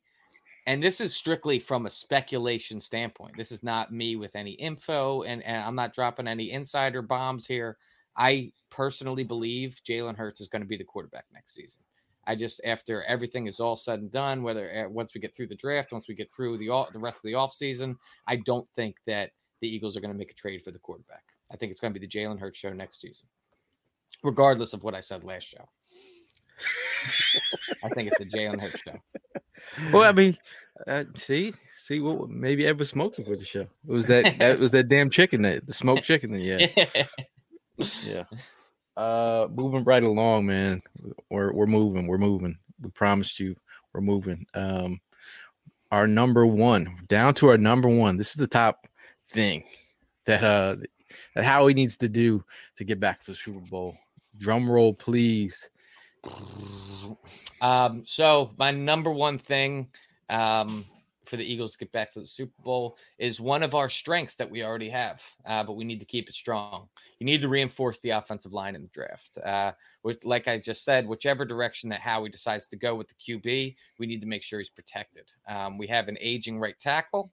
and 0.66 0.82
this 0.82 1.00
is 1.00 1.14
strictly 1.14 1.58
from 1.58 1.86
a 1.86 1.90
speculation 1.90 2.80
standpoint. 2.80 3.36
This 3.36 3.50
is 3.50 3.62
not 3.62 3.92
me 3.92 4.16
with 4.16 4.36
any 4.36 4.52
info, 4.52 5.22
and, 5.22 5.42
and 5.42 5.62
I'm 5.62 5.74
not 5.74 5.94
dropping 5.94 6.28
any 6.28 6.52
insider 6.52 7.02
bombs 7.02 7.46
here. 7.46 7.78
I 8.16 8.52
personally 8.68 9.24
believe 9.24 9.80
Jalen 9.88 10.16
Hurts 10.16 10.40
is 10.40 10.48
going 10.48 10.62
to 10.62 10.68
be 10.68 10.76
the 10.76 10.84
quarterback 10.84 11.24
next 11.32 11.54
season. 11.54 11.82
I 12.26 12.34
just 12.34 12.60
after 12.64 13.02
everything 13.04 13.46
is 13.46 13.60
all 13.60 13.76
said 13.76 14.00
and 14.00 14.12
done, 14.12 14.42
whether 14.42 14.86
uh, 14.86 14.88
once 14.88 15.14
we 15.14 15.20
get 15.20 15.34
through 15.34 15.48
the 15.48 15.56
draft, 15.56 15.92
once 15.92 16.06
we 16.08 16.14
get 16.14 16.30
through 16.30 16.58
the 16.58 16.68
all, 16.68 16.88
the 16.92 16.98
rest 16.98 17.16
of 17.16 17.22
the 17.22 17.32
offseason, 17.32 17.96
I 18.26 18.36
don't 18.36 18.68
think 18.76 18.96
that 19.06 19.30
the 19.60 19.68
Eagles 19.68 19.96
are 19.96 20.00
going 20.00 20.12
to 20.12 20.18
make 20.18 20.30
a 20.30 20.34
trade 20.34 20.62
for 20.62 20.70
the 20.70 20.78
quarterback. 20.78 21.24
I 21.52 21.56
think 21.56 21.70
it's 21.70 21.80
going 21.80 21.92
to 21.92 21.98
be 21.98 22.06
the 22.06 22.12
Jalen 22.12 22.38
Hurts 22.38 22.58
show 22.58 22.72
next 22.72 23.00
season, 23.00 23.26
regardless 24.22 24.72
of 24.72 24.82
what 24.82 24.94
I 24.94 25.00
said 25.00 25.24
last 25.24 25.44
show. 25.44 25.68
I 27.82 27.88
think 27.90 28.08
it's 28.10 28.18
the 28.18 28.26
Jalen 28.26 28.60
Hurts 28.60 28.82
show. 28.82 28.96
Well, 29.92 30.04
I 30.04 30.12
mean, 30.12 30.38
uh, 30.86 31.04
see, 31.16 31.52
see 31.82 32.00
what 32.00 32.30
maybe 32.30 32.66
Ed 32.66 32.78
was 32.78 32.88
smoking 32.88 33.26
for 33.26 33.36
the 33.36 33.44
show. 33.44 33.60
It 33.60 33.92
was 33.92 34.06
that 34.06 34.38
that 34.38 34.58
was 34.58 34.70
that 34.70 34.88
damn 34.88 35.10
chicken 35.10 35.42
that 35.42 35.66
the 35.66 35.74
smoked 35.74 36.02
chicken. 36.02 36.32
That, 36.32 36.40
yeah, 36.40 37.04
yeah. 38.06 38.24
Uh, 38.96 39.48
moving 39.52 39.84
right 39.84 40.02
along, 40.02 40.46
man. 40.46 40.82
We're 41.30 41.52
we're 41.52 41.66
moving. 41.66 42.06
We're 42.06 42.16
moving. 42.16 42.56
We 42.80 42.88
promised 42.90 43.38
you 43.38 43.54
we're 43.92 44.00
moving. 44.00 44.46
Um, 44.54 45.00
our 45.90 46.06
number 46.06 46.46
one 46.46 47.04
down 47.08 47.34
to 47.34 47.48
our 47.48 47.58
number 47.58 47.88
one. 47.88 48.16
This 48.16 48.30
is 48.30 48.36
the 48.36 48.46
top 48.46 48.86
thing 49.28 49.64
that 50.26 50.44
uh 50.44 50.76
that 51.34 51.44
Howie 51.44 51.74
needs 51.74 51.96
to 51.98 52.08
do 52.08 52.44
to 52.76 52.84
get 52.84 53.00
back 53.00 53.20
to 53.20 53.32
the 53.32 53.34
Super 53.36 53.60
Bowl. 53.60 53.96
Drum 54.38 54.70
roll, 54.70 54.94
please. 54.94 55.70
Um, 57.60 58.02
so 58.04 58.52
my 58.58 58.70
number 58.70 59.10
one 59.10 59.38
thing 59.38 59.88
um, 60.28 60.84
for 61.30 61.36
the 61.36 61.44
Eagles 61.44 61.72
to 61.72 61.78
get 61.78 61.92
back 61.92 62.10
to 62.12 62.20
the 62.20 62.26
Super 62.26 62.60
Bowl 62.62 62.96
is 63.18 63.40
one 63.40 63.62
of 63.62 63.74
our 63.74 63.88
strengths 63.88 64.34
that 64.34 64.50
we 64.50 64.64
already 64.64 64.88
have, 64.90 65.22
uh, 65.46 65.62
but 65.62 65.76
we 65.76 65.84
need 65.84 66.00
to 66.00 66.06
keep 66.06 66.28
it 66.28 66.34
strong. 66.34 66.88
You 67.18 67.26
need 67.26 67.40
to 67.42 67.48
reinforce 67.48 68.00
the 68.00 68.10
offensive 68.10 68.52
line 68.52 68.74
in 68.74 68.82
the 68.82 68.88
draft. 68.88 69.38
Uh, 69.38 69.72
with, 70.02 70.24
like 70.24 70.48
I 70.48 70.58
just 70.58 70.84
said, 70.84 71.06
whichever 71.06 71.44
direction 71.44 71.88
that 71.90 72.00
Howie 72.00 72.28
decides 72.28 72.66
to 72.68 72.76
go 72.76 72.94
with 72.94 73.08
the 73.08 73.14
QB, 73.14 73.76
we 73.98 74.06
need 74.06 74.20
to 74.20 74.26
make 74.26 74.42
sure 74.42 74.58
he's 74.58 74.70
protected. 74.70 75.30
Um, 75.48 75.78
we 75.78 75.86
have 75.86 76.08
an 76.08 76.18
aging 76.20 76.58
right 76.58 76.78
tackle. 76.78 77.32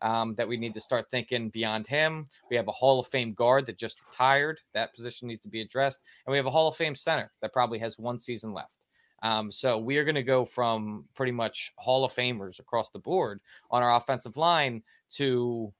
Um, 0.00 0.36
that 0.36 0.46
we 0.46 0.56
need 0.56 0.74
to 0.74 0.80
start 0.80 1.06
thinking 1.10 1.48
beyond 1.48 1.88
him. 1.88 2.28
We 2.50 2.56
have 2.56 2.68
a 2.68 2.72
Hall 2.72 3.00
of 3.00 3.08
Fame 3.08 3.34
guard 3.34 3.66
that 3.66 3.78
just 3.78 4.00
retired. 4.08 4.60
That 4.72 4.94
position 4.94 5.26
needs 5.26 5.40
to 5.40 5.48
be 5.48 5.60
addressed. 5.60 6.00
And 6.24 6.30
we 6.30 6.36
have 6.36 6.46
a 6.46 6.52
Hall 6.52 6.68
of 6.68 6.76
Fame 6.76 6.94
center 6.94 7.32
that 7.42 7.52
probably 7.52 7.80
has 7.80 7.98
one 7.98 8.20
season 8.20 8.52
left. 8.52 8.86
Um, 9.22 9.50
so 9.50 9.78
we 9.78 9.96
are 9.96 10.04
going 10.04 10.14
to 10.14 10.22
go 10.22 10.44
from 10.44 11.04
pretty 11.14 11.32
much 11.32 11.72
Hall 11.76 12.04
of 12.04 12.14
Famers 12.14 12.60
across 12.60 12.90
the 12.90 12.98
board 13.00 13.40
on 13.70 13.82
our 13.82 13.96
offensive 13.96 14.36
line 14.36 14.82
to 15.14 15.72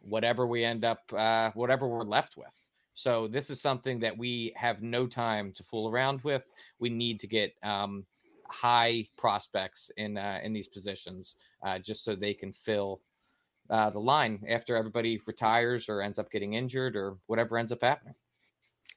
whatever 0.00 0.46
we 0.46 0.64
end 0.64 0.84
up, 0.84 1.00
uh, 1.12 1.50
whatever 1.54 1.86
we're 1.86 2.02
left 2.02 2.36
with. 2.36 2.54
So 2.94 3.28
this 3.28 3.50
is 3.50 3.60
something 3.60 4.00
that 4.00 4.16
we 4.16 4.52
have 4.56 4.82
no 4.82 5.06
time 5.06 5.52
to 5.52 5.62
fool 5.62 5.88
around 5.88 6.22
with. 6.22 6.48
We 6.80 6.90
need 6.90 7.20
to 7.20 7.26
get 7.26 7.54
um, 7.62 8.04
high 8.48 9.08
prospects 9.16 9.90
in 9.96 10.18
uh, 10.18 10.40
in 10.42 10.52
these 10.52 10.68
positions 10.68 11.36
uh, 11.64 11.78
just 11.78 12.04
so 12.04 12.14
they 12.14 12.34
can 12.34 12.52
fill 12.52 13.00
uh, 13.70 13.90
the 13.90 14.00
line 14.00 14.42
after 14.48 14.76
everybody 14.76 15.20
retires 15.26 15.88
or 15.88 16.02
ends 16.02 16.18
up 16.18 16.30
getting 16.30 16.54
injured 16.54 16.96
or 16.96 17.16
whatever 17.26 17.56
ends 17.58 17.72
up 17.72 17.82
happening. 17.82 18.14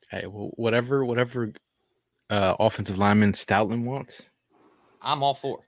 Hey, 0.10 0.26
well, 0.28 0.52
whatever, 0.56 1.06
whatever 1.06 1.54
uh, 2.30 2.56
offensive 2.60 2.98
lineman 2.98 3.34
Stoutland 3.34 3.84
wants, 3.86 4.30
I'm 5.02 5.24
all 5.24 5.34
for. 5.36 5.60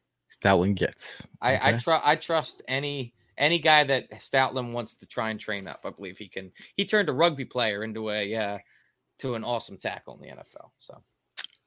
Stoutland 0.42 0.76
gets. 0.76 1.24
I 1.42 1.56
I, 1.56 1.70
Okay. 1.70 1.78
tr- 1.80 1.92
I 2.04 2.16
trust 2.16 2.62
any 2.68 3.14
any 3.38 3.60
guy 3.60 3.84
that 3.84 4.10
Stoutland 4.14 4.72
wants 4.74 4.96
to 4.96 5.06
try 5.06 5.30
and 5.30 5.40
train 5.40 5.68
up. 5.68 5.82
I 5.86 5.90
believe 5.92 6.18
he 6.18 6.28
can. 6.28 6.52
He 6.76 6.86
turned 6.86 7.10
a 7.10 7.14
rugby 7.14 7.46
player 7.46 7.84
into 7.84 8.10
a 8.12 8.36
uh, 8.36 8.58
to 9.20 9.36
an 9.36 9.44
awesome 9.44 9.78
tackle 9.78 10.16
in 10.16 10.22
the 10.22 10.36
NFL. 10.36 10.72
So 10.78 11.02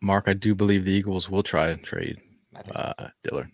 Mark, 0.01 0.24
I 0.29 0.33
do 0.35 0.55
believe 0.55 0.85
the 0.85 0.92
Eagles 0.92 1.31
will 1.31 1.42
try 1.42 1.68
and 1.68 1.83
trade 1.83 2.18
I 2.57 2.62
think 2.62 2.77
so. 2.77 2.92
uh, 2.98 3.09
Dillard. 3.24 3.51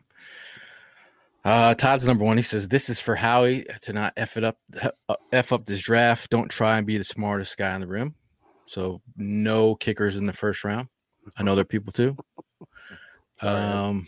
Uh, 1.44 1.74
Todd's 1.74 2.06
number 2.06 2.24
one. 2.24 2.36
He 2.38 2.42
says 2.42 2.68
this 2.68 2.88
is 2.88 3.00
for 3.00 3.14
Howie 3.14 3.66
to 3.82 3.92
not 3.92 4.14
f 4.16 4.36
it 4.36 4.44
up, 4.44 4.56
uh, 5.08 5.16
f 5.32 5.52
up 5.52 5.64
this 5.66 5.80
draft. 5.82 6.30
Don't 6.30 6.50
try 6.50 6.78
and 6.78 6.86
be 6.86 6.96
the 6.96 7.04
smartest 7.04 7.56
guy 7.58 7.74
in 7.74 7.80
the 7.82 7.86
room. 7.86 8.14
So 8.66 9.02
no 9.16 9.74
kickers 9.74 10.16
in 10.16 10.24
the 10.24 10.32
first 10.32 10.64
round. 10.64 10.88
I 11.36 11.42
know 11.42 11.54
there 11.54 11.62
are 11.62 11.66
people 11.66 11.92
too. 11.92 12.16
Um, 13.42 14.06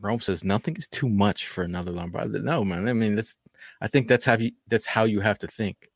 Rome 0.00 0.20
says 0.20 0.44
nothing 0.44 0.76
is 0.76 0.86
too 0.86 1.08
much 1.08 1.48
for 1.48 1.64
another 1.64 1.90
Lombardi. 1.90 2.38
No, 2.40 2.64
man. 2.64 2.88
I 2.88 2.92
mean, 2.92 3.16
that's. 3.16 3.36
I 3.80 3.88
think 3.88 4.06
that's 4.08 4.24
how 4.24 4.36
you. 4.36 4.52
That's 4.68 4.86
how 4.86 5.04
you 5.04 5.20
have 5.20 5.38
to 5.40 5.48
think. 5.48 5.88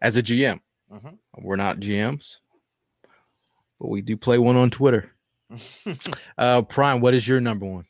As 0.00 0.16
a 0.16 0.22
GM, 0.22 0.60
Mhm. 0.90 1.18
we're 1.36 1.56
not 1.56 1.80
GMs, 1.80 2.38
but 3.78 3.88
we 3.88 4.00
do 4.00 4.16
play 4.16 4.38
one 4.38 4.56
on 4.56 4.70
Twitter. 4.70 5.12
Uh, 6.38 6.62
Prime, 6.62 7.00
what 7.02 7.12
is 7.12 7.26
your 7.28 7.38
number 7.40 7.66
one? 7.66 7.84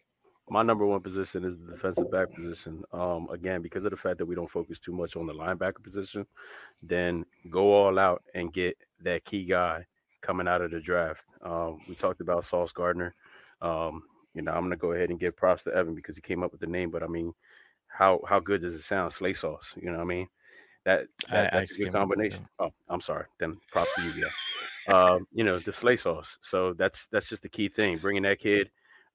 My 0.50 0.62
number 0.62 0.84
one 0.84 1.00
position 1.00 1.44
is 1.44 1.56
the 1.58 1.72
defensive 1.72 2.10
back 2.10 2.32
position. 2.34 2.82
Um, 2.92 3.28
again, 3.30 3.62
because 3.62 3.84
of 3.84 3.92
the 3.92 3.96
fact 3.96 4.18
that 4.18 4.26
we 4.26 4.34
don't 4.34 4.50
focus 4.50 4.80
too 4.80 4.92
much 4.92 5.16
on 5.16 5.26
the 5.26 5.32
linebacker 5.32 5.82
position, 5.82 6.26
then 6.82 7.24
go 7.50 7.72
all 7.72 7.98
out 7.98 8.22
and 8.34 8.52
get 8.52 8.76
that 9.02 9.24
key 9.24 9.44
guy 9.44 9.86
coming 10.22 10.48
out 10.48 10.60
of 10.62 10.70
the 10.72 10.80
draft. 10.80 11.20
Um, 11.42 11.80
we 11.88 11.94
talked 11.94 12.20
about 12.20 12.44
Sauce 12.44 12.72
Gardner. 12.72 13.14
Um, 13.62 14.02
you 14.34 14.42
know, 14.42 14.52
I'm 14.52 14.62
gonna 14.62 14.76
go 14.76 14.92
ahead 14.92 15.10
and 15.10 15.20
give 15.20 15.36
props 15.36 15.64
to 15.64 15.74
Evan 15.74 15.94
because 15.94 16.16
he 16.16 16.22
came 16.22 16.42
up 16.42 16.52
with 16.52 16.60
the 16.60 16.66
name. 16.66 16.90
But 16.90 17.02
I 17.02 17.06
mean, 17.06 17.32
how 17.88 18.20
how 18.28 18.40
good 18.40 18.62
does 18.62 18.74
it 18.74 18.82
sound? 18.82 19.12
Slay 19.12 19.32
sauce. 19.34 19.72
You 19.76 19.90
know 19.90 19.98
what 19.98 20.04
I 20.04 20.06
mean? 20.06 20.28
That, 20.84 21.06
that 21.30 21.52
I- 21.54 21.58
I 21.58 21.60
that's 21.60 21.72
a 21.76 21.78
good 21.78 21.92
combination. 21.92 22.46
Oh, 22.58 22.72
I'm 22.88 23.00
sorry. 23.00 23.26
Then 23.38 23.54
props 23.70 23.94
to 23.96 24.02
you, 24.02 24.12
yeah. 24.12 24.94
Um, 24.94 25.26
you 25.32 25.44
know, 25.44 25.58
the 25.58 25.72
slay 25.72 25.96
sauce. 25.96 26.38
So 26.42 26.72
that's 26.74 27.06
that's 27.06 27.28
just 27.28 27.42
the 27.42 27.48
key 27.48 27.68
thing. 27.68 27.98
Bringing 27.98 28.22
that 28.22 28.38
kid 28.40 28.70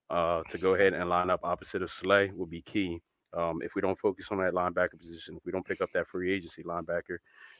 uh, 0.10 0.42
to 0.50 0.58
go 0.58 0.76
ahead 0.76 0.94
and 0.94 1.10
line 1.10 1.30
up 1.30 1.42
opposite 1.44 1.82
of 1.82 1.92
Slay 1.92 2.32
will 2.36 2.46
be 2.46 2.62
key. 2.62 3.02
Um, 3.34 3.62
if 3.62 3.76
we 3.76 3.82
don't 3.82 4.00
focus 4.00 4.28
on 4.32 4.38
that 4.40 4.54
linebacker 4.54 4.98
position, 4.98 5.36
if 5.36 5.46
we 5.46 5.52
don't 5.52 5.66
pick 5.66 5.82
up 5.82 5.90
that 5.94 6.08
free 6.08 6.34
agency 6.34 6.64
linebacker, 6.64 7.18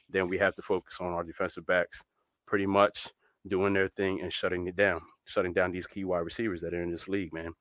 then 0.10 0.28
we 0.28 0.38
have 0.38 0.56
to 0.56 0.62
focus 0.62 0.98
on 1.02 1.08
our 1.08 1.24
defensive 1.24 1.66
backs 1.66 2.02
pretty 2.46 2.66
much 2.66 3.10
doing 3.48 3.74
their 3.74 3.90
thing 3.90 4.22
and 4.22 4.32
shutting 4.32 4.68
it 4.68 4.76
down, 4.76 5.02
shutting 5.26 5.54
down 5.54 5.72
these 5.72 5.88
key 5.88 6.06
wide 6.06 6.20
receivers 6.20 6.62
that 6.62 6.74
are 6.74 6.82
in 6.82 6.92
this 6.92 7.08
league, 7.08 7.34
man. 7.34 7.52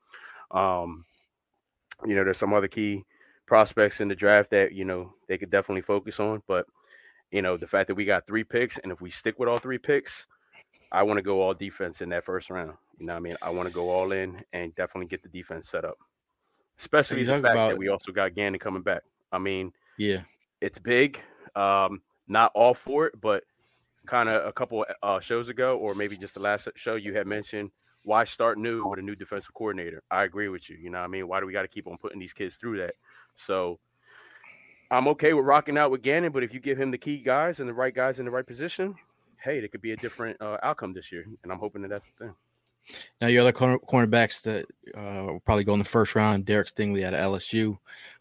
Um, 0.50 1.04
you 2.06 2.14
know, 2.14 2.24
there's 2.24 2.38
some 2.38 2.54
other 2.54 2.68
key 2.68 3.04
prospects 3.46 4.00
in 4.00 4.08
the 4.08 4.14
draft 4.14 4.50
that, 4.50 4.72
you 4.72 4.84
know, 4.84 5.12
they 5.28 5.38
could 5.38 5.50
definitely 5.50 5.82
focus 5.82 6.20
on, 6.20 6.42
but 6.46 6.66
you 7.30 7.42
know, 7.42 7.56
the 7.56 7.66
fact 7.66 7.88
that 7.88 7.96
we 7.96 8.04
got 8.04 8.26
three 8.26 8.44
picks 8.44 8.78
and 8.78 8.92
if 8.92 9.00
we 9.00 9.10
stick 9.10 9.38
with 9.38 9.48
all 9.48 9.58
three 9.58 9.78
picks, 9.78 10.26
I 10.92 11.02
want 11.02 11.18
to 11.18 11.22
go 11.22 11.42
all 11.42 11.52
defense 11.52 12.00
in 12.00 12.10
that 12.10 12.24
first 12.24 12.48
round. 12.48 12.74
You 12.98 13.06
know 13.06 13.14
what 13.14 13.18
I 13.18 13.22
mean? 13.22 13.36
I 13.42 13.50
want 13.50 13.68
to 13.68 13.74
go 13.74 13.90
all 13.90 14.12
in 14.12 14.42
and 14.52 14.74
definitely 14.74 15.06
get 15.06 15.22
the 15.22 15.28
defense 15.28 15.68
set 15.68 15.84
up. 15.84 15.98
Especially 16.78 17.22
the 17.24 17.40
fact 17.40 17.54
that 17.54 17.78
we 17.78 17.88
also 17.88 18.12
got 18.12 18.34
Gannon 18.34 18.58
coming 18.58 18.82
back. 18.82 19.02
I 19.32 19.38
mean, 19.38 19.72
Yeah. 19.98 20.22
it's 20.60 20.78
big. 20.78 21.20
Um, 21.54 22.02
not 22.28 22.52
all 22.54 22.74
for 22.74 23.06
it, 23.06 23.20
but 23.20 23.44
kind 24.06 24.28
of 24.28 24.46
a 24.46 24.52
couple 24.52 24.84
uh, 25.02 25.20
shows 25.20 25.48
ago, 25.48 25.78
or 25.78 25.94
maybe 25.94 26.16
just 26.16 26.34
the 26.34 26.40
last 26.40 26.68
show, 26.76 26.96
you 26.96 27.14
had 27.14 27.26
mentioned 27.26 27.70
why 28.04 28.24
start 28.24 28.58
new 28.58 28.86
with 28.86 28.98
a 28.98 29.02
new 29.02 29.14
defensive 29.14 29.54
coordinator. 29.54 30.02
I 30.10 30.24
agree 30.24 30.48
with 30.48 30.68
you. 30.68 30.76
You 30.76 30.90
know 30.90 30.98
what 30.98 31.04
I 31.04 31.08
mean? 31.08 31.26
Why 31.26 31.40
do 31.40 31.46
we 31.46 31.52
got 31.52 31.62
to 31.62 31.68
keep 31.68 31.86
on 31.86 31.96
putting 31.96 32.18
these 32.18 32.32
kids 32.32 32.56
through 32.56 32.78
that? 32.78 32.94
So 33.36 33.78
I'm 34.90 35.08
okay 35.08 35.32
with 35.32 35.44
rocking 35.44 35.78
out 35.78 35.90
with 35.90 36.02
Gannon, 36.02 36.32
but 36.32 36.42
if 36.42 36.52
you 36.52 36.60
give 36.60 36.78
him 36.78 36.90
the 36.90 36.98
key 36.98 37.18
guys 37.18 37.60
and 37.60 37.68
the 37.68 37.74
right 37.74 37.94
guys 37.94 38.18
in 38.18 38.24
the 38.24 38.30
right 38.30 38.46
position, 38.46 38.94
hey, 39.42 39.60
there 39.60 39.68
could 39.68 39.82
be 39.82 39.92
a 39.92 39.96
different 39.96 40.40
uh, 40.40 40.58
outcome 40.62 40.92
this 40.92 41.10
year. 41.10 41.24
And 41.42 41.52
I'm 41.52 41.58
hoping 41.58 41.82
that 41.82 41.88
that's 41.88 42.06
the 42.06 42.26
thing. 42.26 42.34
Now 43.20 43.28
your 43.28 43.42
other 43.42 43.52
corner, 43.52 43.78
cornerbacks 43.78 44.42
that 44.42 44.66
uh, 44.96 45.24
will 45.32 45.40
probably 45.40 45.64
go 45.64 45.72
in 45.72 45.78
the 45.78 45.84
first 45.84 46.14
round. 46.14 46.44
Derek 46.44 46.68
Stingley 46.68 47.04
out 47.04 47.14
of 47.14 47.20
LSU. 47.20 47.78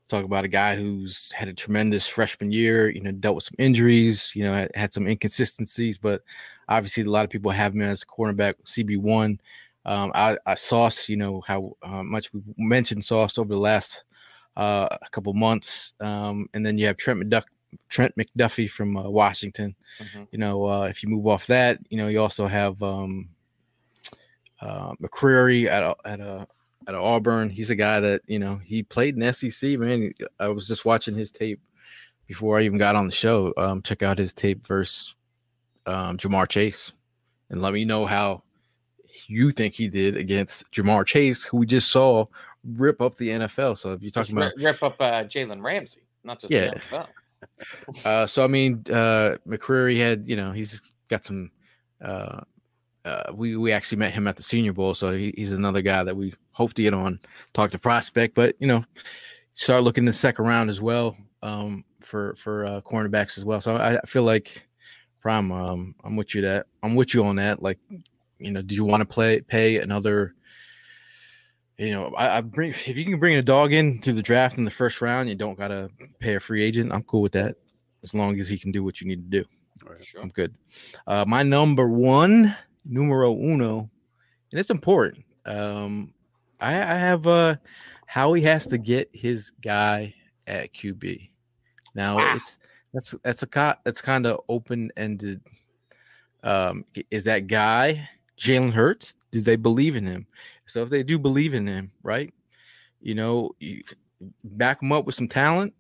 Talk 0.10 0.26
about 0.26 0.46
a 0.46 0.50
guy 0.50 0.76
who's 0.76 1.32
had 1.32 1.48
a 1.48 1.54
tremendous 1.54 2.08
freshman 2.08 2.52
year. 2.52 2.90
You 2.90 3.02
know, 3.02 3.12
dealt 3.12 3.36
with 3.36 3.46
some 3.46 3.56
injuries. 3.58 4.34
You 4.36 4.44
know, 4.44 4.54
had, 4.54 4.72
had 4.76 4.94
some 4.94 5.08
inconsistencies, 5.08 5.98
but 5.98 6.22
obviously 6.70 7.04
a 7.04 7.10
lot 7.10 7.24
of 7.24 7.32
people 7.32 7.52
have 7.52 7.74
him 7.74 7.82
as 7.82 8.04
cornerback 8.04 8.56
CB 8.66 9.00
one. 9.00 9.40
Um, 9.86 10.12
I, 10.16 10.38
I 10.46 10.56
Sauce. 10.56 11.10
You 11.10 11.18
know 11.18 11.42
how 11.42 11.76
uh, 11.82 12.04
much 12.04 12.34
we 12.34 12.42
mentioned 12.58 13.04
Sauce 13.04 13.38
over 13.38 13.54
the 13.54 13.60
last 13.60 14.04
uh, 14.56 14.88
a 14.92 15.10
couple 15.10 15.34
months, 15.34 15.94
um, 16.00 16.48
and 16.54 16.66
then 16.66 16.78
you 16.78 16.88
have 16.88 16.98
Trent 16.98 17.20
McDuck. 17.20 17.44
Trent 17.90 18.14
McDuffie 18.16 18.70
from 18.70 18.96
uh, 18.96 19.10
Washington. 19.10 19.76
Mhm. 20.00 20.28
You 20.32 20.38
know, 20.38 20.66
uh, 20.66 20.84
if 20.84 21.02
you 21.02 21.10
move 21.10 21.26
off 21.26 21.48
that, 21.48 21.80
you 21.90 21.98
know, 21.98 22.08
you 22.08 22.22
also 22.22 22.46
have 22.46 22.82
um, 22.84 23.30
uh, 24.64 24.94
McCreary 25.02 25.68
at 25.68 25.84
a, 25.84 25.96
at 26.06 26.20
a 26.20 26.48
at 26.88 26.96
Auburn. 26.96 27.50
He's 27.50 27.70
a 27.70 27.76
guy 27.76 28.00
that 28.00 28.22
you 28.28 28.40
know 28.40 28.60
he 28.64 28.84
played 28.84 29.18
in 29.18 29.34
SEC. 29.34 29.78
Man, 29.80 30.14
I 30.40 30.48
was 30.48 30.68
just 30.68 30.86
watching 30.86 31.16
his 31.16 31.32
tape 31.32 31.60
before 32.28 32.60
I 32.60 32.64
even 32.64 32.78
got 32.78 32.96
on 32.96 33.06
the 33.06 33.12
show. 33.12 33.54
Um, 33.58 33.82
check 33.82 34.04
out 34.04 34.18
his 34.18 34.34
tape 34.34 34.66
versus 34.66 35.16
um, 35.86 36.18
Ja'Marr 36.18 36.48
Chase, 36.48 36.94
and 37.50 37.62
let 37.62 37.74
me 37.74 37.86
know 37.86 38.06
how 38.06 38.44
you 39.28 39.52
think 39.52 39.74
he 39.74 39.88
did 39.88 40.18
against 40.18 40.70
Ja'Marr 40.72 41.06
Chase, 41.06 41.44
who 41.44 41.58
we 41.58 41.66
just 41.66 41.92
saw 41.92 42.26
rip 42.64 43.02
up 43.02 43.16
the 43.16 43.30
NFL. 43.30 43.78
So 43.78 43.94
if 43.94 44.02
you're 44.02 44.12
Just 44.12 44.30
talking 44.30 44.38
about 44.38 44.54
rip, 44.58 44.82
up 44.82 44.96
uh, 45.00 45.24
Jalen 45.24 45.62
Ramsey, 45.62 46.02
not 46.24 46.40
just 46.40 46.52
Yeah. 46.52 46.72
Uh, 48.06 48.26
so 48.26 48.42
I 48.42 48.48
mean, 48.48 48.86
uh, 48.90 49.36
McCreary 49.46 50.00
had, 50.00 50.26
you 50.26 50.38
know, 50.38 50.54
he's 50.54 50.80
got 51.10 51.26
some. 51.26 51.52
Uh, 52.02 52.40
uh, 53.06 53.34
we 53.34 53.58
we 53.58 53.72
actually 53.72 53.98
met 53.98 54.14
him 54.14 54.28
at 54.28 54.36
the 54.36 54.44
Senior 54.44 54.74
Bowl, 54.74 54.94
so 54.94 55.14
he, 55.14 55.34
he's 55.36 55.54
another 55.54 55.82
guy 55.82 56.04
that 56.04 56.16
we 56.16 56.34
hope 56.52 56.74
to 56.74 56.82
get 56.82 56.94
on, 56.94 57.20
talk 57.54 57.72
to 57.72 57.80
prospect. 57.80 58.36
But 58.36 58.56
you 58.60 58.68
know, 58.68 58.86
start 59.54 59.84
looking 59.84 60.06
the 60.06 60.14
second 60.14 60.46
round 60.46 60.70
as 60.70 60.82
well 60.82 61.18
um, 61.42 61.84
for 62.02 62.36
for 62.36 62.66
uh, 62.66 62.82
cornerbacks 62.82 63.38
as 63.38 63.46
well. 63.46 63.62
So 63.62 63.76
I, 63.76 63.98
I 63.98 64.02
feel 64.06 64.24
like 64.24 64.68
prime. 65.20 65.52
Um, 65.52 65.96
I'm 66.04 66.16
with 66.16 66.34
you 66.34 66.42
that 66.42 66.68
I'm 66.82 66.96
with 66.96 67.14
you 67.14 67.26
on 67.26 67.36
that. 67.38 67.62
Like, 67.62 67.80
you 68.40 68.52
know, 68.52 68.62
do 68.62 68.76
you 68.76 68.86
want 68.86 69.02
to 69.02 69.06
play 69.06 69.42
pay 69.42 69.80
another? 69.80 70.36
You 71.78 71.92
know, 71.92 72.14
I, 72.16 72.38
I 72.38 72.42
bring 72.42 72.70
if 72.70 72.96
you 72.96 73.04
can 73.04 73.20
bring 73.20 73.36
a 73.36 73.42
dog 73.42 73.74
in 73.74 74.00
through 74.00 74.14
the 74.14 74.22
draft 74.22 74.58
in 74.58 74.64
the 74.64 74.72
first 74.72 75.02
round, 75.02 75.28
you 75.28 75.36
don't 75.36 75.58
gotta 75.58 75.90
pay 76.20 76.36
a 76.36 76.40
free 76.40 76.64
agent. 76.64 76.94
I'm 76.94 77.04
cool 77.04 77.22
with 77.22 77.34
that 77.34 77.56
as 78.04 78.14
long 78.14 78.40
as 78.40 78.48
he 78.48 78.58
can 78.58 78.72
do 78.72 78.84
what 78.84 79.02
you 79.02 79.08
need 79.08 79.30
to 79.32 79.42
do. 79.42 79.46
Sure. 80.02 80.22
I'm 80.22 80.30
good. 80.30 80.56
Uh, 81.08 81.26
my 81.28 81.44
number 81.44 81.90
one, 81.90 82.56
numero 82.86 83.34
uno, 83.34 83.90
and 84.52 84.60
it's 84.60 84.70
important. 84.70 85.26
Um, 85.46 86.14
I, 86.60 86.74
I 86.76 86.96
have 86.98 87.28
uh, 87.28 87.56
Howie 88.06 88.42
has 88.42 88.68
to 88.68 88.78
get 88.78 89.10
his 89.14 89.52
guy 89.62 90.14
at 90.48 90.74
QB. 90.74 91.30
Now 91.96 92.20
Ah. 92.20 92.36
it's 92.36 92.58
that's 92.94 93.16
that's 93.24 93.44
a 93.44 93.78
that's 93.84 94.02
kind 94.02 94.26
of 94.26 94.40
open 94.50 94.92
ended. 94.98 95.42
Um, 96.44 96.86
is 97.10 97.24
that 97.26 97.48
guy 97.48 98.08
Jalen 98.40 98.72
Hurts? 98.72 99.16
Do 99.32 99.42
they 99.42 99.56
believe 99.56 99.96
in 99.96 100.06
him? 100.06 100.28
So 100.66 100.84
if 100.84 100.90
they 100.90 101.04
do 101.04 101.18
believe 101.18 101.54
in 101.54 101.66
him, 101.66 101.92
right? 102.04 102.34
You 103.02 103.16
know, 103.16 103.52
you 103.60 103.84
back 104.44 104.82
him 104.82 104.92
up 104.92 105.06
with 105.06 105.16
some 105.16 105.28
talent 105.28 105.74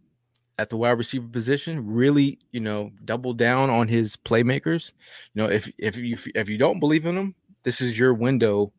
at 0.57 0.69
the 0.69 0.77
wide 0.77 0.91
receiver 0.91 1.27
position. 1.27 1.85
Really, 1.85 2.39
you 2.51 2.59
know, 2.59 2.91
double 3.05 3.33
down 3.33 3.69
on 3.69 3.87
his 3.87 4.15
playmakers. 4.15 4.91
You 5.33 5.43
know, 5.43 5.49
if 5.49 5.71
if 5.77 5.97
you 5.97 6.17
if 6.35 6.49
you 6.49 6.57
don't 6.57 6.79
believe 6.79 7.05
in 7.05 7.17
him, 7.17 7.35
this 7.63 7.81
is 7.81 7.97
your 7.97 8.13
window 8.13 8.71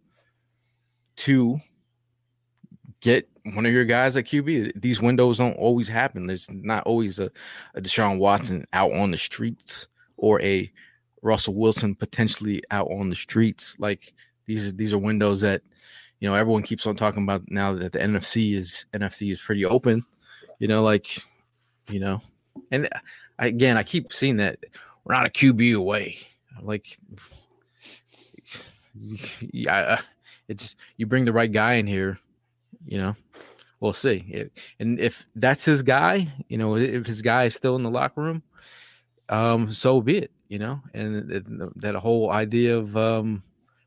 to 1.16 1.60
get 3.00 3.28
one 3.52 3.66
of 3.66 3.72
your 3.72 3.84
guys 3.84 4.16
at 4.16 4.24
QB. 4.24 4.80
These 4.80 5.02
windows 5.02 5.38
don't 5.38 5.56
always 5.58 5.88
happen. 5.88 6.26
There's 6.26 6.48
not 6.50 6.84
always 6.84 7.18
a, 7.18 7.30
a 7.74 7.80
Deshaun 7.80 8.18
Watson 8.18 8.66
out 8.72 8.92
on 8.92 9.10
the 9.10 9.18
streets 9.18 9.86
or 10.16 10.40
a 10.40 10.70
Russell 11.22 11.54
Wilson 11.54 11.94
potentially 11.94 12.62
out 12.70 12.88
on 12.90 13.10
the 13.10 13.16
streets. 13.16 13.76
Like 13.78 14.14
these 14.46 14.68
are 14.68 14.72
these 14.72 14.92
are 14.92 14.98
windows 14.98 15.40
that 15.42 15.62
you 16.20 16.28
know 16.28 16.34
everyone 16.34 16.62
keeps 16.62 16.86
on 16.86 16.96
talking 16.96 17.22
about 17.22 17.42
now 17.48 17.74
that 17.74 17.92
the 17.92 17.98
NFC 17.98 18.54
is 18.54 18.86
NFC 18.92 19.32
is 19.32 19.40
pretty 19.40 19.64
open. 19.64 20.04
You 20.58 20.68
know, 20.68 20.82
like 20.82 21.22
you 21.88 22.00
know, 22.00 22.20
and 22.70 22.88
I, 23.38 23.46
again, 23.46 23.76
I 23.76 23.82
keep 23.82 24.12
seeing 24.12 24.36
that 24.38 24.58
we're 25.04 25.14
not 25.14 25.26
a 25.26 25.30
QB 25.30 25.76
away. 25.76 26.18
Like, 26.60 26.98
yeah, 29.40 29.76
uh, 29.76 30.02
it's 30.48 30.76
you 30.96 31.06
bring 31.06 31.24
the 31.24 31.32
right 31.32 31.50
guy 31.50 31.74
in 31.74 31.86
here, 31.86 32.18
you 32.86 32.98
know, 32.98 33.16
we'll 33.80 33.92
see. 33.92 34.48
And 34.78 35.00
if 35.00 35.26
that's 35.36 35.64
his 35.64 35.82
guy, 35.82 36.32
you 36.48 36.58
know, 36.58 36.76
if 36.76 37.06
his 37.06 37.22
guy 37.22 37.44
is 37.44 37.54
still 37.54 37.76
in 37.76 37.82
the 37.82 37.90
locker 37.90 38.22
room, 38.22 38.42
um, 39.28 39.70
so 39.70 40.00
be 40.00 40.18
it, 40.18 40.30
you 40.48 40.58
know. 40.58 40.80
And 40.92 41.28
th- 41.28 41.44
th- 41.46 41.70
that 41.76 41.94
whole 41.94 42.30
idea 42.30 42.76
of 42.76 42.96
um, 42.96 43.42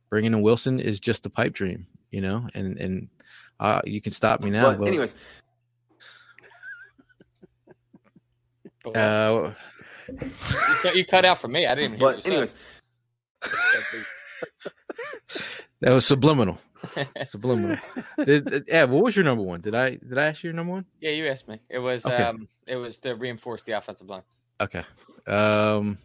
bringing 0.10 0.34
in 0.34 0.42
Wilson 0.42 0.80
is 0.80 1.00
just 1.00 1.26
a 1.26 1.30
pipe 1.30 1.54
dream, 1.54 1.88
you 2.12 2.22
know. 2.22 2.48
And 2.54 2.78
and 2.78 3.08
uh, 3.60 3.82
you 3.86 4.02
can 4.02 4.12
stop 4.12 4.42
me 4.42 4.50
now. 4.50 4.76
But 4.76 4.88
anyways, 4.88 5.16
uh, 8.96 9.54
you, 10.10 10.32
cut, 10.82 10.96
you 10.96 11.06
cut 11.06 11.26
out 11.26 11.38
for 11.40 11.48
me. 11.48 11.66
I 11.68 11.76
didn't 11.76 11.96
even 11.96 12.00
hear 12.00 12.08
but 12.08 12.16
what 12.18 12.26
you 12.26 12.32
anyways, 12.32 12.54
that 15.82 15.92
was 15.92 16.06
subliminal. 16.06 16.58
subliminal. 17.26 17.78
Did, 18.24 18.46
did- 18.46 18.70
Ev, 18.70 18.90
what 18.92 19.04
was 19.04 19.16
your 19.16 19.26
number 19.26 19.44
one? 19.44 19.62
Did 19.62 19.76
I 19.76 19.92
did 19.92 20.18
I 20.18 20.28
ask 20.28 20.44
you 20.44 20.50
your 20.50 20.56
number 20.56 20.74
one? 20.74 20.86
Yeah, 21.02 21.12
you 21.12 21.28
asked 21.28 21.48
me. 21.48 21.60
It 21.70 21.80
was 21.80 22.06
Okay. 22.06 22.24
um 22.24 22.48
it 22.68 22.76
was 22.76 23.00
to 23.00 23.16
reinforce 23.16 23.64
the 23.64 23.74
offensive 23.74 24.08
line. 24.10 24.24
Okay. 24.62 24.84
Um 25.28 25.98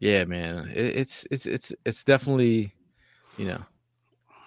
yeah, 0.00 0.24
man. 0.24 0.70
It, 0.74 0.96
it's 0.96 1.26
it's 1.30 1.46
it's 1.46 1.72
it's 1.84 2.04
definitely, 2.04 2.74
you 3.38 3.46
know, 3.46 3.62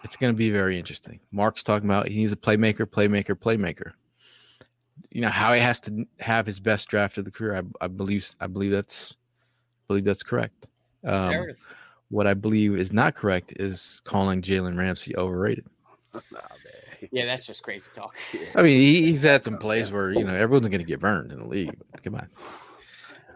it's 0.03 0.17
gonna 0.17 0.33
be 0.33 0.51
very 0.51 0.77
interesting. 0.77 1.19
Mark's 1.31 1.63
talking 1.63 1.89
about 1.89 2.07
he 2.07 2.17
needs 2.17 2.31
a 2.31 2.35
playmaker, 2.37 2.85
playmaker, 2.85 3.35
playmaker. 3.35 3.91
You 5.11 5.21
know 5.21 5.29
how 5.29 5.53
he 5.53 5.59
has 5.61 5.79
to 5.81 6.05
have 6.19 6.45
his 6.45 6.59
best 6.59 6.89
draft 6.89 7.17
of 7.17 7.25
the 7.25 7.31
career. 7.31 7.55
I, 7.55 7.85
I 7.85 7.87
believe 7.87 8.29
I 8.39 8.47
believe 8.47 8.71
that's 8.71 9.13
I 9.13 9.83
believe 9.87 10.03
that's 10.05 10.23
correct. 10.23 10.67
Um, 11.05 11.47
what 12.09 12.27
I 12.27 12.33
believe 12.33 12.75
is 12.77 12.91
not 12.93 13.15
correct 13.15 13.53
is 13.57 14.01
calling 14.05 14.41
Jalen 14.41 14.77
Ramsey 14.77 15.15
overrated. 15.17 15.65
Nah, 16.13 16.19
man. 16.31 17.09
Yeah, 17.11 17.25
that's 17.25 17.45
just 17.45 17.63
crazy 17.63 17.89
talk. 17.93 18.15
I 18.55 18.63
mean, 18.63 18.79
he, 18.79 19.03
he's 19.05 19.23
had 19.23 19.43
some 19.43 19.57
plays 19.57 19.91
where 19.91 20.11
you 20.11 20.23
know 20.23 20.33
everyone's 20.33 20.67
going 20.67 20.79
to 20.79 20.85
get 20.85 20.99
burned 20.99 21.31
in 21.31 21.39
the 21.39 21.47
league. 21.47 21.77
Come 22.03 22.15
on. 22.15 22.27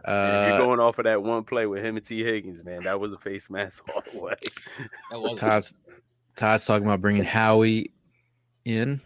Yeah, 0.07 0.41
if 0.41 0.53
you're 0.53 0.61
Uh, 0.61 0.65
going 0.65 0.79
off 0.79 0.97
of 0.97 1.05
that 1.05 1.21
one 1.21 1.43
play 1.43 1.67
with 1.67 1.85
him 1.85 1.95
and 1.95 2.03
Tee 2.05 2.23
Higgins, 2.23 2.63
man, 2.63 2.83
that 2.83 2.99
was 2.99 3.13
a 3.13 3.19
face 3.19 3.49
mask 3.51 3.87
all 3.95 4.03
the 4.11 4.19
way. 4.19 5.35
Todd's 5.35 5.73
Todd's 6.35 6.65
talking 6.65 6.87
about 6.87 7.01
bringing 7.01 7.23
Howie 7.23 7.91
in. 8.65 8.99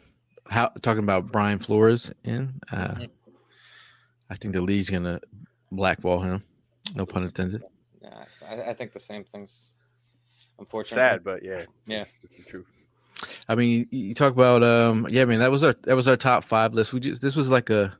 How 0.48 0.68
talking 0.82 1.04
about 1.04 1.32
Brian 1.32 1.60
Flores 1.60 2.12
in. 2.24 2.60
Uh, 2.72 2.96
Mhm. 2.96 3.10
I 4.30 4.36
think 4.36 4.54
the 4.54 4.62
league's 4.62 4.90
gonna 4.90 5.20
blackball 5.72 6.22
him. 6.22 6.44
No 6.96 7.06
pun 7.06 7.24
intended. 7.24 7.64
Nah, 8.02 8.26
I, 8.48 8.70
I 8.70 8.74
think 8.74 8.92
the 8.94 9.00
same 9.00 9.24
things. 9.24 9.72
Unfortunately, 10.60 10.96
Sad, 11.02 11.24
but 11.24 11.44
yeah, 11.44 11.66
Yeah. 11.86 12.02
it's, 12.04 12.16
it's 12.24 12.38
the 12.38 12.44
truth. 12.44 12.66
I 13.50 13.56
mean, 13.56 13.88
you 13.92 14.00
you 14.08 14.14
talk 14.14 14.34
about 14.34 14.64
um, 14.64 15.08
yeah, 15.10 15.26
man, 15.26 15.40
that 15.40 15.52
was 15.52 15.64
our 15.64 15.74
that 15.84 15.96
was 15.96 16.08
our 16.08 16.16
top 16.18 16.44
five 16.44 16.74
list. 16.74 16.94
We 16.94 17.00
just 17.00 17.22
this 17.22 17.36
was 17.36 17.50
like 17.50 17.70
a 17.70 17.96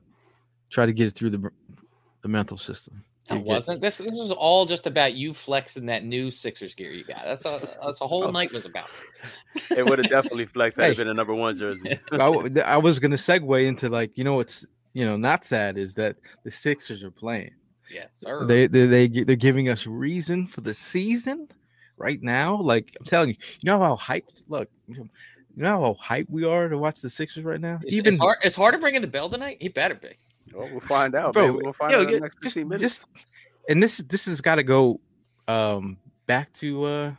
try 0.70 0.86
to 0.86 0.92
get 0.92 1.06
it 1.08 1.12
through 1.14 1.30
the 1.30 1.50
the 2.22 2.28
mental 2.28 2.56
system. 2.58 3.04
It 3.30 3.42
wasn't. 3.42 3.80
This 3.80 3.98
this 3.98 4.14
was 4.14 4.30
all 4.30 4.66
just 4.66 4.86
about 4.86 5.14
you 5.14 5.34
flexing 5.34 5.86
that 5.86 6.04
new 6.04 6.30
Sixers 6.30 6.74
gear 6.74 6.90
you 6.90 7.04
got. 7.04 7.24
That's 7.24 7.44
all. 7.44 7.58
That's 7.58 8.00
a 8.00 8.04
Oh. 8.04 8.08
whole 8.08 8.30
night 8.30 8.52
was 8.52 8.64
about. 8.66 8.88
It 9.76 9.84
would 9.84 9.98
have 9.98 10.08
definitely 10.10 10.46
flexed. 10.46 10.76
That 10.76 10.82
Hey. 10.84 10.88
have 10.88 10.96
been 10.98 11.08
a 11.08 11.14
number 11.14 11.34
one 11.34 11.56
jersey. 11.56 11.98
I 12.12 12.76
was 12.76 12.98
gonna 12.98 13.16
segue 13.16 13.66
into 13.66 13.88
like 13.88 14.16
you 14.16 14.24
know 14.24 14.34
what's 14.34 14.64
you 14.92 15.04
know 15.04 15.16
not 15.16 15.44
sad 15.44 15.76
is 15.76 15.94
that 15.94 16.16
the 16.44 16.50
Sixers 16.50 17.02
are 17.02 17.10
playing. 17.10 17.50
Yes, 17.90 18.08
sir. 18.20 18.44
They 18.46 18.66
they 18.66 18.86
they 18.86 19.08
they're 19.08 19.36
giving 19.36 19.68
us 19.68 19.86
reason 19.86 20.46
for 20.46 20.60
the 20.60 20.74
season 20.74 21.48
right 21.96 22.22
now. 22.22 22.56
Like 22.60 22.96
I'm 23.00 23.06
telling 23.06 23.30
you, 23.30 23.36
you 23.60 23.66
know 23.70 23.78
how 23.80 23.96
hyped. 23.96 24.42
Look, 24.48 24.68
you 24.88 25.08
know 25.56 25.80
how 25.80 26.16
hyped 26.16 26.30
we 26.30 26.44
are 26.44 26.68
to 26.68 26.78
watch 26.78 27.00
the 27.00 27.10
Sixers 27.10 27.44
right 27.44 27.60
now. 27.60 27.80
Is, 27.84 27.94
Even 27.94 28.14
is, 28.14 28.20
hard, 28.20 28.38
to 28.42 28.50
Harden 28.50 28.80
bringing 28.80 29.00
the 29.00 29.06
bell 29.06 29.28
tonight? 29.30 29.58
He 29.60 29.68
better 29.68 29.94
be. 29.94 30.10
Well, 30.54 30.68
we'll 30.70 30.80
find 30.80 31.14
out, 31.14 31.32
bro, 31.32 31.48
man. 31.48 31.58
We'll 31.62 31.72
find 31.72 31.92
yo, 31.92 31.98
out 32.02 32.06
in 32.08 32.12
the 32.14 32.20
next 32.20 32.34
just, 32.42 32.54
15 32.54 32.68
minutes. 32.68 32.82
just 32.82 33.04
and 33.68 33.82
this 33.82 33.98
this 33.98 34.26
has 34.26 34.40
got 34.40 34.56
to 34.56 34.62
go 34.62 35.00
um 35.48 35.96
back 36.26 36.52
to 36.54 36.84
uh 36.84 37.12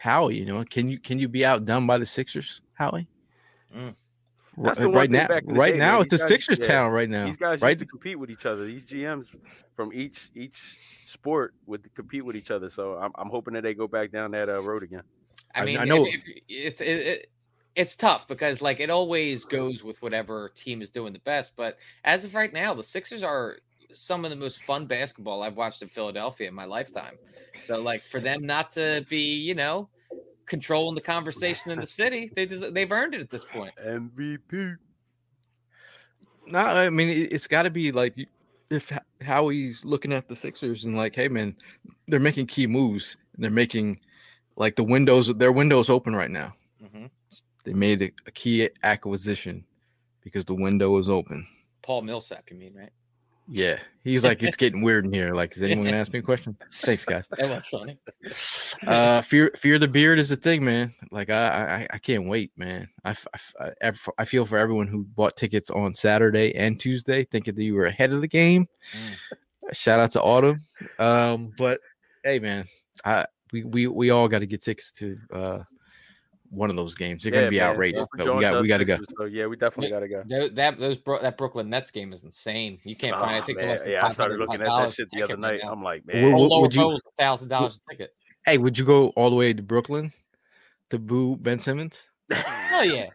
Howie. 0.00 0.36
You 0.38 0.44
know, 0.46 0.64
can 0.64 0.88
you 0.88 0.98
can 0.98 1.18
you 1.18 1.28
be 1.28 1.44
outdone 1.44 1.86
by 1.86 1.98
the 1.98 2.06
Sixers, 2.06 2.60
Howie? 2.74 3.08
Mm. 3.76 3.94
That's 4.60 4.80
Right, 4.80 4.92
right 4.92 5.10
now, 5.10 5.28
back 5.28 5.44
in 5.44 5.50
the 5.50 5.54
right 5.54 5.72
day, 5.74 5.78
now 5.78 6.00
it's 6.00 6.12
a 6.12 6.16
These 6.16 6.22
guys- 6.22 6.28
Sixers 6.28 6.58
yeah, 6.58 6.66
town 6.66 6.90
right 6.90 7.08
now. 7.08 7.26
These 7.26 7.36
guys 7.36 7.60
right? 7.62 7.70
used 7.70 7.78
to 7.80 7.86
compete 7.86 8.18
with 8.18 8.28
each 8.28 8.44
other. 8.44 8.64
These 8.64 8.84
GMs 8.86 9.30
from 9.76 9.92
each 9.92 10.30
each 10.34 10.76
sport 11.06 11.54
would 11.66 11.88
compete 11.94 12.24
with 12.24 12.34
each 12.34 12.50
other. 12.50 12.68
So 12.68 12.94
I'm, 12.96 13.12
I'm 13.14 13.28
hoping 13.28 13.54
that 13.54 13.62
they 13.62 13.72
go 13.74 13.86
back 13.86 14.10
down 14.10 14.32
that 14.32 14.48
uh, 14.48 14.60
road 14.60 14.82
again. 14.82 15.02
I 15.54 15.60
I- 15.60 15.64
mean, 15.64 15.78
I 15.78 15.82
if- 15.82 15.88
know- 15.88 16.06
if- 16.06 16.22
it's 16.48 16.80
it, 16.80 16.86
it, 16.88 17.30
it's 17.78 17.94
tough 17.94 18.26
because 18.26 18.60
like 18.60 18.80
it 18.80 18.90
always 18.90 19.44
goes 19.44 19.84
with 19.84 20.02
whatever 20.02 20.50
team 20.56 20.82
is 20.82 20.90
doing 20.90 21.12
the 21.12 21.20
best. 21.20 21.52
But 21.56 21.78
as 22.02 22.24
of 22.24 22.34
right 22.34 22.52
now, 22.52 22.74
the 22.74 22.82
Sixers 22.82 23.22
are 23.22 23.58
some 23.94 24.24
of 24.24 24.32
the 24.32 24.36
most 24.36 24.62
fun 24.62 24.86
basketball 24.86 25.44
I've 25.44 25.56
watched 25.56 25.80
in 25.80 25.88
Philadelphia 25.88 26.48
in 26.48 26.54
my 26.54 26.64
lifetime. 26.64 27.18
So 27.62 27.80
like 27.80 28.02
for 28.10 28.20
them 28.20 28.44
not 28.44 28.72
to 28.72 29.06
be, 29.08 29.36
you 29.36 29.54
know, 29.54 29.88
controlling 30.46 30.96
the 30.96 31.00
conversation 31.00 31.70
in 31.70 31.78
the 31.78 31.86
city, 31.86 32.32
they 32.34 32.46
des- 32.46 32.70
they've 32.72 32.90
earned 32.90 33.14
it 33.14 33.20
at 33.20 33.30
this 33.30 33.44
point. 33.44 33.72
MVP. 33.86 34.74
No, 36.48 36.58
I 36.58 36.90
mean 36.90 37.08
it, 37.10 37.32
it's 37.32 37.46
got 37.46 37.62
to 37.62 37.70
be 37.70 37.92
like 37.92 38.14
if 38.72 38.90
H- 38.90 38.98
Howie's 39.22 39.84
looking 39.84 40.12
at 40.12 40.26
the 40.28 40.34
Sixers 40.34 40.84
and 40.84 40.96
like, 40.96 41.14
hey 41.14 41.28
man, 41.28 41.54
they're 42.08 42.18
making 42.18 42.48
key 42.48 42.66
moves. 42.66 43.16
They're 43.36 43.50
making 43.50 44.00
like 44.56 44.74
the 44.74 44.82
windows. 44.84 45.32
Their 45.36 45.52
windows 45.52 45.88
open 45.88 46.16
right 46.16 46.30
now. 46.30 46.54
hmm 46.92 47.06
They 47.68 47.74
made 47.74 48.00
a, 48.00 48.10
a 48.26 48.30
key 48.30 48.70
acquisition 48.82 49.62
because 50.22 50.46
the 50.46 50.54
window 50.54 50.88
was 50.88 51.06
open. 51.06 51.46
Paul 51.82 52.00
Millsap, 52.00 52.50
you 52.50 52.56
mean, 52.56 52.72
right? 52.74 52.88
Yeah, 53.46 53.76
he's 54.02 54.24
like, 54.24 54.42
it's 54.42 54.56
getting 54.56 54.80
weird 54.80 55.04
in 55.04 55.12
here. 55.12 55.34
Like, 55.34 55.54
is 55.54 55.62
anyone 55.62 55.84
gonna 55.84 55.98
ask 55.98 56.10
me 56.10 56.20
a 56.20 56.22
question? 56.22 56.56
Thanks, 56.80 57.04
guys. 57.04 57.26
That 57.36 57.50
was 57.50 57.66
funny. 57.66 57.98
Uh, 58.86 59.20
fear, 59.20 59.50
fear 59.54 59.78
the 59.78 59.86
beard 59.86 60.18
is 60.18 60.32
a 60.32 60.36
thing, 60.36 60.64
man. 60.64 60.94
Like, 61.10 61.28
I, 61.28 61.86
I, 61.90 61.96
I 61.96 61.98
can't 61.98 62.26
wait, 62.26 62.52
man. 62.56 62.88
I, 63.04 63.14
ev- 63.82 64.08
I 64.16 64.24
feel 64.24 64.46
for 64.46 64.56
everyone 64.56 64.86
who 64.86 65.04
bought 65.04 65.36
tickets 65.36 65.68
on 65.68 65.94
Saturday 65.94 66.54
and 66.54 66.80
Tuesday, 66.80 67.24
thinking 67.24 67.54
that 67.54 67.62
you 67.62 67.74
were 67.74 67.86
ahead 67.86 68.14
of 68.14 68.22
the 68.22 68.28
game. 68.28 68.66
Shout 69.72 70.00
out 70.00 70.12
to 70.12 70.22
Autumn. 70.22 70.62
Um, 70.98 71.52
but 71.58 71.80
hey, 72.24 72.38
man, 72.38 72.64
I 73.04 73.26
we 73.52 73.64
we 73.64 73.86
we 73.88 74.08
all 74.08 74.26
got 74.26 74.38
to 74.38 74.46
get 74.46 74.62
tickets 74.62 74.90
to 74.92 75.18
uh 75.34 75.58
one 76.50 76.70
of 76.70 76.76
those 76.76 76.94
games. 76.94 77.22
They're 77.22 77.32
gonna 77.32 77.50
be 77.50 77.58
man. 77.58 77.70
outrageous. 77.70 78.06
But 78.16 78.34
we 78.34 78.40
got 78.40 78.60
we 78.62 78.68
got 78.68 78.78
to 78.78 78.84
go. 78.84 78.98
So 79.18 79.24
yeah, 79.24 79.46
we 79.46 79.56
definitely 79.56 79.90
got 79.90 80.00
to 80.00 80.08
go. 80.08 80.22
Tho- 80.26 80.48
that 80.50 80.78
those 80.78 80.96
Bro- 80.98 81.20
that 81.22 81.36
Brooklyn 81.36 81.68
Nets 81.68 81.90
game 81.90 82.12
is 82.12 82.24
insane. 82.24 82.78
You 82.84 82.96
can't 82.96 83.16
find. 83.18 83.36
I 83.36 83.40
Oh, 83.40 83.44
think 83.46 83.58
man. 83.58 83.68
less 83.68 83.82
yeah, 83.86 84.04
I 84.04 84.10
started 84.10 84.38
looking 84.38 84.60
at 84.62 84.66
that 84.66 84.92
shit 84.94 85.08
the 85.10 85.22
other 85.22 85.34
ticket 85.36 85.42
right 85.44 85.60
night. 85.62 85.70
I'm 85.70 85.82
like, 85.82 86.06
man, 86.06 86.24
wha- 86.24 86.30
Whole 86.38 86.48
lower 86.48 86.60
would 86.62 86.74
you- 86.74 86.82
was 86.86 87.00
a 87.06 87.22
thousand 87.22 87.48
dollars 87.48 87.78
a 87.86 87.90
ticket. 87.92 88.10
Hey, 88.46 88.56
would 88.58 88.78
you 88.78 88.84
go 88.84 89.08
all 89.10 89.30
the 89.30 89.36
way 89.36 89.52
to 89.52 89.62
Brooklyn 89.62 90.12
to 90.90 90.98
boo 90.98 91.36
Ben 91.36 91.58
Simmons? 91.58 92.06
Oh 92.30 92.82
yeah. 92.82 93.06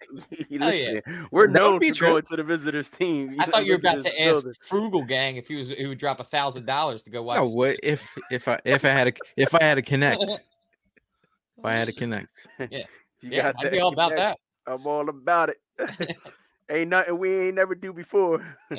listen, 0.49 1.01
we're 1.31 1.47
That 1.47 1.47
would 1.47 1.53
known 1.53 1.79
be 1.79 1.89
for 1.89 1.95
true. 1.95 2.07
going 2.09 2.23
to 2.23 2.35
the 2.35 2.43
visitors 2.43 2.89
team. 2.89 3.35
I 3.39 3.45
thought 3.45 3.65
you 3.65 3.73
were 3.73 3.77
about 3.79 4.03
to 4.03 4.09
ask 4.21 4.41
building. 4.43 4.53
Frugal 4.67 5.03
Gang 5.03 5.37
if 5.37 5.47
he 5.47 5.55
was 5.55 5.69
he 5.69 5.85
would 5.85 5.99
drop 5.99 6.19
a 6.19 6.23
thousand 6.23 6.65
dollars 6.65 7.03
to 7.03 7.09
go 7.11 7.21
watch. 7.23 7.37
No, 7.37 7.47
what 7.47 7.77
if 7.83 8.15
if 8.31 8.47
I 8.47 8.59
if 8.65 8.83
I 8.85 8.89
had 8.89 9.07
a 9.09 9.13
if 9.37 9.53
I 9.55 9.63
had 9.63 9.77
a 9.77 9.81
connect 9.83 10.21
if 10.23 11.63
I 11.65 11.73
had 11.73 11.89
a 11.89 11.93
connect. 11.93 12.47
You 13.23 13.31
yeah, 13.31 13.51
got 13.53 13.65
I'd 13.65 13.71
be 13.71 13.79
all 13.79 13.93
about 13.93 14.11
connection. 14.11 14.35
that. 14.65 14.71
I'm 14.73 14.85
all 14.85 15.09
about 15.09 15.49
it. 15.49 16.17
ain't 16.69 16.89
nothing 16.89 17.17
we 17.17 17.47
ain't 17.47 17.55
never 17.55 17.73
do 17.75 17.91
before. 17.93 18.45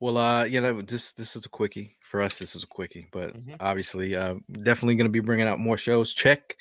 Well, 0.00 0.18
uh, 0.18 0.44
you 0.44 0.60
know, 0.60 0.80
this 0.80 1.12
this 1.12 1.36
is 1.36 1.46
a 1.46 1.48
quickie 1.48 1.96
for 2.00 2.20
us. 2.22 2.36
This 2.36 2.56
is 2.56 2.64
a 2.64 2.66
quickie, 2.66 3.06
but 3.12 3.34
Mhm. 3.36 3.56
obviously, 3.60 4.16
uh, 4.16 4.34
definitely 4.62 4.96
going 4.96 5.06
to 5.06 5.12
be 5.12 5.20
bringing 5.20 5.46
out 5.46 5.60
more 5.60 5.78
shows. 5.78 6.12
Check, 6.12 6.56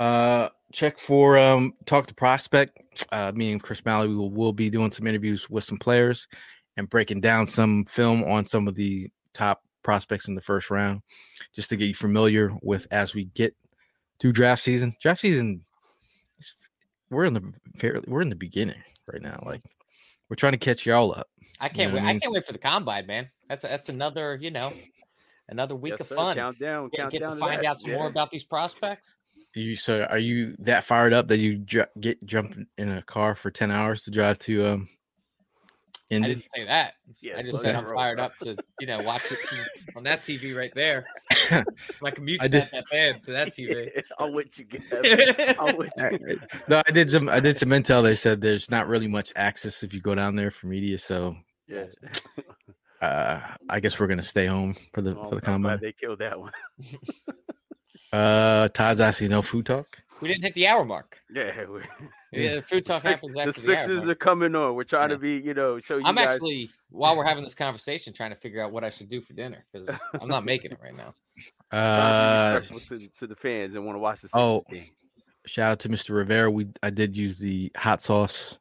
uh, 0.00 0.48
check 0.72 0.98
for 0.98 1.38
um, 1.38 1.74
talk 1.86 2.08
to 2.08 2.14
prospect. 2.14 2.76
Uh, 3.12 3.30
me 3.32 3.52
and 3.52 3.62
Chris 3.62 3.84
Malley, 3.84 4.08
we 4.08 4.16
will, 4.16 4.32
will 4.32 4.52
be 4.52 4.70
doing 4.70 4.90
some 4.90 5.06
interviews 5.06 5.48
with 5.48 5.62
some 5.62 5.78
players 5.78 6.26
and 6.76 6.90
breaking 6.90 7.20
down 7.20 7.46
some 7.46 7.84
film 7.84 8.24
on 8.24 8.44
some 8.44 8.66
of 8.66 8.74
the 8.74 9.08
top 9.34 9.62
prospects 9.84 10.26
in 10.26 10.34
the 10.34 10.40
first 10.40 10.68
round, 10.68 11.00
just 11.54 11.70
to 11.70 11.76
get 11.76 11.86
you 11.86 11.94
familiar 11.94 12.52
with 12.62 12.88
as 12.90 13.14
we 13.14 13.26
get 13.26 13.54
through 14.20 14.32
draft 14.32 14.62
season. 14.62 14.94
Draft 15.00 15.20
season, 15.20 15.64
we're 17.10 17.24
in 17.24 17.34
the 17.34 17.52
fairly, 17.76 18.04
we're 18.06 18.22
in 18.22 18.28
the 18.28 18.34
beginning 18.36 18.82
right 19.12 19.22
now. 19.22 19.40
Like, 19.44 19.62
we're 20.28 20.36
trying 20.36 20.52
to 20.52 20.58
catch 20.58 20.86
y'all 20.86 21.14
up. 21.14 21.28
I 21.60 21.68
can't 21.68 21.90
know 21.90 21.96
wait. 21.96 22.02
what 22.02 22.08
I 22.08 22.14
I 22.14 22.18
can't 22.18 22.32
wait 22.32 22.46
for 22.46 22.52
the 22.52 22.58
combine, 22.58 23.06
man. 23.06 23.28
That's 23.48 23.62
that's 23.62 23.88
another 23.88 24.38
you 24.40 24.50
know 24.50 24.72
another 25.48 25.74
week 25.74 25.92
Yes, 25.92 26.00
of 26.02 26.08
sir. 26.08 26.14
fun. 26.16 26.36
Count 26.36 26.58
down. 26.58 26.88
Get, 26.90 27.00
count 27.00 27.12
get 27.12 27.18
to 27.20 27.26
to 27.26 27.36
find 27.36 27.62
that. 27.62 27.66
out 27.66 27.80
some 27.80 27.92
more 27.92 28.06
about 28.08 28.30
these 28.30 28.44
prospects. 28.44 29.16
You 29.54 29.74
so 29.74 30.04
are 30.10 30.18
you 30.18 30.54
that 30.58 30.84
fired 30.84 31.12
up 31.12 31.26
that 31.28 31.40
you 31.40 31.56
ju- 31.58 31.86
get 32.00 32.24
jump 32.26 32.58
in 32.76 32.88
a 32.90 33.02
car 33.02 33.34
for 33.34 33.50
ten 33.50 33.70
hours 33.70 34.04
to 34.04 34.10
drive 34.10 34.38
to 34.40 34.66
um 34.66 34.88
I 36.10 36.18
didn't 36.20 36.44
say 36.54 36.64
that. 36.64 36.94
I 37.36 37.42
just 37.42 37.60
said 37.60 37.74
I'm 37.74 37.84
bro. 37.84 37.94
fired 37.96 38.18
up 38.18 38.32
to 38.42 38.56
you 38.80 38.86
know 38.86 39.02
watch 39.02 39.30
it 39.30 39.38
on 39.96 40.02
that 40.04 40.22
TV 40.22 40.56
right 40.56 40.72
there. 40.74 41.06
My 42.00 42.10
commute's 42.10 42.40
I 42.42 42.44
not 42.44 42.50
did- 42.50 42.68
that 42.72 42.84
bad 42.90 43.24
to 43.26 43.32
that 43.32 43.54
TV. 43.54 43.90
I'm 44.18 44.32
with 44.32 44.58
you, 44.58 44.64
Gavin. 44.64 45.56
I'm 45.60 45.76
with 45.76 45.92
you. 45.98 46.40
no, 46.68 46.82
I 46.86 46.90
did 46.92 47.10
some 47.10 47.28
I 47.28 47.40
did 47.40 47.56
some 47.58 47.68
intel. 47.70 48.02
They 48.02 48.14
said 48.14 48.40
there's 48.40 48.70
not 48.70 48.86
really 48.88 49.08
much 49.08 49.32
access 49.36 49.82
if 49.82 49.92
you 49.92 50.00
go 50.00 50.14
down 50.14 50.34
there 50.36 50.50
for 50.50 50.66
media, 50.66 50.98
so 50.98 51.36
Yeah. 51.66 51.84
uh 53.02 53.40
I 53.68 53.80
guess 53.80 54.00
we're 54.00 54.06
gonna 54.06 54.22
stay 54.22 54.46
home 54.46 54.76
for 54.94 55.02
the 55.02 55.10
Oh, 55.16 55.24
for 55.28 55.40
the 55.40 55.50
I'm 55.50 55.62
glad 55.62 55.72
combine. 55.74 55.78
they 55.82 55.92
killed 55.92 56.20
that 56.20 56.40
one. 56.40 56.52
Uh 58.12 58.68
Todd's 58.68 59.00
asking 59.00 59.28
no 59.30 59.42
food 59.42 59.66
talk. 59.66 59.98
We 60.20 60.28
didn't 60.28 60.42
hit 60.44 60.54
the 60.54 60.66
hour 60.66 60.84
mark. 60.84 61.18
Yeah. 61.32 61.52
Yeah, 62.30 62.56
the 62.56 62.62
food 62.62 62.84
the 62.84 62.92
talk 62.92 63.00
Six- 63.02 63.22
happens 63.22 63.34
the 63.34 63.40
after 63.40 63.52
the, 63.60 63.72
hour 63.72 63.78
Sixers 63.78 64.04
mark. 64.04 64.10
are 64.10 64.14
coming 64.16 64.54
on. 64.54 64.74
We're 64.74 64.84
trying 64.84 65.08
Yeah. 65.08 65.14
to 65.16 65.18
be, 65.20 65.36
you 65.38 65.54
know, 65.54 65.80
show 65.80 65.96
you 65.96 66.02
I'm 66.04 66.14
guys. 66.16 66.34
actually 66.34 66.68
while 66.90 67.16
we're 67.16 67.24
having 67.24 67.42
this 67.48 67.54
conversation 67.54 68.12
trying 68.12 68.30
to 68.30 68.36
figure 68.36 68.62
out 68.62 68.70
what 68.70 68.84
I 68.84 68.90
should 68.90 69.08
do 69.08 69.22
for 69.22 69.32
dinner 69.32 69.64
because 69.72 69.88
I'm 70.20 70.28
not 70.28 70.44
making 70.44 70.72
it 70.72 70.78
right 70.82 70.94
now. 70.94 71.14
Uh 71.72 72.60
to 72.60 72.80
to, 72.80 73.08
to 73.18 73.26
the 73.26 73.34
fans 73.36 73.74
and 73.74 73.84
want 73.86 73.96
to 73.96 74.00
watch 74.00 74.20
the 74.20 74.28
Sixers 74.28 74.40
oh, 74.42 74.64
game. 74.70 74.88
shout 75.46 75.72
out 75.72 75.78
to 75.80 75.88
Mr. 75.88 76.10
Rivera. 76.16 76.50
We 76.50 76.66
I 76.82 76.90
did 76.90 77.16
use 77.16 77.38
the 77.38 77.72
hot 77.76 78.02
sauce 78.02 78.58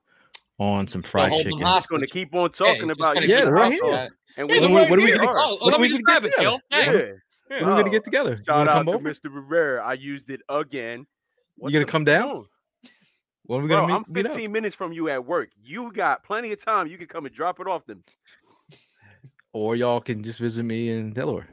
on 0.60 0.88
some 0.88 1.02
fried 1.02 1.30
hold 1.32 1.44
them 1.46 1.52
chicken. 1.52 1.66
hostage. 1.66 1.82
Just 1.82 1.90
going 1.90 2.02
to 2.02 2.08
keep 2.08 2.34
on 2.36 2.52
talking 2.52 2.74
he's 2.76 2.88
just 2.88 3.00
about 3.02 3.14
gonna 3.16 3.28
you. 3.28 3.34
Yeah, 3.36 3.44
right 3.44 3.72
here. 3.72 3.82
talking. 3.82 4.10
And 4.38 4.50
Yeah, 4.50 4.56
we 4.56 4.60
the 4.60 4.62
When 4.62 4.70
we- 4.72 4.76
word 4.82 4.90
when 4.92 5.00
are 5.00 5.04
we 5.04 5.08
here. 5.10 5.18
gonna- 5.18 5.32
Oh, 5.36 5.58
when 5.62 5.72
let 5.72 5.82
me 5.82 5.88
we 5.88 5.90
just 5.90 6.04
gonna 6.06 6.20
grab 6.22 6.32
get 6.32 6.40
it, 6.40 6.42
Gil. 6.42 6.60
yeah. 6.72 6.82
Hey. 6.84 6.92
yeah. 7.52 7.56
When 7.60 7.64
are 7.70 7.76
we 7.76 7.82
gonna 7.84 7.88
Oh, 7.90 7.92
get 7.92 8.04
together? 8.06 8.32
You 8.38 8.44
Shout 8.46 8.58
wanna 8.58 8.72
out 8.72 8.86
to 8.86 8.92
over? 8.94 9.10
Mr. 9.10 9.34
Rivera. 9.36 9.84
I 9.86 9.94
used 9.94 10.30
it 10.30 10.40
again. 10.50 11.06
What 11.58 11.74
gonna 11.74 11.86
come 11.86 12.04
down? 12.04 12.30
doing? 12.30 12.46
When 13.46 13.60
are 13.60 13.64
we 13.64 13.70
gonna 13.70 13.88
meet? 13.88 13.94
I'm 13.94 14.06
meet 14.08 14.26
up? 14.26 14.34
15 14.34 14.52
minutes 14.52 14.76
from 14.76 14.92
you 14.92 15.10
at 15.10 15.26
work. 15.26 15.50
You 15.62 15.92
got 15.92 16.24
plenty 16.24 16.52
of 16.52 16.64
time. 16.64 16.88
You 16.88 16.98
can 16.98 17.08
come 17.08 17.26
and 17.26 17.34
drop 17.34 17.60
it 17.60 17.68
off 17.68 17.86
then. 17.88 18.04
Or 19.54 19.76
y'all 19.76 20.02
can 20.02 20.22
just 20.22 20.40
visit 20.40 20.64
me 20.64 20.90
in 20.90 21.14
Delaware. 21.14 21.48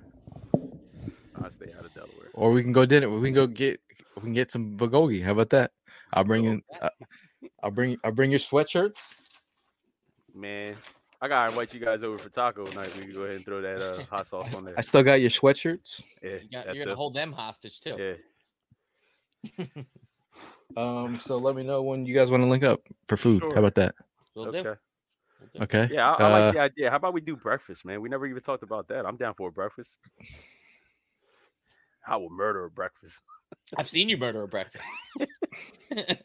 I'll 1.43 1.51
stay 1.51 1.73
out 1.79 1.85
of 1.85 1.95
Delaware. 1.95 2.29
Or 2.35 2.53
we 2.53 2.63
can 2.63 2.73
go 2.73 2.85
dinner. 2.85 3.09
We 3.09 3.29
can 3.29 3.35
go 3.35 3.47
get 3.47 3.81
we 4.17 4.23
can 4.23 4.33
get 4.33 4.51
some 4.51 4.77
bulgogi. 4.77 5.25
How 5.25 5.33
about 5.33 5.51
that? 5.51 5.71
I'll 6.13 6.25
bring 6.25 6.45
in 6.45 6.63
I'll 7.63 7.71
bring 7.71 7.97
I'll 8.05 8.13
bring 8.13 8.31
your 8.31 8.41
sweatshirts. 8.41 8.99
Man, 10.35 10.75
I 11.23 11.29
gotta 11.29 11.51
invite 11.51 11.73
you 11.73 11.81
guys 11.81 12.03
over 12.03 12.19
for 12.19 12.29
taco 12.29 12.65
night. 12.73 12.95
We 12.97 13.03
can 13.03 13.13
go 13.15 13.23
ahead 13.23 13.37
and 13.37 13.45
throw 13.45 13.63
that 13.63 13.81
uh, 13.81 14.05
hot 14.11 14.27
sauce 14.27 14.53
on 14.55 14.65
there. 14.65 14.75
I 14.77 14.81
still 14.83 15.03
got 15.03 15.21
your 15.21 15.31
sweatshirts. 15.31 16.03
Yeah, 16.23 16.31
you 16.43 16.51
got, 16.51 16.67
you're 16.67 16.85
gonna 16.85 16.93
it. 16.93 16.97
hold 16.97 17.15
them 17.15 17.33
hostage 17.33 17.81
too. 17.81 17.97
Yeah, 17.99 18.15
Um, 20.77 21.21
so 21.23 21.37
let 21.37 21.55
me 21.55 21.63
know 21.63 21.83
when 21.83 22.05
you 22.05 22.15
guys 22.15 22.31
want 22.31 22.43
to 22.43 22.49
link 22.49 22.65
up 22.65 22.81
for 23.07 23.17
food. 23.17 23.41
Sure. 23.41 23.55
How 23.55 23.61
about 23.61 23.77
that? 23.77 23.95
Will 24.35 24.49
okay. 24.49 24.63
do. 24.63 24.69
Will. 25.55 25.63
Okay. 25.63 25.89
Yeah, 25.91 26.11
I, 26.11 26.23
I 26.23 26.27
Uh, 26.27 26.31
like 26.31 26.55
the 26.55 26.61
idea. 26.61 26.91
How 26.91 26.97
about 26.97 27.15
we 27.15 27.21
do 27.21 27.37
breakfast, 27.37 27.85
man? 27.85 28.01
We 28.01 28.09
never 28.09 28.27
even 28.27 28.43
talked 28.43 28.63
about 28.63 28.89
that. 28.89 29.07
I'm 29.07 29.17
down 29.17 29.35
for 29.35 29.49
a 29.49 29.53
breakfast. 29.53 29.99
I 32.07 32.17
will 32.17 32.31
murder 32.31 32.65
a 32.65 32.71
breakfast. 32.71 33.21
I've 33.79 33.89
seen 33.89 34.09
you 34.09 34.17
murder 34.17 34.43
a 34.43 34.49
breakfast. 34.49 34.89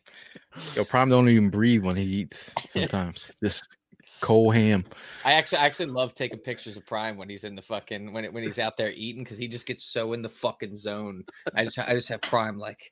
Yo, 0.76 0.84
Prime 0.84 1.09
don't 1.09 1.30
even 1.30 1.49
breathe 1.49 1.84
when 1.84 1.95
he 1.95 2.03
eats. 2.03 2.53
Sometimes 2.70 3.36
just 3.41 3.78
cold 4.22 4.55
ham. 4.55 4.86
I 5.24 5.34
actually 5.34 5.59
I 5.59 5.65
actually 5.65 5.88
love 5.88 6.15
taking 6.15 6.39
pictures 6.39 6.78
of 6.78 6.86
Prime 6.86 7.17
when 7.17 7.30
he's 7.30 7.43
in 7.43 7.55
the 7.55 7.61
fucking 7.61 8.13
when 8.13 8.26
it, 8.26 8.34
when 8.34 8.43
he's 8.43 8.59
out 8.59 8.78
there 8.78 8.91
eating 8.91 9.24
because 9.24 9.38
he 9.38 9.47
just 9.47 9.65
gets 9.65 9.84
so 9.84 10.13
in 10.13 10.22
the 10.22 10.30
fucking 10.30 10.76
zone. 10.76 11.26
I 11.53 11.65
just 11.65 11.80
I 11.80 11.93
just 11.93 12.09
have 12.09 12.22
Prime 12.22 12.57
like 12.57 12.91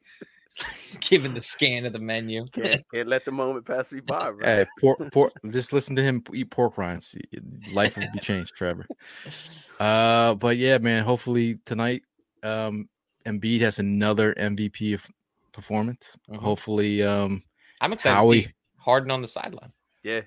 giving 1.01 1.33
the 1.33 1.41
scan 1.41 1.85
of 1.85 1.93
the 1.93 1.99
menu. 1.99 2.45
Can't, 2.53 2.83
can't 2.93 3.07
let 3.07 3.25
the 3.25 3.31
moment 3.31 3.65
pass 3.65 3.91
me 3.91 3.99
by, 3.99 4.31
bro. 4.31 4.39
Hey, 4.43 4.65
pork, 4.79 5.11
pork. 5.11 5.33
Just 5.51 5.73
listen 5.73 5.95
to 5.95 6.03
him 6.03 6.23
eat 6.33 6.49
pork 6.49 6.77
rinds. 6.77 7.15
Life 7.71 7.97
will 7.97 8.07
be 8.13 8.19
changed 8.19 8.55
forever. 8.57 8.85
Uh, 9.79 10.33
but 10.33 10.57
yeah, 10.57 10.79
man. 10.79 11.03
Hopefully 11.03 11.59
tonight, 11.63 12.01
um, 12.41 12.89
Embiid 13.27 13.61
has 13.61 13.77
another 13.77 14.33
MVP 14.33 14.95
of 14.95 15.05
performance. 15.51 16.17
Mhm. 16.29 16.37
Hopefully, 16.37 17.03
um, 17.03 17.43
I'm 17.79 17.93
excited 17.93 18.15
to 18.15 18.21
Howie. 18.21 18.43
see 18.45 18.53
Harden 18.77 19.11
on 19.11 19.21
the 19.21 19.27
sideline. 19.27 19.71
Yeah, 20.01 20.21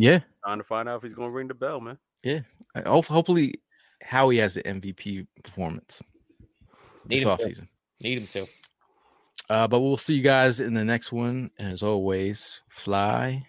yeah, 0.00 0.20
trying 0.44 0.58
to 0.58 0.64
find 0.64 0.88
out 0.88 0.96
if 0.96 1.02
he's 1.02 1.14
gonna 1.14 1.30
ring 1.30 1.48
the 1.48 1.54
bell, 1.54 1.80
man. 1.80 1.98
I 2.24 2.88
hope, 2.88 3.06
hopefully, 3.06 3.54
Howie 4.02 4.38
has 4.38 4.54
the 4.54 4.62
MVP 4.62 5.26
performance 5.42 6.02
Need 7.06 7.18
this 7.18 7.24
him 7.24 7.36
to. 7.36 7.44
offseason. 7.44 7.68
Need 8.00 8.18
him 8.18 8.26
to. 8.28 8.46
Uh, 9.50 9.68
but 9.68 9.80
we'll 9.80 9.96
see 9.96 10.14
you 10.14 10.22
guys 10.22 10.60
in 10.60 10.74
the 10.74 10.84
next 10.84 11.12
one. 11.12 11.50
And 11.58 11.72
as 11.72 11.82
always, 11.82 12.62
fly, 12.68 13.44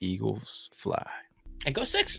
Eagles, 0.00 0.68
fly. 0.74 1.06
And 1.64 1.74
go 1.74 1.84
six. 1.84 2.18